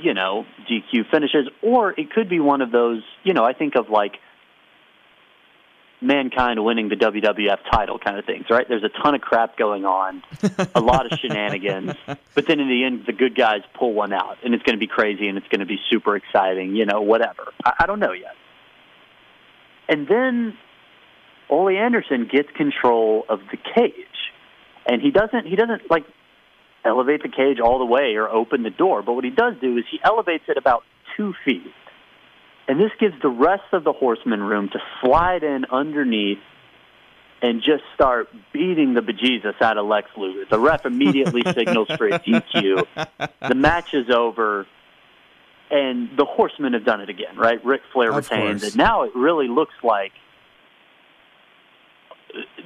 you 0.00 0.14
know 0.14 0.44
DQ 0.70 1.10
finishes, 1.10 1.48
or 1.62 1.92
it 1.98 2.10
could 2.12 2.28
be 2.28 2.40
one 2.40 2.60
of 2.62 2.70
those. 2.70 3.02
You 3.24 3.34
know, 3.34 3.44
I 3.44 3.52
think 3.52 3.74
of 3.74 3.90
like 3.90 4.12
mankind 6.00 6.64
winning 6.64 6.88
the 6.88 6.96
WWF 6.96 7.58
title 7.70 7.98
kind 7.98 8.18
of 8.18 8.24
things, 8.24 8.46
right? 8.50 8.66
There's 8.68 8.84
a 8.84 9.02
ton 9.02 9.14
of 9.14 9.20
crap 9.20 9.56
going 9.56 9.84
on, 9.84 10.22
a 10.74 10.80
lot 10.80 11.10
of 11.10 11.18
shenanigans, 11.20 11.92
but 12.34 12.46
then 12.46 12.60
in 12.60 12.68
the 12.68 12.84
end, 12.84 13.04
the 13.06 13.12
good 13.12 13.34
guys 13.34 13.60
pull 13.78 13.92
one 13.92 14.12
out, 14.12 14.38
and 14.44 14.54
it's 14.54 14.62
going 14.62 14.76
to 14.76 14.80
be 14.80 14.86
crazy, 14.86 15.28
and 15.28 15.36
it's 15.36 15.48
going 15.48 15.60
to 15.60 15.66
be 15.66 15.78
super 15.90 16.16
exciting, 16.16 16.74
you 16.74 16.86
know, 16.86 17.02
whatever. 17.02 17.52
I, 17.64 17.72
I 17.80 17.86
don't 17.86 18.00
know 18.00 18.12
yet. 18.12 18.34
And 19.88 20.06
then 20.08 20.56
Ole 21.50 21.76
Anderson 21.76 22.28
gets 22.30 22.48
control 22.56 23.24
of 23.28 23.40
the 23.50 23.58
cage, 23.74 23.94
and 24.86 25.02
he 25.02 25.10
doesn't 25.10 25.46
he 25.46 25.56
doesn't 25.56 25.90
like 25.90 26.04
elevate 26.84 27.22
the 27.22 27.28
cage 27.28 27.58
all 27.60 27.78
the 27.78 27.84
way 27.84 28.14
or 28.14 28.28
open 28.28 28.62
the 28.62 28.70
door, 28.70 29.02
but 29.02 29.14
what 29.14 29.24
he 29.24 29.30
does 29.30 29.54
do 29.60 29.76
is 29.76 29.84
he 29.90 30.00
elevates 30.02 30.44
it 30.48 30.56
about 30.56 30.84
two 31.16 31.34
feet. 31.44 31.74
And 32.70 32.78
this 32.78 32.92
gives 33.00 33.20
the 33.20 33.28
rest 33.28 33.64
of 33.72 33.82
the 33.82 33.92
horsemen 33.92 34.40
room 34.40 34.68
to 34.68 34.78
slide 35.02 35.42
in 35.42 35.64
underneath 35.72 36.38
and 37.42 37.60
just 37.62 37.82
start 37.96 38.28
beating 38.52 38.94
the 38.94 39.00
bejesus 39.00 39.60
out 39.60 39.76
of 39.76 39.86
Lex 39.86 40.08
Luger. 40.16 40.44
The 40.48 40.60
ref 40.60 40.86
immediately 40.86 41.42
signals 41.52 41.88
for 41.88 42.06
a 42.06 42.20
DQ. 42.20 42.86
The 43.48 43.54
match 43.56 43.92
is 43.92 44.08
over, 44.08 44.68
and 45.68 46.16
the 46.16 46.24
horsemen 46.24 46.74
have 46.74 46.84
done 46.84 47.00
it 47.00 47.08
again, 47.08 47.36
right? 47.36 47.58
Ric 47.64 47.80
Flair 47.92 48.10
Of 48.10 48.18
retains. 48.30 48.60
course. 48.60 48.74
And 48.74 48.76
now 48.76 49.02
it 49.02 49.16
really 49.16 49.48
looks 49.48 49.74
like 49.82 50.12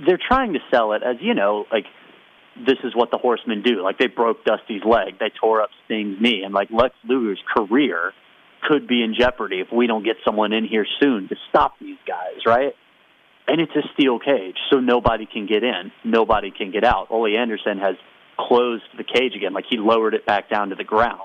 they're 0.06 0.20
trying 0.28 0.52
to 0.52 0.60
sell 0.70 0.92
it 0.92 1.02
as, 1.02 1.16
you 1.22 1.32
know, 1.32 1.64
like 1.72 1.86
this 2.66 2.76
is 2.84 2.94
what 2.94 3.10
the 3.10 3.16
horsemen 3.16 3.62
do. 3.62 3.82
Like 3.82 3.96
they 3.96 4.08
broke 4.08 4.44
Dusty's 4.44 4.84
leg, 4.84 5.18
they 5.18 5.30
tore 5.40 5.62
up 5.62 5.70
Sting's 5.86 6.20
knee, 6.20 6.42
and 6.44 6.52
like 6.52 6.68
Lex 6.70 6.94
Luger's 7.08 7.40
career 7.56 8.12
could 8.64 8.88
be 8.88 9.02
in 9.02 9.14
jeopardy 9.18 9.60
if 9.60 9.68
we 9.72 9.86
don't 9.86 10.04
get 10.04 10.16
someone 10.24 10.52
in 10.52 10.64
here 10.64 10.86
soon 11.00 11.28
to 11.28 11.36
stop 11.48 11.74
these 11.80 11.98
guys, 12.06 12.44
right? 12.46 12.74
And 13.46 13.60
it's 13.60 13.72
a 13.76 13.82
steel 13.92 14.18
cage, 14.18 14.56
so 14.70 14.80
nobody 14.80 15.26
can 15.26 15.46
get 15.46 15.62
in, 15.62 15.92
nobody 16.02 16.50
can 16.50 16.70
get 16.70 16.82
out. 16.84 17.08
Ole 17.10 17.36
Anderson 17.36 17.78
has 17.78 17.96
closed 18.38 18.84
the 18.96 19.04
cage 19.04 19.34
again, 19.36 19.52
like 19.52 19.66
he 19.68 19.76
lowered 19.76 20.14
it 20.14 20.26
back 20.26 20.48
down 20.48 20.70
to 20.70 20.74
the 20.74 20.84
ground. 20.84 21.20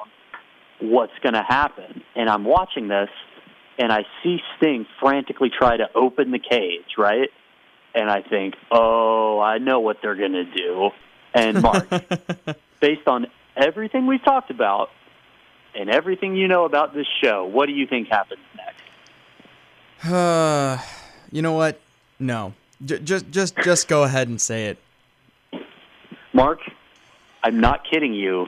What's 0.81 1.17
going 1.23 1.33
to 1.33 1.43
happen? 1.43 2.03
And 2.15 2.29
I'm 2.29 2.43
watching 2.43 2.87
this, 2.87 3.09
and 3.77 3.91
I 3.91 4.03
see 4.21 4.39
Sting 4.57 4.85
frantically 4.99 5.49
try 5.49 5.77
to 5.77 5.85
open 5.95 6.31
the 6.31 6.39
cage, 6.39 6.97
right? 6.97 7.29
And 7.95 8.09
I 8.09 8.21
think, 8.21 8.55
oh, 8.71 9.39
I 9.39 9.57
know 9.57 9.79
what 9.79 9.97
they're 10.01 10.15
going 10.15 10.33
to 10.33 10.45
do. 10.45 10.89
And 11.33 11.61
Mark, 11.61 11.89
based 12.81 13.07
on 13.07 13.27
everything 13.55 14.07
we've 14.07 14.23
talked 14.23 14.51
about 14.51 14.89
and 15.75 15.89
everything 15.89 16.35
you 16.35 16.47
know 16.47 16.65
about 16.65 16.93
this 16.93 17.07
show, 17.21 17.45
what 17.45 17.67
do 17.67 17.73
you 17.73 17.87
think 17.87 18.07
happens 18.07 18.41
next? 18.55 20.11
Uh, 20.11 20.77
you 21.31 21.41
know 21.41 21.53
what? 21.53 21.79
No. 22.19 22.53
J- 22.83 22.99
just 22.99 23.29
just 23.29 23.57
just 23.57 23.87
go 23.87 24.03
ahead 24.03 24.27
and 24.27 24.39
say 24.39 24.67
it. 24.67 24.77
Mark, 26.33 26.59
I'm 27.43 27.59
not 27.59 27.83
kidding 27.89 28.13
you. 28.13 28.47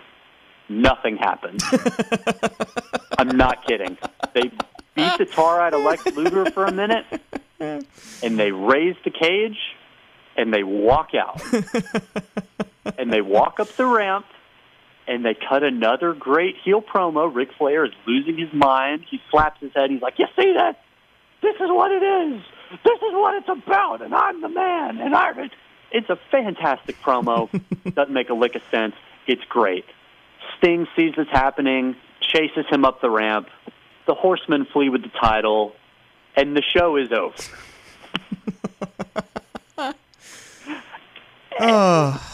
Nothing 0.70 1.18
happened. 1.18 1.62
I'm 3.18 3.36
not 3.36 3.66
kidding. 3.68 3.98
They 4.34 4.44
beat 4.96 5.18
the 5.18 5.26
tar 5.26 5.60
out 5.60 5.74
of 5.74 5.82
Lex 5.82 6.06
Luger 6.16 6.50
for 6.52 6.66
a 6.66 6.72
minute, 6.72 7.06
and 7.60 8.40
they 8.40 8.52
raise 8.52 8.96
the 9.04 9.10
cage, 9.10 9.58
and 10.38 10.54
they 10.54 10.64
walk 10.64 11.10
out. 11.14 11.42
and 12.98 13.12
they 13.12 13.22
walk 13.22 13.60
up 13.60 13.68
the 13.76 13.86
ramp, 13.86 14.26
and 15.12 15.26
they 15.26 15.34
cut 15.34 15.62
another 15.62 16.14
great 16.14 16.56
heel 16.64 16.82
promo. 16.82 17.34
Ric 17.34 17.50
Flair 17.58 17.84
is 17.84 17.92
losing 18.08 18.38
his 18.38 18.52
mind. 18.54 19.04
He 19.10 19.20
slaps 19.30 19.60
his 19.60 19.72
head. 19.76 19.92
He's 19.92 20.02
like, 20.02 20.18
"You 20.18 20.28
see 20.38 20.54
that? 20.54 20.82
This 21.42 21.56
is 21.56 21.70
what 21.70 21.92
it 21.92 22.02
is. 22.02 22.42
This 22.84 22.98
is 22.98 23.14
what 23.14 23.36
it's 23.36 23.50
about, 23.50 24.02
and 24.02 24.16
I'm 24.16 24.42
the 24.42 24.48
man." 24.48 25.00
And 25.02 25.14
i'm 25.14 25.50
it's 25.92 26.10
a 26.10 26.18
fantastic 26.32 26.96
promo. 27.02 27.50
Doesn't 27.94 28.14
make 28.14 28.30
a 28.30 28.34
lick 28.34 28.56
of 28.56 28.62
sense. 28.72 28.96
It's 29.28 29.44
great. 29.50 29.84
Sting 30.58 30.88
sees 30.96 31.14
this 31.18 31.28
happening, 31.30 31.98
chases 32.22 32.66
him 32.70 32.86
up 32.86 33.02
the 33.02 33.10
ramp. 33.10 33.50
The 34.08 34.14
Horsemen 34.14 34.66
flee 34.72 34.88
with 34.88 35.04
the 35.04 35.12
title, 35.20 35.74
and 36.38 36.56
the 36.56 36.62
show 36.62 36.96
is 36.96 37.12
over. 37.12 37.36
Oh, 41.60 42.28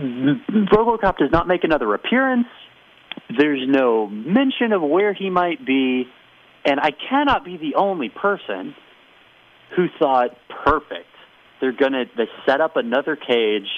RoboCop 0.00 1.18
does 1.18 1.30
not 1.30 1.46
make 1.46 1.64
another 1.64 1.92
appearance. 1.94 2.46
There's 3.36 3.62
no 3.66 4.06
mention 4.06 4.72
of 4.72 4.82
where 4.82 5.12
he 5.12 5.30
might 5.30 5.64
be, 5.64 6.06
and 6.64 6.80
I 6.80 6.90
cannot 7.08 7.44
be 7.44 7.56
the 7.56 7.74
only 7.76 8.08
person 8.08 8.74
who 9.76 9.86
thought, 9.98 10.30
perfect. 10.64 11.06
They're 11.60 11.72
gonna 11.72 12.04
they 12.16 12.28
set 12.46 12.60
up 12.60 12.76
another 12.76 13.16
cage, 13.16 13.68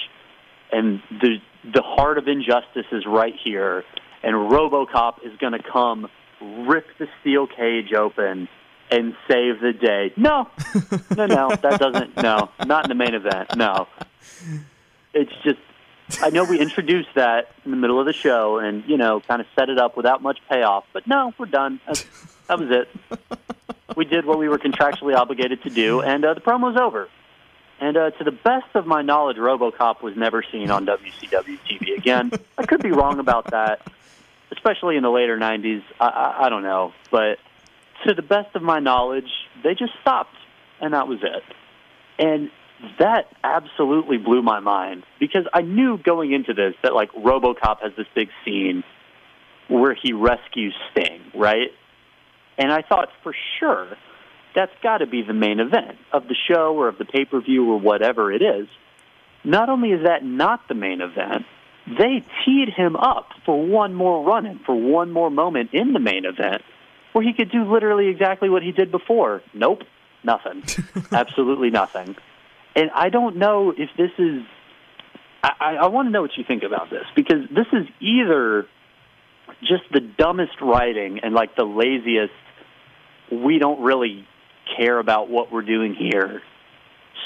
and 0.71 1.01
the 1.09 1.37
the 1.63 1.81
heart 1.81 2.17
of 2.17 2.27
injustice 2.27 2.85
is 2.91 3.05
right 3.05 3.33
here, 3.43 3.83
and 4.23 4.33
RoboCop 4.51 5.25
is 5.25 5.33
gonna 5.39 5.61
come 5.61 6.07
rip 6.41 6.85
the 6.99 7.07
steel 7.21 7.47
cage 7.47 7.93
open 7.93 8.47
and 8.89 9.13
save 9.29 9.59
the 9.59 9.73
day. 9.73 10.13
No, 10.15 10.49
no, 11.15 11.25
no, 11.25 11.49
that 11.49 11.79
doesn't. 11.79 12.17
No, 12.17 12.49
not 12.65 12.85
in 12.85 12.89
the 12.89 12.95
main 12.95 13.15
event. 13.15 13.55
No, 13.55 13.87
it's 15.13 15.31
just 15.43 15.59
I 16.21 16.29
know 16.29 16.43
we 16.43 16.59
introduced 16.59 17.09
that 17.15 17.51
in 17.65 17.71
the 17.71 17.77
middle 17.77 17.99
of 17.99 18.05
the 18.05 18.13
show 18.13 18.57
and, 18.57 18.83
you 18.87 18.97
know, 18.97 19.21
kind 19.21 19.41
of 19.41 19.47
set 19.55 19.69
it 19.69 19.77
up 19.77 19.95
without 19.97 20.21
much 20.21 20.39
payoff, 20.49 20.85
but 20.93 21.07
no, 21.07 21.33
we're 21.37 21.45
done. 21.45 21.79
That's, 21.85 22.05
that 22.47 22.59
was 22.59 22.69
it. 22.71 22.89
We 23.95 24.05
did 24.05 24.25
what 24.25 24.39
we 24.39 24.49
were 24.49 24.57
contractually 24.57 25.15
obligated 25.15 25.63
to 25.63 25.69
do, 25.69 26.01
and 26.01 26.23
uh, 26.25 26.33
the 26.33 26.41
promo's 26.41 26.77
over. 26.77 27.09
And 27.79 27.97
uh, 27.97 28.11
to 28.11 28.23
the 28.23 28.31
best 28.31 28.75
of 28.75 28.85
my 28.85 29.01
knowledge, 29.01 29.37
RoboCop 29.37 30.01
was 30.01 30.15
never 30.15 30.43
seen 30.51 30.71
on 30.71 30.85
WCW 30.85 31.59
TV 31.69 31.97
again. 31.97 32.31
I 32.57 32.65
could 32.65 32.81
be 32.81 32.91
wrong 32.91 33.19
about 33.19 33.51
that, 33.51 33.85
especially 34.51 34.95
in 34.95 35.03
the 35.03 35.09
later 35.09 35.37
90s. 35.37 35.83
I, 35.99 36.07
I, 36.07 36.45
I 36.45 36.49
don't 36.49 36.63
know. 36.63 36.93
But 37.11 37.39
to 38.05 38.13
the 38.13 38.21
best 38.21 38.55
of 38.55 38.61
my 38.61 38.79
knowledge, 38.79 39.29
they 39.63 39.75
just 39.75 39.93
stopped, 40.01 40.35
and 40.79 40.93
that 40.93 41.07
was 41.07 41.19
it. 41.23 41.43
And 42.19 42.51
that 42.99 43.27
absolutely 43.43 44.17
blew 44.17 44.41
my 44.41 44.59
mind 44.59 45.03
because 45.19 45.45
I 45.53 45.61
knew 45.61 45.97
going 45.97 46.33
into 46.33 46.53
this 46.53 46.73
that 46.83 46.93
like 46.93 47.11
RoboCop 47.13 47.81
has 47.81 47.93
this 47.97 48.07
big 48.13 48.29
scene 48.43 48.83
where 49.69 49.95
he 49.95 50.13
rescues 50.13 50.75
Sting, 50.91 51.21
right? 51.33 51.71
And 52.57 52.71
I 52.71 52.81
thought 52.81 53.09
for 53.23 53.33
sure 53.59 53.87
that's 54.55 54.71
got 54.81 54.99
to 54.99 55.07
be 55.07 55.21
the 55.23 55.33
main 55.33 55.59
event 55.59 55.97
of 56.11 56.27
the 56.27 56.35
show 56.47 56.75
or 56.75 56.87
of 56.87 56.97
the 56.97 57.05
pay-per-view 57.05 57.71
or 57.71 57.79
whatever 57.79 58.31
it 58.31 58.41
is. 58.41 58.67
Not 59.43 59.69
only 59.69 59.91
is 59.91 60.03
that 60.03 60.23
not 60.23 60.67
the 60.67 60.75
main 60.75 61.01
event, 61.01 61.45
they 61.87 62.23
teed 62.45 62.69
him 62.69 62.95
up 62.95 63.29
for 63.45 63.65
one 63.65 63.93
more 63.93 64.23
run 64.23 64.45
and 64.45 64.61
for 64.61 64.75
one 64.75 65.11
more 65.11 65.29
moment 65.29 65.71
in 65.73 65.93
the 65.93 65.99
main 65.99 66.25
event. 66.25 66.61
where 67.13 67.23
he 67.23 67.33
could 67.33 67.51
do 67.51 67.71
literally 67.71 68.07
exactly 68.07 68.49
what 68.49 68.63
he 68.63 68.71
did 68.71 68.91
before. 68.91 69.41
Nope, 69.53 69.83
nothing, 70.23 70.63
absolutely 71.11 71.69
nothing. 71.69 72.15
And 72.75 72.89
I 72.93 73.09
don't 73.09 73.37
know 73.37 73.71
if 73.71 73.89
this 73.97 74.11
is. 74.17 74.43
I, 75.43 75.75
I, 75.75 75.87
want 75.87 76.07
to 76.07 76.11
know 76.11 76.21
what 76.21 76.31
you 76.37 76.45
think 76.47 76.63
about 76.63 76.89
this 76.89 77.03
because 77.17 77.49
this 77.49 77.67
is 77.73 77.85
either 77.99 78.65
just 79.59 79.83
the 79.91 79.99
dumbest 79.99 80.61
writing 80.61 81.19
and 81.21 81.35
like 81.35 81.55
the 81.55 81.65
laziest. 81.65 82.33
We 83.29 83.59
don't 83.59 83.81
really 83.81 84.25
care 84.77 84.97
about 84.97 85.29
what 85.29 85.51
we're 85.51 85.63
doing 85.63 85.95
here 85.95 86.41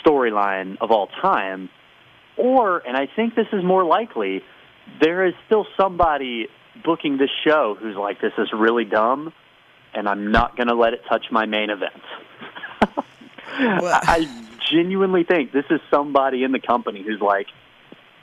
storyline 0.06 0.78
of 0.82 0.92
all 0.92 1.08
time, 1.22 1.70
or 2.38 2.80
and 2.80 2.98
I 2.98 3.08
think 3.16 3.36
this 3.36 3.48
is 3.54 3.64
more 3.64 3.86
likely. 3.86 4.42
There 5.02 5.26
is 5.26 5.34
still 5.46 5.66
somebody 5.80 6.48
booking 6.84 7.18
this 7.18 7.30
show 7.46 7.78
who's 7.80 7.96
like, 7.96 8.20
"This 8.20 8.34
is 8.38 8.50
really 8.54 8.86
dumb." 8.86 9.34
and 9.98 10.08
I'm 10.08 10.32
not 10.32 10.56
going 10.56 10.68
to 10.68 10.76
let 10.76 10.94
it 10.94 11.02
touch 11.10 11.26
my 11.32 11.46
main 11.46 11.70
event. 11.70 12.02
well, 13.82 14.00
I 14.04 14.47
genuinely 14.70 15.24
think 15.24 15.52
this 15.52 15.66
is 15.70 15.80
somebody 15.90 16.44
in 16.44 16.52
the 16.52 16.60
company 16.60 17.04
who's 17.04 17.22
like, 17.22 17.48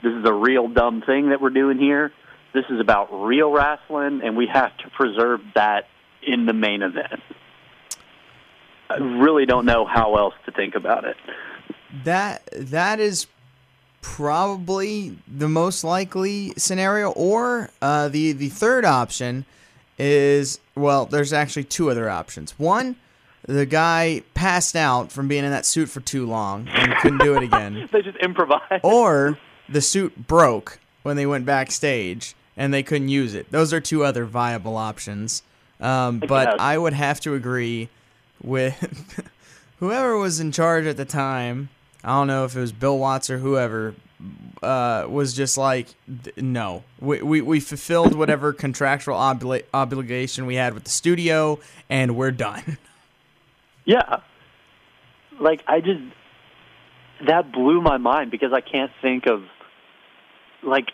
this 0.02 0.12
is 0.12 0.24
a 0.26 0.32
real 0.32 0.68
dumb 0.68 1.02
thing 1.02 1.30
that 1.30 1.40
we're 1.40 1.50
doing 1.50 1.78
here. 1.78 2.12
This 2.52 2.64
is 2.70 2.78
about 2.80 3.08
real 3.10 3.50
wrestling, 3.50 4.20
and 4.22 4.36
we 4.36 4.46
have 4.46 4.76
to 4.78 4.90
preserve 4.90 5.40
that 5.54 5.88
in 6.22 6.46
the 6.46 6.52
main 6.52 6.82
event. 6.82 7.20
I 8.88 8.96
really 8.96 9.46
don't 9.46 9.64
know 9.64 9.84
how 9.84 10.16
else 10.16 10.34
to 10.46 10.52
think 10.52 10.74
about 10.74 11.04
it. 11.04 11.16
That 12.04 12.48
that 12.52 13.00
is 13.00 13.26
probably 14.02 15.16
the 15.26 15.48
most 15.48 15.82
likely 15.82 16.52
scenario, 16.56 17.10
or 17.12 17.70
uh, 17.80 18.08
the 18.08 18.32
the 18.32 18.50
third 18.50 18.84
option 18.84 19.46
is 19.98 20.60
well, 20.76 21.06
there's 21.06 21.32
actually 21.32 21.64
two 21.64 21.90
other 21.90 22.10
options. 22.10 22.58
One, 22.58 22.96
the 23.46 23.66
guy 23.66 24.22
passed 24.34 24.74
out 24.74 25.12
from 25.12 25.28
being 25.28 25.44
in 25.44 25.50
that 25.50 25.66
suit 25.66 25.88
for 25.88 26.00
too 26.00 26.26
long 26.26 26.68
and 26.68 26.94
couldn't 26.96 27.18
do 27.18 27.36
it 27.36 27.42
again. 27.42 27.88
they 27.92 28.02
just 28.02 28.18
improvised. 28.22 28.80
Or 28.82 29.38
the 29.68 29.80
suit 29.80 30.26
broke 30.26 30.78
when 31.02 31.16
they 31.16 31.26
went 31.26 31.44
backstage 31.44 32.34
and 32.56 32.72
they 32.72 32.82
couldn't 32.82 33.08
use 33.08 33.34
it. 33.34 33.50
Those 33.50 33.72
are 33.72 33.80
two 33.80 34.04
other 34.04 34.24
viable 34.24 34.76
options. 34.76 35.42
Um, 35.80 36.20
but 36.20 36.60
I 36.60 36.78
would 36.78 36.92
have 36.94 37.20
to 37.20 37.34
agree 37.34 37.90
with 38.42 39.22
whoever 39.78 40.16
was 40.16 40.40
in 40.40 40.52
charge 40.52 40.86
at 40.86 40.96
the 40.96 41.04
time. 41.04 41.68
I 42.02 42.08
don't 42.08 42.26
know 42.26 42.44
if 42.44 42.56
it 42.56 42.60
was 42.60 42.72
Bill 42.72 42.98
Watts 42.98 43.28
or 43.28 43.38
whoever, 43.38 43.94
uh, 44.62 45.06
was 45.08 45.34
just 45.34 45.58
like, 45.58 45.88
no, 46.36 46.84
we, 47.00 47.20
we, 47.22 47.40
we 47.40 47.60
fulfilled 47.60 48.14
whatever 48.14 48.52
contractual 48.52 49.16
obli- 49.16 49.64
obligation 49.74 50.46
we 50.46 50.54
had 50.54 50.74
with 50.74 50.84
the 50.84 50.90
studio, 50.90 51.58
and 51.90 52.16
we're 52.16 52.30
done. 52.30 52.78
Yeah, 53.84 54.20
like 55.40 55.62
I 55.66 55.80
just 55.80 56.00
that 57.26 57.52
blew 57.52 57.80
my 57.80 57.98
mind 57.98 58.30
because 58.30 58.52
I 58.52 58.60
can't 58.60 58.90
think 59.02 59.26
of 59.26 59.42
like 60.62 60.86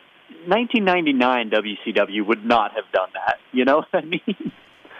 1999 0.46 1.50
WCW 1.50 2.26
would 2.26 2.44
not 2.44 2.72
have 2.74 2.84
done 2.92 3.08
that. 3.14 3.36
You 3.52 3.64
know 3.64 3.76
what 3.76 3.88
I 3.92 4.00
mean? 4.02 4.52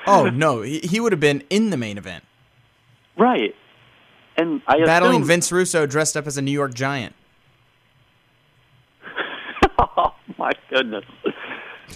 oh 0.07 0.31
no, 0.31 0.63
he, 0.63 0.81
he 0.81 1.01
would 1.01 1.13
have 1.13 1.21
been 1.21 1.43
in 1.51 1.71
the 1.71 1.77
main 1.77 1.99
event. 1.99 2.25
Right. 3.17 3.55
And 4.37 4.63
I 4.67 4.85
battling 4.85 5.25
Vince 5.25 5.53
Russo 5.53 5.87
dressed 5.87 6.17
up 6.17 6.27
as 6.27 6.37
a 6.37 6.43
New 6.43 6.53
York 6.53 6.73
Giant. 6.73 7.15
oh 9.79 10.15
my 10.39 10.53
goodness! 10.71 11.05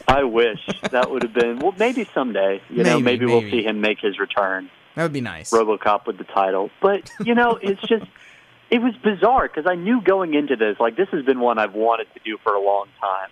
I 0.06 0.24
wish 0.24 0.58
that 0.90 1.10
would 1.10 1.22
have 1.22 1.32
been. 1.32 1.60
Well, 1.60 1.74
maybe 1.78 2.06
someday. 2.12 2.60
You 2.68 2.78
maybe, 2.78 2.90
know, 2.90 3.00
maybe, 3.00 3.26
maybe, 3.26 3.32
we'll 3.32 3.50
see 3.50 3.64
him 3.64 3.80
make 3.80 4.00
his 4.00 4.18
return. 4.18 4.68
That 4.94 5.02
would 5.02 5.12
be 5.12 5.20
nice. 5.20 5.50
RoboCop 5.50 6.06
with 6.06 6.18
the 6.18 6.24
title, 6.24 6.70
but 6.80 7.10
you 7.24 7.34
know, 7.34 7.56
it's 7.62 7.80
just 7.82 8.06
it 8.70 8.80
was 8.80 8.94
bizarre 9.02 9.48
because 9.48 9.70
I 9.70 9.74
knew 9.74 10.00
going 10.00 10.34
into 10.34 10.56
this, 10.56 10.76
like 10.80 10.96
this 10.96 11.08
has 11.10 11.24
been 11.24 11.40
one 11.40 11.58
I've 11.58 11.74
wanted 11.74 12.06
to 12.14 12.20
do 12.24 12.38
for 12.42 12.54
a 12.54 12.60
long 12.60 12.86
time, 13.00 13.28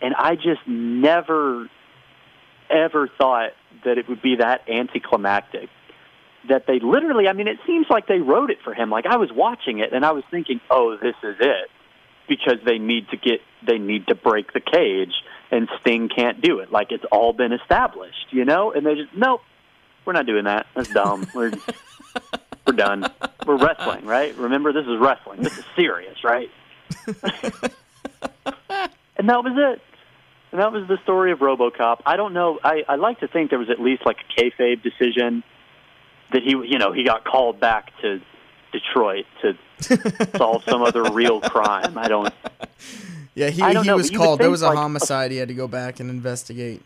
and 0.00 0.14
I 0.14 0.36
just 0.36 0.66
never, 0.66 1.68
ever 2.70 3.08
thought 3.18 3.50
that 3.84 3.98
it 3.98 4.08
would 4.08 4.22
be 4.22 4.36
that 4.36 4.68
anticlimactic. 4.68 5.68
That 6.48 6.66
they 6.68 6.78
literally, 6.78 7.26
I 7.26 7.32
mean, 7.32 7.48
it 7.48 7.58
seems 7.66 7.86
like 7.90 8.06
they 8.06 8.20
wrote 8.20 8.50
it 8.50 8.58
for 8.62 8.72
him. 8.72 8.88
Like 8.88 9.04
I 9.04 9.16
was 9.16 9.32
watching 9.32 9.80
it 9.80 9.92
and 9.92 10.04
I 10.04 10.12
was 10.12 10.22
thinking, 10.30 10.60
oh, 10.70 10.96
this 10.96 11.16
is 11.24 11.36
it 11.40 11.68
because 12.28 12.58
they 12.64 12.78
need 12.78 13.08
to 13.08 13.16
get 13.16 13.40
they 13.66 13.78
need 13.78 14.06
to 14.08 14.14
break 14.14 14.52
the 14.52 14.60
cage 14.60 15.12
and 15.50 15.68
Sting 15.80 16.08
can't 16.08 16.40
do 16.40 16.60
it. 16.60 16.70
Like 16.70 16.92
it's 16.92 17.04
all 17.10 17.32
been 17.32 17.52
established, 17.52 18.26
you 18.30 18.44
know? 18.44 18.72
And 18.72 18.86
they 18.86 18.94
just 18.94 19.14
nope, 19.16 19.40
we're 20.06 20.12
not 20.12 20.26
doing 20.26 20.44
that. 20.44 20.66
That's 20.74 20.88
dumb. 20.88 21.26
we're 21.34 21.52
we're 22.66 22.72
done. 22.72 23.10
We're 23.46 23.58
wrestling, 23.58 24.06
right? 24.06 24.34
Remember 24.36 24.72
this 24.72 24.86
is 24.86 24.98
wrestling. 24.98 25.42
This 25.42 25.58
is 25.58 25.64
serious, 25.76 26.24
right? 26.24 26.50
and 29.16 29.28
that 29.28 29.44
was 29.44 29.52
it. 29.56 29.82
And 30.52 30.60
that 30.60 30.72
was 30.72 30.86
the 30.88 30.98
story 31.02 31.32
of 31.32 31.40
RoboCop. 31.40 32.00
I 32.06 32.16
don't 32.16 32.32
know. 32.32 32.58
I 32.62 32.84
I 32.88 32.94
like 32.96 33.20
to 33.20 33.28
think 33.28 33.50
there 33.50 33.58
was 33.58 33.70
at 33.70 33.80
least 33.80 34.06
like 34.06 34.16
a 34.18 34.40
kayfabe 34.40 34.82
decision 34.82 35.42
that 36.32 36.42
he 36.42 36.50
you 36.50 36.78
know 36.78 36.92
he 36.92 37.04
got 37.04 37.24
called 37.24 37.60
back 37.60 37.92
to 38.02 38.20
Detroit 38.72 39.26
to 39.42 39.56
solve 40.36 40.62
some 40.64 40.82
other 40.82 41.04
real 41.10 41.40
crime. 41.40 41.98
I 41.98 42.08
don't. 42.08 42.32
Yeah, 43.34 43.50
he, 43.50 43.62
he 43.62 43.72
know, 43.72 43.96
was 43.96 44.10
called. 44.10 44.40
There 44.40 44.50
was 44.50 44.62
a 44.62 44.68
like, 44.68 44.78
homicide. 44.78 45.30
He 45.30 45.36
had 45.36 45.48
to 45.48 45.54
go 45.54 45.68
back 45.68 46.00
and 46.00 46.08
investigate. 46.08 46.82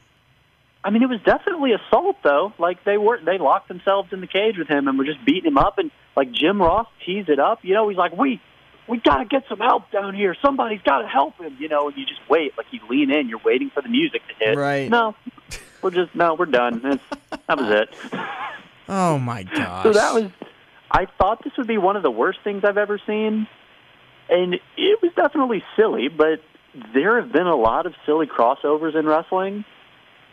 I 0.82 0.90
mean, 0.90 1.02
it 1.02 1.08
was 1.08 1.20
definitely 1.22 1.72
assault, 1.72 2.16
though. 2.22 2.52
Like 2.58 2.84
they 2.84 2.96
were, 2.96 3.18
they 3.22 3.38
locked 3.38 3.68
themselves 3.68 4.12
in 4.12 4.20
the 4.20 4.26
cage 4.26 4.56
with 4.56 4.68
him 4.68 4.88
and 4.88 4.98
were 4.98 5.04
just 5.04 5.24
beating 5.24 5.46
him 5.46 5.58
up. 5.58 5.78
And 5.78 5.90
like 6.16 6.32
Jim 6.32 6.60
Ross 6.60 6.86
teased 7.04 7.28
it 7.28 7.38
up. 7.38 7.60
You 7.62 7.74
know, 7.74 7.88
he's 7.88 7.98
like, 7.98 8.16
"We, 8.16 8.40
we 8.88 8.98
got 8.98 9.18
to 9.18 9.24
get 9.26 9.44
some 9.48 9.58
help 9.58 9.90
down 9.90 10.14
here. 10.14 10.34
Somebody's 10.40 10.80
got 10.82 11.02
to 11.02 11.06
help 11.08 11.36
him." 11.38 11.56
You 11.58 11.68
know, 11.68 11.88
and 11.88 11.96
you 11.96 12.06
just 12.06 12.20
wait. 12.30 12.56
Like 12.56 12.66
you 12.70 12.80
lean 12.88 13.10
in. 13.10 13.28
You're 13.28 13.42
waiting 13.44 13.70
for 13.70 13.82
the 13.82 13.90
music 13.90 14.22
to 14.28 14.44
hit. 14.44 14.56
Right. 14.56 14.88
No, 14.88 15.14
we're 15.82 15.90
just 15.90 16.14
no, 16.14 16.34
we're 16.34 16.46
done. 16.46 16.80
It's, 16.84 17.04
that 17.46 17.58
was 17.58 17.70
it. 17.70 17.94
Oh 18.92 19.20
my 19.20 19.44
gosh. 19.44 19.84
So 19.84 19.92
that 19.92 20.12
was 20.12 20.32
I 20.90 21.06
thought 21.18 21.44
this 21.44 21.52
would 21.56 21.68
be 21.68 21.78
one 21.78 21.94
of 21.94 22.02
the 22.02 22.10
worst 22.10 22.40
things 22.42 22.64
I've 22.64 22.76
ever 22.76 23.00
seen, 23.06 23.46
and 24.28 24.54
it 24.54 25.02
was 25.02 25.12
definitely 25.14 25.62
silly. 25.76 26.08
But 26.08 26.42
there 26.92 27.20
have 27.20 27.32
been 27.32 27.46
a 27.46 27.54
lot 27.54 27.86
of 27.86 27.94
silly 28.04 28.26
crossovers 28.26 28.96
in 28.96 29.06
wrestling, 29.06 29.64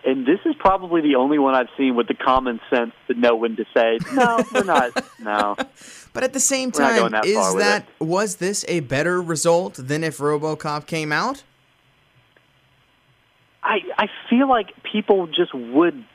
and 0.08 0.26
this 0.26 0.40
is 0.46 0.56
probably 0.58 1.02
the 1.02 1.16
only 1.16 1.38
one 1.38 1.54
I've 1.54 1.68
seen 1.78 1.96
with 1.96 2.08
the 2.08 2.14
common 2.14 2.62
sense 2.70 2.94
to 3.08 3.14
know 3.14 3.36
when 3.36 3.58
to 3.58 3.66
say 3.76 4.00
no, 4.14 4.44
we're 4.54 4.64
not. 4.64 4.92
No. 5.20 5.56
But 6.14 6.24
at 6.24 6.34
the 6.34 6.40
same 6.40 6.72
time, 6.72 7.12
that 7.12 7.26
is 7.26 7.56
that 7.56 7.88
was 8.00 8.38
this 8.38 8.64
a 8.70 8.80
better 8.80 9.22
result 9.22 9.76
than 9.76 10.04
if 10.04 10.18
RoboCop 10.18 10.88
came 10.88 11.12
out? 11.12 11.44
I 13.62 13.80
I 13.98 14.08
feel 14.30 14.48
like 14.48 14.68
people 14.92 15.28
just 15.28 15.54
would 15.54 16.06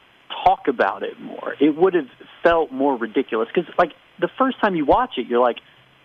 talk 0.45 0.69
about 0.69 1.03
it 1.03 1.21
more. 1.21 1.55
It 1.61 1.77
would 1.77 1.93
have 1.93 2.09
felt 2.43 2.73
more 2.73 2.97
ridiculous 2.97 3.49
because, 3.55 3.71
like, 3.79 3.93
the 4.19 4.31
first 4.39 4.59
time 4.61 4.75
you 4.75 4.87
watch 4.87 5.19
it, 5.19 5.27
you're 5.27 5.41
like, 5.41 5.59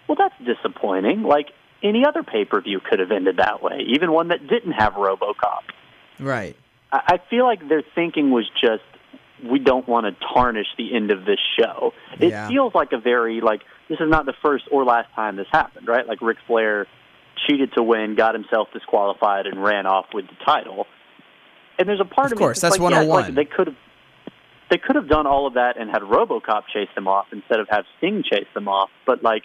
well, 0.08 0.18
that's 0.18 0.36
disappointing. 0.46 1.24
Like 1.24 1.48
any 1.82 2.06
other 2.06 2.22
pay 2.22 2.44
per 2.44 2.60
view 2.60 2.82
could 2.82 3.00
have 3.00 3.12
ended 3.12 3.38
that 3.38 3.64
way, 3.64 3.80
even 3.88 4.12
one 4.12 4.28
that 4.28 4.46
didn't 4.46 4.74
have 4.74 4.94
RoboCop. 4.94 5.62
Right. 6.20 6.58
I, 6.92 7.20
feel 7.30 7.46
like 7.46 7.68
their 7.68 7.84
thinking 7.96 8.32
was 8.32 8.50
just 8.60 8.84
we 9.44 9.60
don't 9.60 9.88
want 9.88 10.06
to 10.06 10.26
tarnish 10.34 10.68
the 10.78 10.96
end 10.96 11.12
of 11.12 11.26
this 11.26 11.40
show. 11.60 11.94
It 12.20 12.30
yeah. 12.30 12.48
feels 12.48 12.74
like 12.74 12.92
a 12.92 12.98
very 12.98 13.42
like 13.42 13.62
this 13.90 14.00
is 14.00 14.10
not 14.10 14.26
the 14.26 14.34
first 14.42 14.66
or 14.72 14.86
last 14.86 15.14
time 15.14 15.36
this 15.36 15.48
happened, 15.52 15.88
right? 15.88 16.08
Like 16.08 16.22
Ric 16.22 16.38
Flair 16.48 16.88
cheated 17.48 17.74
to 17.74 17.84
win, 17.84 18.16
got 18.16 18.34
himself 18.34 18.70
disqualified, 18.74 19.46
and 19.46 19.62
ran 19.62 19.86
off 19.86 20.08
with 20.14 20.28
the 20.28 20.46
title. 20.46 20.88
And 21.78 21.88
there's 21.88 22.00
a 22.00 22.06
part 22.06 22.28
of, 22.28 22.34
of 22.34 22.40
course 22.40 22.58
me 22.58 22.62
that's 22.62 22.80
like, 22.80 22.82
101. 22.82 23.08
Yeah, 23.08 23.14
like 23.14 23.32
oh 23.32 23.36
they 23.36 23.46
could 23.46 23.68
have 23.68 23.78
they 24.70 24.78
could 24.78 24.96
have 24.96 25.08
done 25.08 25.28
all 25.28 25.48
of 25.48 25.54
that 25.54 25.78
and 25.80 25.90
had 25.90 26.02
RoboCop 26.02 26.64
chase 26.74 26.90
them 26.96 27.08
off 27.08 27.28
instead 27.32 27.60
of 27.60 27.68
have 27.70 27.86
Sting 27.98 28.24
chase 28.24 28.48
them 28.54 28.68
off. 28.68 28.90
But 29.06 29.24
like, 29.24 29.44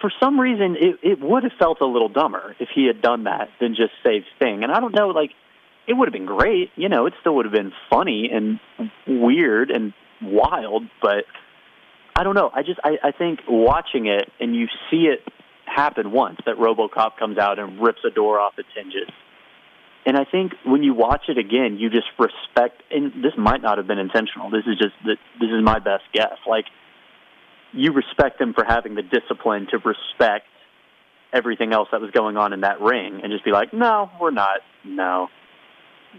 for 0.00 0.10
some 0.20 0.40
reason, 0.40 0.76
it, 0.78 0.98
it 1.02 1.20
would 1.20 1.44
have 1.44 1.52
felt 1.58 1.80
a 1.80 1.86
little 1.86 2.08
dumber 2.08 2.56
if 2.58 2.68
he 2.74 2.86
had 2.86 3.00
done 3.00 3.24
that 3.24 3.50
than 3.60 3.74
just 3.76 3.92
save 4.04 4.22
Sting. 4.36 4.64
And 4.64 4.72
I 4.72 4.80
don't 4.80 4.94
know, 4.94 5.08
like, 5.08 5.30
it 5.86 5.94
would 5.94 6.08
have 6.08 6.12
been 6.12 6.26
great. 6.26 6.70
You 6.76 6.88
know, 6.88 7.06
it 7.06 7.14
still 7.20 7.36
would 7.36 7.46
have 7.46 7.54
been 7.54 7.72
funny 7.90 8.30
and 8.32 8.60
weird 9.06 9.70
and 9.70 9.92
wild. 10.20 10.84
But 11.00 11.24
I 12.16 12.24
don't 12.24 12.34
know. 12.34 12.50
I 12.52 12.62
just 12.62 12.80
I, 12.84 12.98
I 13.02 13.12
think 13.12 13.40
watching 13.48 14.06
it 14.06 14.30
and 14.40 14.54
you 14.54 14.66
see 14.90 15.08
it 15.08 15.20
happen 15.64 16.12
once 16.12 16.38
that 16.46 16.56
RoboCop 16.56 17.16
comes 17.18 17.38
out 17.38 17.58
and 17.58 17.80
rips 17.80 18.00
a 18.04 18.10
door 18.10 18.38
off 18.38 18.54
its 18.58 18.68
hinges 18.74 19.08
and 20.04 20.16
I 20.16 20.24
think 20.24 20.52
when 20.64 20.82
you 20.82 20.94
watch 20.94 21.24
it 21.28 21.38
again, 21.38 21.76
you 21.78 21.88
just 21.88 22.08
respect. 22.18 22.82
And 22.90 23.22
this 23.22 23.32
might 23.36 23.62
not 23.62 23.78
have 23.78 23.86
been 23.86 23.98
intentional. 23.98 24.50
This 24.50 24.64
is 24.66 24.76
just 24.76 24.94
this 25.04 25.18
is 25.40 25.62
my 25.62 25.78
best 25.78 26.04
guess. 26.12 26.36
Like 26.46 26.64
you 27.72 27.92
respect 27.92 28.38
them 28.38 28.52
for 28.52 28.64
having 28.64 28.94
the 28.94 29.02
discipline 29.02 29.68
to 29.70 29.78
respect 29.78 30.46
everything 31.32 31.72
else 31.72 31.88
that 31.92 32.00
was 32.00 32.10
going 32.10 32.36
on 32.36 32.52
in 32.52 32.60
that 32.60 32.80
ring, 32.80 33.20
and 33.22 33.32
just 33.32 33.44
be 33.44 33.52
like, 33.52 33.72
no, 33.72 34.10
we're 34.20 34.32
not. 34.32 34.58
No, 34.84 35.28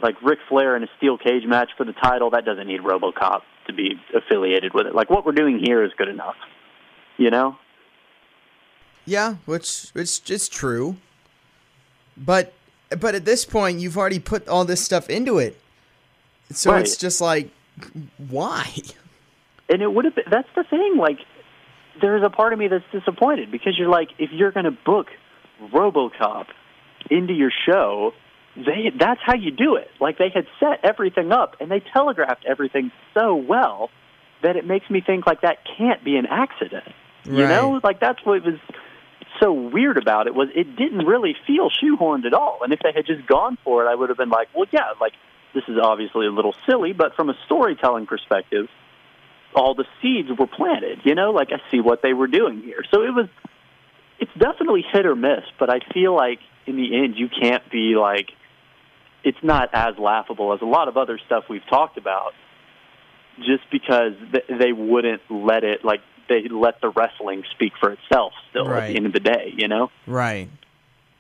like 0.01 0.21
Ric 0.21 0.39
Flair 0.49 0.75
in 0.75 0.83
a 0.83 0.87
steel 0.97 1.17
cage 1.17 1.45
match 1.45 1.69
for 1.77 1.85
the 1.85 1.93
title, 1.93 2.31
that 2.31 2.45
doesn't 2.45 2.67
need 2.67 2.81
RoboCop 2.81 3.41
to 3.67 3.73
be 3.73 3.99
affiliated 4.15 4.73
with 4.73 4.87
it. 4.87 4.95
Like 4.95 5.09
what 5.09 5.25
we're 5.25 5.31
doing 5.33 5.59
here 5.63 5.83
is 5.83 5.91
good 5.97 6.09
enough. 6.09 6.35
You 7.17 7.29
know? 7.29 7.57
Yeah, 9.05 9.35
which 9.45 9.91
it's 9.95 10.21
it's 10.29 10.47
true. 10.47 10.97
But 12.17 12.53
but 12.97 13.15
at 13.15 13.25
this 13.25 13.45
point, 13.45 13.79
you've 13.79 13.97
already 13.97 14.19
put 14.19 14.47
all 14.47 14.65
this 14.65 14.83
stuff 14.83 15.09
into 15.09 15.39
it, 15.39 15.59
so 16.51 16.71
Right. 16.71 16.81
it's 16.81 16.95
just 16.95 17.19
like, 17.21 17.49
why? 18.29 18.69
and 19.69 19.81
it 19.81 19.91
would 19.91 20.05
have 20.05 20.13
been 20.15 20.25
that's 20.29 20.49
the 20.55 20.63
thing 20.65 20.97
like 20.97 21.19
there's 22.01 22.21
a 22.23 22.29
part 22.29 22.51
of 22.53 22.59
me 22.59 22.67
that's 22.67 22.83
disappointed 22.91 23.49
because 23.49 23.77
you're 23.77 23.89
like 23.89 24.09
if 24.19 24.29
you're 24.31 24.51
going 24.51 24.65
to 24.65 24.71
book 24.85 25.07
robocop 25.71 26.47
into 27.09 27.33
your 27.33 27.51
show 27.65 28.11
they 28.55 28.91
that's 28.97 29.19
how 29.23 29.35
you 29.35 29.51
do 29.51 29.75
it 29.75 29.89
like 29.99 30.17
they 30.17 30.29
had 30.29 30.45
set 30.59 30.79
everything 30.83 31.31
up 31.31 31.55
and 31.59 31.71
they 31.71 31.79
telegraphed 31.79 32.45
everything 32.45 32.91
so 33.13 33.35
well 33.35 33.89
that 34.41 34.55
it 34.55 34.65
makes 34.65 34.89
me 34.89 35.01
think 35.01 35.25
like 35.25 35.41
that 35.41 35.57
can't 35.77 36.03
be 36.03 36.15
an 36.17 36.25
accident 36.25 36.87
you 37.25 37.47
know 37.47 37.79
like 37.83 37.99
that's 37.99 38.23
what 38.25 38.43
was 38.43 38.59
so 39.39 39.51
weird 39.51 39.97
about 39.97 40.27
it 40.27 40.35
was 40.35 40.49
it 40.55 40.75
didn't 40.75 41.05
really 41.05 41.35
feel 41.47 41.69
shoehorned 41.69 42.25
at 42.25 42.33
all 42.33 42.59
and 42.63 42.71
if 42.71 42.79
they 42.79 42.91
had 42.91 43.05
just 43.05 43.25
gone 43.25 43.57
for 43.63 43.83
it 43.83 43.89
i 43.89 43.95
would 43.95 44.09
have 44.09 44.17
been 44.17 44.29
like 44.29 44.47
well 44.53 44.67
yeah 44.71 44.93
like 45.01 45.13
this 45.55 45.63
is 45.67 45.77
obviously 45.81 46.27
a 46.27 46.31
little 46.31 46.53
silly 46.67 46.93
but 46.93 47.15
from 47.15 47.29
a 47.29 47.33
storytelling 47.45 48.05
perspective 48.05 48.67
all 49.55 49.75
the 49.75 49.85
seeds 50.01 50.29
were 50.37 50.47
planted. 50.47 50.99
You 51.03 51.15
know, 51.15 51.31
like 51.31 51.49
I 51.51 51.61
see 51.71 51.79
what 51.79 52.01
they 52.01 52.13
were 52.13 52.27
doing 52.27 52.61
here. 52.61 52.83
So 52.91 53.03
it 53.03 53.13
was, 53.13 53.27
it's 54.19 54.33
definitely 54.37 54.83
hit 54.91 55.05
or 55.05 55.15
miss. 55.15 55.43
But 55.59 55.69
I 55.69 55.79
feel 55.93 56.15
like 56.15 56.39
in 56.65 56.75
the 56.75 56.97
end, 56.97 57.15
you 57.17 57.29
can't 57.29 57.69
be 57.69 57.95
like, 57.95 58.31
it's 59.23 59.37
not 59.43 59.69
as 59.73 59.97
laughable 59.97 60.53
as 60.53 60.61
a 60.61 60.65
lot 60.65 60.87
of 60.87 60.97
other 60.97 61.19
stuff 61.25 61.45
we've 61.49 61.65
talked 61.69 61.97
about, 61.97 62.33
just 63.39 63.63
because 63.71 64.13
they 64.49 64.71
wouldn't 64.73 65.21
let 65.29 65.63
it 65.63 65.83
like 65.83 66.01
they 66.29 66.47
let 66.49 66.79
the 66.81 66.89
wrestling 66.89 67.43
speak 67.51 67.73
for 67.79 67.91
itself. 67.91 68.33
Still, 68.49 68.69
at 68.73 68.87
the 68.89 68.95
end 68.95 69.05
of 69.05 69.13
the 69.13 69.19
day, 69.19 69.53
you 69.57 69.67
know. 69.67 69.89
Right. 70.07 70.49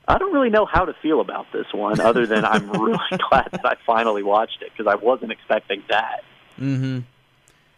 I 0.07 0.17
don't 0.17 0.33
really 0.33 0.49
know 0.49 0.65
how 0.65 0.83
to 0.85 0.93
feel 1.01 1.21
about 1.21 1.45
this 1.53 1.65
one, 1.73 2.01
other 2.01 2.27
than 2.27 2.43
I'm 2.43 2.69
really 2.81 2.97
glad 3.29 3.47
that 3.51 3.65
I 3.65 3.75
finally 3.85 4.21
watched 4.23 4.61
it 4.61 4.71
because 4.75 4.85
I 4.91 4.95
wasn't 4.95 5.31
expecting 5.31 5.81
that. 5.89 6.23
Mm-hmm. 6.59 6.99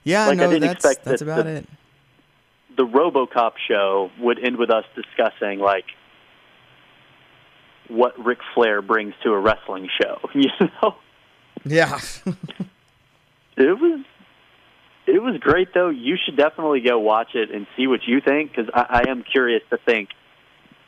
Yeah, 0.03 0.27
Like, 0.27 0.39
I 0.39 0.47
didn't 0.47 0.61
that's 0.61 0.73
expect 0.85 1.05
that's 1.05 1.21
that 1.21 1.25
about 1.31 1.45
the- 1.45 1.55
it. 1.57 1.67
the 2.77 2.85
RoboCop 2.85 3.53
show 3.67 4.09
would 4.19 4.43
end 4.43 4.57
with 4.57 4.69
us 4.71 4.85
discussing 4.95 5.59
like 5.59 5.85
what 7.89 8.23
Ric 8.23 8.39
Flair 8.53 8.81
brings 8.81 9.13
to 9.23 9.31
a 9.31 9.39
wrestling 9.39 9.89
show. 10.01 10.19
You 10.33 10.49
know, 10.81 10.95
Yeah. 11.63 11.99
it 13.57 13.79
was 13.79 14.01
it 15.07 15.21
was 15.21 15.37
great 15.39 15.73
though. 15.73 15.89
You 15.89 16.17
should 16.23 16.35
definitely 16.35 16.81
go 16.81 16.99
watch 16.99 17.35
it 17.35 17.51
and 17.51 17.67
see 17.77 17.87
what 17.87 18.01
you 18.07 18.21
think 18.21 18.51
because 18.51 18.69
I, 18.73 19.03
I 19.05 19.09
am 19.09 19.23
curious 19.23 19.61
to 19.69 19.77
think 19.77 20.09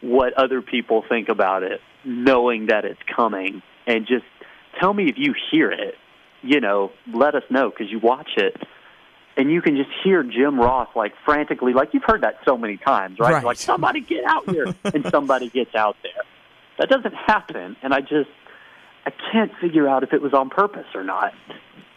what 0.01 0.33
other 0.33 0.61
people 0.61 1.03
think 1.07 1.29
about 1.29 1.63
it, 1.63 1.81
knowing 2.03 2.67
that 2.67 2.85
it's 2.85 2.99
coming, 3.15 3.61
and 3.85 4.05
just 4.07 4.25
tell 4.79 4.93
me 4.93 5.09
if 5.09 5.15
you 5.17 5.33
hear 5.51 5.71
it. 5.71 5.95
You 6.43 6.61
know, 6.61 6.91
let 7.13 7.35
us 7.35 7.43
know 7.49 7.69
because 7.69 7.91
you 7.91 7.99
watch 7.99 8.29
it. 8.37 8.55
And 9.35 9.51
you 9.51 9.61
can 9.61 9.75
just 9.75 9.89
hear 10.03 10.23
Jim 10.23 10.59
Ross 10.59 10.89
like 10.95 11.13
frantically, 11.23 11.73
like 11.73 11.93
you've 11.93 12.03
heard 12.03 12.21
that 12.21 12.39
so 12.43 12.57
many 12.57 12.77
times, 12.77 13.19
right? 13.19 13.33
Right. 13.33 13.43
Like 13.43 13.57
somebody 13.57 14.01
get 14.01 14.23
out 14.23 14.49
here, 14.49 14.73
and 14.83 15.05
somebody 15.11 15.49
gets 15.49 15.75
out 15.75 15.95
there. 16.01 16.23
That 16.77 16.89
doesn't 16.89 17.13
happen, 17.15 17.75
and 17.81 17.93
I 17.93 18.01
just 18.01 18.29
I 19.05 19.11
can't 19.31 19.51
figure 19.61 19.87
out 19.87 20.03
if 20.03 20.13
it 20.13 20.21
was 20.21 20.33
on 20.33 20.49
purpose 20.49 20.87
or 20.93 21.03
not. 21.03 21.33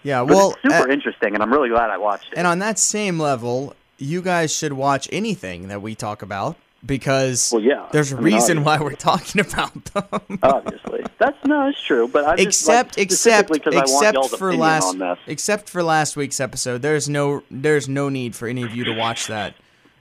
yeah. 0.03 0.23
Well, 0.23 0.53
it's 0.53 0.63
super 0.63 0.89
uh, 0.91 0.93
interesting, 0.93 1.35
and 1.35 1.43
I'm 1.43 1.53
really 1.53 1.69
glad 1.69 1.91
I 1.91 1.99
watched 1.99 2.33
it. 2.33 2.39
and 2.39 2.47
on 2.47 2.59
that 2.61 2.79
same 2.79 3.19
level, 3.19 3.75
you 3.99 4.23
guys 4.23 4.55
should 4.55 4.73
watch 4.73 5.09
anything 5.13 5.69
that 5.69 5.83
we 5.83 5.95
talk 5.95 6.23
about 6.23 6.57
because 6.87 7.51
Well, 7.53 7.61
yeah. 7.63 7.87
there's 7.93 8.11
a 8.11 8.17
I 8.17 8.21
mean, 8.21 8.35
reason 8.35 8.65
why 8.65 8.81
we're 8.81 8.95
talking 8.95 9.41
about 9.43 9.85
them. 9.87 10.39
obviously, 10.43 11.05
that's 11.19 11.37
no, 11.45 11.69
it's 11.69 11.83
true. 11.83 12.09
But 12.09 12.25
I 12.25 12.37
just 12.37 12.47
except 12.49 12.97
like, 12.97 13.05
except 13.05 13.49
specifically 13.49 13.61
'cause 13.61 13.75
I 13.91 13.93
want 13.93 14.17
except 14.17 14.39
for 14.39 14.57
last 14.57 14.97
except 15.27 15.69
for 15.69 15.83
last 15.83 16.17
week's 16.17 16.41
episode 16.41 16.81
there's 16.81 17.07
no 17.09 17.43
there's 17.51 17.87
no 17.87 18.09
need 18.09 18.35
for 18.35 18.49
any 18.49 18.63
of 18.63 18.75
you 18.75 18.85
to 18.85 18.95
watch 18.95 19.27
that 19.27 19.55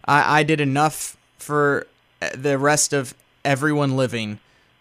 i 0.06 0.40
i 0.40 0.44
did 0.44 0.62
enough 0.62 1.18
for 1.38 1.86
uh, 2.22 2.30
the 2.34 2.58
rest 2.58 2.94
of 2.94 3.14
everyone 3.44 3.98
living 3.98 4.40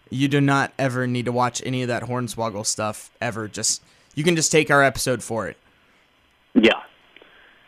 you 0.09 0.27
do 0.27 0.41
not 0.41 0.73
ever 0.77 1.07
need 1.07 1.25
to 1.25 1.31
watch 1.31 1.61
any 1.65 1.81
of 1.81 1.87
that 1.87 2.03
hornswoggle 2.03 2.65
stuff 2.65 3.11
ever 3.21 3.47
just 3.47 3.81
you 4.15 4.23
can 4.23 4.35
just 4.35 4.51
take 4.51 4.69
our 4.71 4.83
episode 4.83 5.23
for 5.23 5.47
it 5.47 5.57
Yeah, 6.53 6.81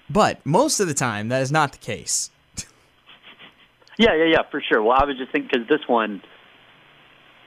but 0.10 0.44
most 0.46 0.80
of 0.80 0.88
the 0.88 0.94
time 0.94 1.30
that 1.30 1.42
is 1.42 1.52
not 1.52 1.72
the 1.72 1.78
case 1.78 2.30
yeah, 3.98 4.16
yeah, 4.16 4.26
yeah, 4.26 4.42
for 4.50 4.62
sure. 4.62 4.82
Well, 4.82 4.98
I 5.00 5.06
was 5.06 5.18
just 5.18 5.32
thinking 5.32 5.50
because 5.52 5.68
this 5.68 5.88
one, 5.88 6.22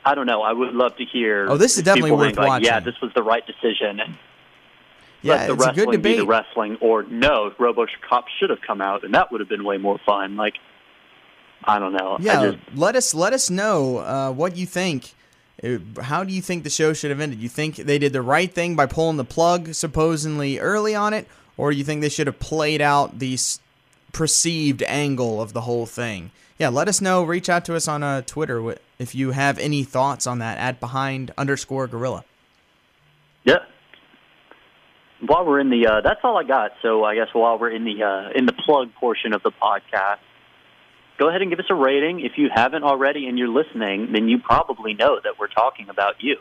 I 0.05 0.15
don't 0.15 0.27
know. 0.27 0.43
I 0.43 0.53
would 0.53 0.73
love 0.75 0.97
to 0.97 1.05
hear. 1.05 1.47
Oh, 1.49 1.57
this 1.57 1.77
is 1.77 1.83
definitely 1.83 2.13
worth 2.13 2.37
like, 2.37 2.63
Yeah, 2.63 2.81
this 2.81 2.95
was 3.03 3.13
the 3.15 3.23
right 3.23 3.45
decision, 3.47 4.01
yeah 5.25 5.35
let 5.37 5.47
the 5.47 5.55
it's 5.55 5.65
a 5.65 5.67
wrestling 5.67 5.91
good 5.91 6.03
be 6.03 6.17
the 6.17 6.27
wrestling, 6.27 6.77
or 6.81 7.03
no, 7.05 7.51
RoboCop 7.59 8.25
should 8.39 8.51
have 8.51 8.61
come 8.61 8.81
out, 8.81 9.05
and 9.05 9.15
that 9.15 9.33
would 9.33 9.41
have 9.41 9.49
been 9.49 9.65
way 9.65 9.79
more 9.79 9.99
fun. 10.05 10.37
Like, 10.37 10.55
I 11.67 11.79
don't 11.79 11.93
know. 11.93 12.17
Yeah 12.21 12.53
just, 12.53 12.59
let 12.77 12.97
us 12.97 13.15
let 13.15 13.33
us 13.33 13.51
know 13.51 13.99
uh, 13.99 14.31
what 14.33 14.57
you 14.57 14.67
think 14.67 15.15
Uh, 15.63 15.79
how 16.03 16.25
do 16.25 16.33
you 16.33 16.43
think 16.43 16.65
the 16.65 16.71
show 16.71 16.93
should 16.93 17.11
have 17.11 17.21
ended 17.21 17.39
you 17.39 17.49
think 17.49 17.77
they 17.77 17.99
did 17.99 18.13
the 18.13 18.21
right 18.23 18.53
thing 18.53 18.77
by 18.77 18.87
pulling 18.87 19.17
the 19.17 19.25
plug 19.25 19.73
supposedly 19.75 20.59
early 20.59 20.95
on 20.95 21.13
it 21.15 21.27
or 21.57 21.71
do 21.71 21.77
you 21.77 21.85
think 21.85 22.01
they 22.01 22.09
should 22.09 22.27
have 22.27 22.41
played 22.41 22.81
out 22.83 23.19
the 23.19 23.39
perceived 24.13 24.83
angle 24.83 25.41
of 25.41 25.53
the 25.53 25.63
whole 25.63 25.87
thing 25.87 26.31
yeah 26.59 26.69
let 26.69 26.89
us 26.89 27.01
know 27.01 27.23
reach 27.25 27.49
out 27.49 27.65
to 27.65 27.75
us 27.75 27.87
on 27.89 28.03
uh, 28.03 28.21
twitter 28.23 28.77
if 28.99 29.15
you 29.15 29.31
have 29.31 29.59
any 29.59 29.83
thoughts 29.85 30.27
on 30.27 30.39
that 30.41 30.59
at 30.59 30.79
behind 30.81 31.33
underscore 31.39 31.87
gorilla 31.87 32.25
Yeah. 33.45 33.59
While 35.27 35.47
we're 35.47 35.61
in 35.61 35.71
the, 35.71 35.87
uh, 35.87 36.01
that's 36.03 36.21
all 36.23 36.37
I 36.37 36.45
got. 36.45 36.73
So 36.83 37.05
I 37.05 37.15
guess 37.15 37.29
while 37.33 37.59
we're 37.59 37.71
in 37.71 37.85
the 37.85 38.03
uh, 38.03 38.39
in 38.39 38.45
the 38.45 38.53
plug 38.53 38.93
portion 38.95 39.33
of 39.33 39.43
the 39.43 39.53
podcast, 39.53 40.19
go 41.19 41.29
ahead 41.29 41.43
and 41.43 41.51
give 41.51 41.59
us 41.59 41.67
a 41.71 41.75
rating. 41.75 42.21
If 42.21 42.33
you 42.37 42.49
haven't 42.55 42.85
already 42.85 43.27
and 43.27 43.39
you're 43.39 43.49
listening, 43.49 44.13
then 44.13 44.29
you 44.29 44.39
probably 44.39 44.95
know 44.95 45.21
that 45.23 45.39
we're 45.39 45.49
talking 45.49 45.89
about 45.89 46.17
you. 46.23 46.37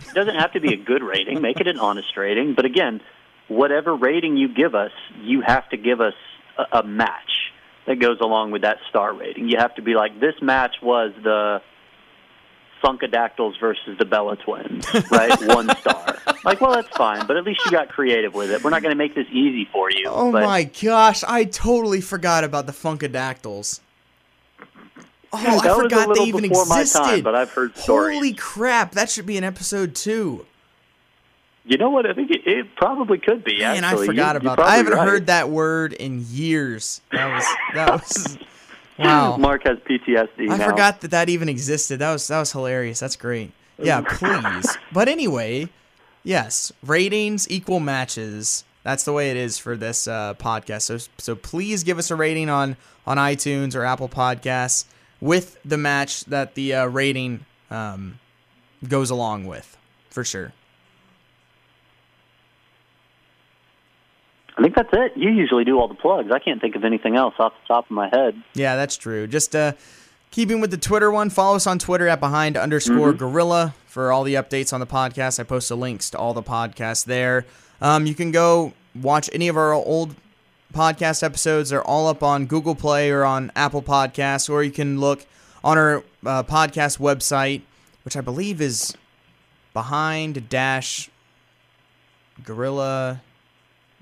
It 0.00 0.14
doesn't 0.14 0.34
have 0.34 0.52
to 0.52 0.60
be 0.60 0.72
a 0.72 0.76
good 0.76 1.02
rating. 1.02 1.40
Make 1.40 1.60
it 1.60 1.68
an 1.68 1.78
honest 1.78 2.16
rating. 2.16 2.54
But 2.54 2.64
again, 2.64 3.00
whatever 3.48 3.94
rating 3.94 4.36
you 4.36 4.52
give 4.52 4.74
us, 4.74 4.90
you 5.20 5.42
have 5.42 5.68
to 5.70 5.76
give 5.76 6.00
us 6.00 6.14
a, 6.58 6.78
a 6.78 6.82
match 6.82 7.52
that 7.86 7.98
goes 8.00 8.18
along 8.20 8.50
with 8.52 8.62
that 8.62 8.78
star 8.88 9.12
rating. 9.14 9.48
You 9.48 9.58
have 9.58 9.74
to 9.76 9.82
be 9.82 9.94
like, 9.94 10.18
this 10.20 10.34
match 10.40 10.76
was 10.82 11.12
the 11.22 11.60
Funkadactyls 12.82 13.60
versus 13.60 13.96
the 13.98 14.04
Bella 14.04 14.36
Twins, 14.36 14.86
right? 15.10 15.36
One 15.46 15.68
star. 15.76 16.16
Like, 16.44 16.60
well, 16.60 16.72
that's 16.72 16.88
fine, 16.96 17.26
but 17.28 17.36
at 17.36 17.44
least 17.44 17.60
you 17.64 17.70
got 17.70 17.88
creative 17.88 18.34
with 18.34 18.50
it. 18.50 18.64
We're 18.64 18.70
not 18.70 18.82
going 18.82 18.90
to 18.90 18.98
make 18.98 19.14
this 19.14 19.28
easy 19.30 19.68
for 19.72 19.88
you. 19.90 20.06
oh 20.08 20.32
but 20.32 20.42
my 20.44 20.64
gosh 20.64 21.22
i 21.24 21.44
totally 21.44 22.00
forgot 22.00 22.42
about 22.42 22.66
the 22.66 22.72
funkadactyls 22.72 23.80
oh 25.32 25.60
that 25.62 25.66
i 25.70 25.74
forgot 25.82 26.14
they 26.14 26.24
even 26.24 26.44
existed 26.44 26.98
time, 26.98 27.22
but 27.22 27.34
I've 27.34 27.50
heard 27.50 27.76
stories. 27.76 28.16
holy 28.16 28.34
crap 28.34 28.92
that 28.92 29.08
should 29.10 29.26
be 29.26 29.36
an 29.38 29.44
episode 29.44 29.94
two 29.94 30.44
You 31.64 31.78
know 31.78 31.90
what? 31.90 32.06
I 32.06 32.12
think 32.12 32.30
it, 32.32 32.44
it 32.44 32.74
probably 32.74 33.18
could 33.18 33.44
be. 33.44 33.60
Man, 33.60 33.84
actually. 33.84 34.02
I 34.04 34.06
forgot 34.06 34.34
You- 34.34 34.40
about 34.40 34.56
that. 34.58 34.66
I 34.66 34.76
haven't 34.78 34.94
right. 34.94 35.08
heard 35.08 35.26
that 35.28 35.48
word 35.48 35.92
in 35.92 36.24
years. 36.28 37.00
That 37.12 37.32
was 37.32 37.46
that 37.74 37.90
was 37.92 38.38
wow. 38.98 39.36
Mark 39.36 39.62
has 39.64 39.78
PTSD 39.78 40.50
I 40.50 40.56
now. 40.56 40.68
forgot 40.70 41.00
that 41.02 41.12
that 41.12 41.28
even 41.28 41.48
existed. 41.48 42.00
That 42.00 42.12
was 42.12 42.26
that 42.26 42.40
was 42.40 42.50
hilarious. 42.50 42.98
That's 42.98 43.14
great. 43.16 43.52
Yeah, 43.78 44.00
please. 44.06 44.76
But 44.92 45.06
anyway, 45.08 45.68
yes, 46.24 46.72
ratings 46.84 47.48
equal 47.48 47.78
matches. 47.80 48.64
That's 48.82 49.04
the 49.04 49.12
way 49.12 49.30
it 49.30 49.36
is 49.36 49.56
for 49.58 49.76
this 49.76 50.08
uh, 50.08 50.34
podcast. 50.34 50.82
So 50.82 50.98
so 51.18 51.36
please 51.36 51.84
give 51.84 51.96
us 51.96 52.10
a 52.10 52.16
rating 52.16 52.50
on 52.50 52.76
on 53.06 53.18
iTunes 53.18 53.76
or 53.76 53.84
Apple 53.84 54.08
Podcasts 54.08 54.84
with 55.22 55.56
the 55.64 55.78
match 55.78 56.24
that 56.24 56.56
the 56.56 56.74
uh, 56.74 56.86
rating 56.86 57.46
um, 57.70 58.18
goes 58.86 59.08
along 59.08 59.46
with, 59.46 59.78
for 60.10 60.24
sure. 60.24 60.52
I 64.58 64.62
think 64.62 64.74
that's 64.74 64.88
it. 64.92 65.12
You 65.16 65.30
usually 65.30 65.64
do 65.64 65.78
all 65.78 65.88
the 65.88 65.94
plugs. 65.94 66.30
I 66.32 66.40
can't 66.40 66.60
think 66.60 66.74
of 66.74 66.84
anything 66.84 67.16
else 67.16 67.34
off 67.38 67.52
the 67.62 67.74
top 67.74 67.86
of 67.86 67.92
my 67.92 68.08
head. 68.08 68.42
Yeah, 68.54 68.74
that's 68.76 68.96
true. 68.96 69.26
Just 69.28 69.54
uh, 69.56 69.72
keeping 70.32 70.60
with 70.60 70.72
the 70.72 70.76
Twitter 70.76 71.10
one, 71.10 71.30
follow 71.30 71.54
us 71.54 71.66
on 71.68 71.78
Twitter 71.78 72.08
at 72.08 72.18
behind 72.20 72.56
underscore 72.56 73.12
gorilla 73.12 73.74
for 73.86 74.10
all 74.12 74.24
the 74.24 74.34
updates 74.34 74.72
on 74.72 74.80
the 74.80 74.86
podcast. 74.86 75.38
I 75.38 75.44
post 75.44 75.68
the 75.68 75.76
links 75.76 76.10
to 76.10 76.18
all 76.18 76.34
the 76.34 76.42
podcasts 76.42 77.04
there. 77.04 77.46
Um, 77.80 78.06
you 78.06 78.14
can 78.14 78.32
go 78.32 78.72
watch 78.94 79.30
any 79.32 79.48
of 79.48 79.56
our 79.56 79.72
old 79.72 80.16
podcast 80.72 81.22
episodes. 81.22 81.70
They're 81.70 81.82
all 81.82 82.08
up 82.08 82.22
on 82.22 82.46
Google 82.46 82.74
Play 82.74 83.10
or 83.10 83.24
on 83.24 83.52
Apple 83.54 83.82
Podcasts, 83.82 84.50
or 84.50 84.62
you 84.62 84.70
can 84.70 85.00
look 85.00 85.26
on 85.62 85.78
our 85.78 85.98
uh, 86.26 86.42
podcast 86.42 86.98
website, 86.98 87.62
which 88.04 88.16
I 88.16 88.20
believe 88.20 88.60
is 88.60 88.94
behind 89.72 90.48
dash 90.48 91.10
Gorilla. 92.44 93.20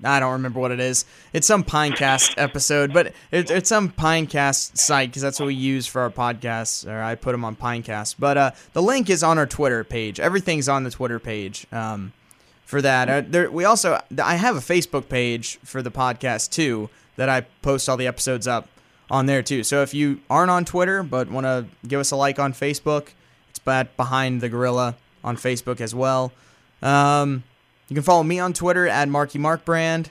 I 0.03 0.19
don't 0.19 0.31
remember 0.31 0.59
what 0.59 0.71
it 0.71 0.79
is. 0.79 1.05
It's 1.31 1.45
some 1.45 1.63
Pinecast 1.63 2.33
episode, 2.37 2.91
but 2.91 3.13
it, 3.29 3.51
it's 3.51 3.69
some 3.69 3.91
Pinecast 3.91 4.75
site 4.75 5.09
because 5.09 5.21
that's 5.21 5.39
what 5.39 5.45
we 5.45 5.53
use 5.53 5.85
for 5.85 6.01
our 6.01 6.09
podcasts, 6.09 6.87
or 6.87 7.03
I 7.03 7.13
put 7.13 7.33
them 7.33 7.45
on 7.45 7.55
Pinecast. 7.55 8.15
But 8.17 8.37
uh, 8.37 8.51
the 8.73 8.81
link 8.81 9.09
is 9.11 9.21
on 9.21 9.37
our 9.37 9.45
Twitter 9.45 9.83
page. 9.83 10.19
Everything's 10.19 10.67
on 10.67 10.83
the 10.83 10.89
Twitter 10.89 11.19
page 11.19 11.67
um, 11.71 12.13
for 12.71 12.81
that. 12.81 13.09
Uh, 13.09 13.21
there, 13.27 13.51
we 13.51 13.65
also 13.65 14.01
I 14.23 14.37
have 14.37 14.55
a 14.55 14.61
Facebook 14.61 15.09
page 15.09 15.59
for 15.63 15.81
the 15.81 15.91
podcast 15.91 16.51
too 16.51 16.89
that 17.17 17.27
I 17.27 17.41
post 17.61 17.89
all 17.89 17.97
the 17.97 18.07
episodes 18.07 18.47
up 18.47 18.69
on 19.11 19.25
there 19.25 19.43
too. 19.43 19.63
So 19.63 19.81
if 19.81 19.93
you 19.93 20.21
aren't 20.29 20.49
on 20.49 20.63
Twitter 20.63 21.03
but 21.03 21.29
want 21.29 21.45
to 21.45 21.65
give 21.85 21.99
us 21.99 22.11
a 22.11 22.15
like 22.15 22.39
on 22.39 22.53
Facebook, 22.53 23.09
it's 23.49 23.59
at 23.67 23.95
Behind 23.97 24.39
the 24.39 24.47
Gorilla 24.47 24.95
on 25.21 25.35
Facebook 25.35 25.81
as 25.81 25.93
well. 25.93 26.31
Um, 26.81 27.43
you 27.89 27.93
can 27.93 28.03
follow 28.03 28.23
me 28.23 28.39
on 28.39 28.53
Twitter 28.53 28.87
at 28.87 29.09
Marky 29.09 29.37
Mark 29.37 29.65
Brand. 29.65 30.09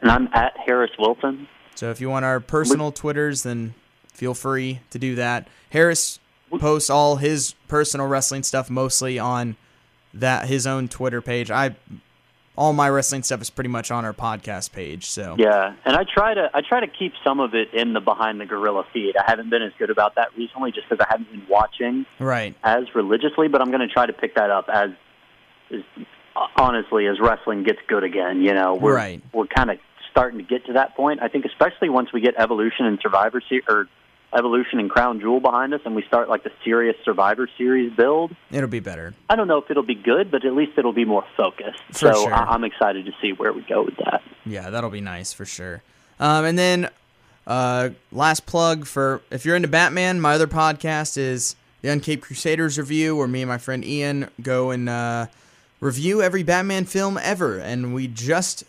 And 0.00 0.10
I'm 0.10 0.28
at 0.32 0.56
Harris 0.64 0.92
Wilson. 1.00 1.48
So 1.74 1.90
if 1.90 2.00
you 2.00 2.08
want 2.08 2.24
our 2.24 2.38
personal 2.38 2.92
Twitters, 2.92 3.42
then 3.42 3.74
feel 4.12 4.34
free 4.34 4.78
to 4.90 5.00
do 5.00 5.16
that. 5.16 5.48
Harris 5.70 6.20
posts 6.60 6.90
all 6.90 7.16
his 7.16 7.54
personal 7.66 8.06
wrestling 8.06 8.44
stuff 8.44 8.70
mostly 8.70 9.18
on 9.18 9.56
that 10.14 10.46
his 10.46 10.66
own 10.66 10.88
Twitter 10.88 11.20
page. 11.20 11.50
I 11.50 11.76
all 12.56 12.72
my 12.72 12.88
wrestling 12.88 13.22
stuff 13.22 13.40
is 13.40 13.50
pretty 13.50 13.70
much 13.70 13.90
on 13.90 14.04
our 14.04 14.12
podcast 14.12 14.72
page. 14.72 15.06
So 15.06 15.36
yeah, 15.38 15.74
and 15.84 15.96
I 15.96 16.04
try 16.04 16.34
to 16.34 16.50
I 16.52 16.60
try 16.60 16.80
to 16.80 16.86
keep 16.86 17.12
some 17.24 17.40
of 17.40 17.54
it 17.54 17.72
in 17.72 17.92
the 17.92 18.00
behind 18.00 18.40
the 18.40 18.46
gorilla 18.46 18.84
feed. 18.92 19.14
I 19.16 19.24
haven't 19.26 19.50
been 19.50 19.62
as 19.62 19.72
good 19.78 19.90
about 19.90 20.16
that 20.16 20.28
recently, 20.36 20.72
just 20.72 20.88
because 20.88 21.04
I 21.04 21.10
haven't 21.10 21.30
been 21.30 21.46
watching 21.48 22.06
right 22.18 22.54
as 22.62 22.84
religiously. 22.94 23.48
But 23.48 23.62
I'm 23.62 23.70
going 23.70 23.86
to 23.86 23.92
try 23.92 24.06
to 24.06 24.12
pick 24.12 24.34
that 24.34 24.50
up 24.50 24.68
as, 24.72 24.90
as 25.72 25.80
honestly 26.56 27.06
as 27.06 27.18
wrestling 27.20 27.64
gets 27.64 27.80
good 27.88 28.04
again. 28.04 28.42
You 28.42 28.54
know, 28.54 28.74
we're 28.74 28.96
right. 28.96 29.22
we're 29.32 29.46
kind 29.46 29.70
of 29.70 29.78
starting 30.10 30.38
to 30.38 30.44
get 30.44 30.66
to 30.66 30.74
that 30.74 30.94
point. 30.94 31.22
I 31.22 31.28
think 31.28 31.46
especially 31.46 31.88
once 31.88 32.12
we 32.12 32.20
get 32.20 32.34
Evolution 32.36 32.84
and 32.84 32.98
Survivor 33.02 33.40
Series 33.48 33.64
or 33.66 33.88
Evolution 34.34 34.78
and 34.80 34.88
Crown 34.90 35.20
Jewel 35.20 35.40
behind 35.40 35.74
us, 35.74 35.80
and 35.84 35.94
we 35.94 36.02
start 36.04 36.28
like 36.28 36.42
the 36.42 36.52
serious 36.64 36.96
Survivor 37.04 37.48
Series 37.58 37.92
build. 37.92 38.34
It'll 38.50 38.68
be 38.68 38.80
better. 38.80 39.14
I 39.28 39.36
don't 39.36 39.48
know 39.48 39.58
if 39.58 39.70
it'll 39.70 39.82
be 39.82 39.94
good, 39.94 40.30
but 40.30 40.44
at 40.44 40.54
least 40.54 40.72
it'll 40.78 40.92
be 40.94 41.04
more 41.04 41.24
focused. 41.36 41.80
For 41.88 41.98
so 41.98 42.12
sure. 42.24 42.34
I- 42.34 42.46
I'm 42.54 42.64
excited 42.64 43.04
to 43.06 43.12
see 43.20 43.32
where 43.32 43.52
we 43.52 43.60
go 43.62 43.82
with 43.82 43.96
that. 43.98 44.22
Yeah, 44.46 44.70
that'll 44.70 44.90
be 44.90 45.00
nice 45.02 45.32
for 45.32 45.44
sure. 45.44 45.82
Um, 46.18 46.44
and 46.44 46.58
then 46.58 46.88
uh, 47.46 47.90
last 48.10 48.46
plug 48.46 48.86
for 48.86 49.20
if 49.30 49.44
you're 49.44 49.56
into 49.56 49.68
Batman, 49.68 50.20
my 50.20 50.34
other 50.34 50.46
podcast 50.46 51.18
is 51.18 51.56
the 51.82 51.88
Uncaped 51.88 52.22
Crusaders 52.22 52.78
review, 52.78 53.16
where 53.16 53.26
me 53.28 53.42
and 53.42 53.48
my 53.48 53.58
friend 53.58 53.84
Ian 53.84 54.28
go 54.40 54.70
and 54.70 54.88
uh, 54.88 55.26
review 55.80 56.22
every 56.22 56.42
Batman 56.42 56.84
film 56.84 57.18
ever. 57.20 57.58
And 57.58 57.92
we 57.92 58.06
just 58.06 58.64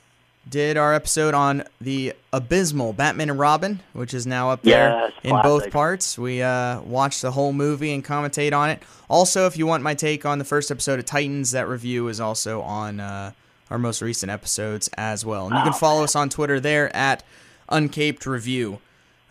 did 0.50 0.78
our 0.78 0.94
episode 0.94 1.34
on 1.34 1.64
the 1.80 2.14
abysmal 2.34 2.94
Batman 2.94 3.30
and 3.30 3.40
Robin, 3.40 3.80
which 3.94 4.14
is 4.14 4.28
now 4.28 4.50
up 4.52 4.62
there 4.62 4.90
Yes, 4.90 5.14
in 5.24 5.42
both 5.42 5.72
parts. 5.72 6.18
We 6.18 6.42
uh, 6.42 6.82
watched 6.82 7.22
the 7.22 7.32
whole 7.32 7.54
movie 7.54 7.94
and 7.94 8.04
commentate 8.04 8.54
on 8.54 8.70
it. 8.70 8.84
Also, 9.10 9.46
if 9.46 9.58
you 9.58 9.66
want 9.66 9.84
my 9.84 9.94
take 9.94 10.26
on 10.26 10.40
the 10.40 10.46
first 10.46 10.70
episode 10.70 11.00
of 11.00 11.06
Titans, 11.06 11.52
that 11.52 11.68
review 11.68 12.08
is 12.10 12.20
also 12.20 12.62
on 12.62 13.00
uh, 13.00 13.32
our 13.70 13.78
most 13.78 14.02
recent 14.02 14.32
episodes 14.32 14.90
as 14.98 15.26
well. 15.26 15.48
And 15.48 15.56
you 15.56 15.64
can 15.64 15.74
follow 15.74 16.04
us 16.04 16.16
on 16.16 16.30
Twitter 16.30 16.60
there 16.60 16.94
at 16.96 17.24
Uncaped 17.70 18.26
Review 18.26 18.80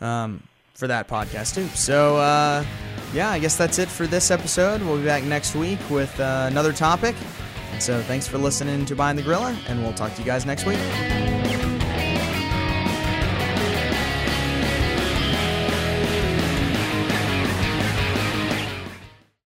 um, 0.01 0.43
for 0.75 0.87
that 0.87 1.09
podcast 1.09 1.55
too. 1.55 1.67
So, 1.69 2.17
uh, 2.17 2.65
yeah, 3.13 3.31
I 3.31 3.39
guess 3.39 3.57
that's 3.57 3.79
it 3.79 3.89
for 3.89 4.07
this 4.07 4.31
episode. 4.31 4.81
We'll 4.83 4.97
be 4.99 5.05
back 5.05 5.25
next 5.25 5.55
week 5.55 5.79
with 5.91 6.19
uh, 6.19 6.47
another 6.51 6.73
topic. 6.73 7.15
So, 7.79 8.01
thanks 8.03 8.27
for 8.29 8.39
listening 8.39 8.87
to 8.87 8.95
Behind 8.95 9.19
the 9.19 9.23
Gorilla, 9.23 9.57
and 9.69 9.83
we'll 9.83 9.95
talk 9.95 10.15
to 10.15 10.21
you 10.21 10.27
guys 10.27 10.47
next 10.47 10.67
week. 10.67 10.79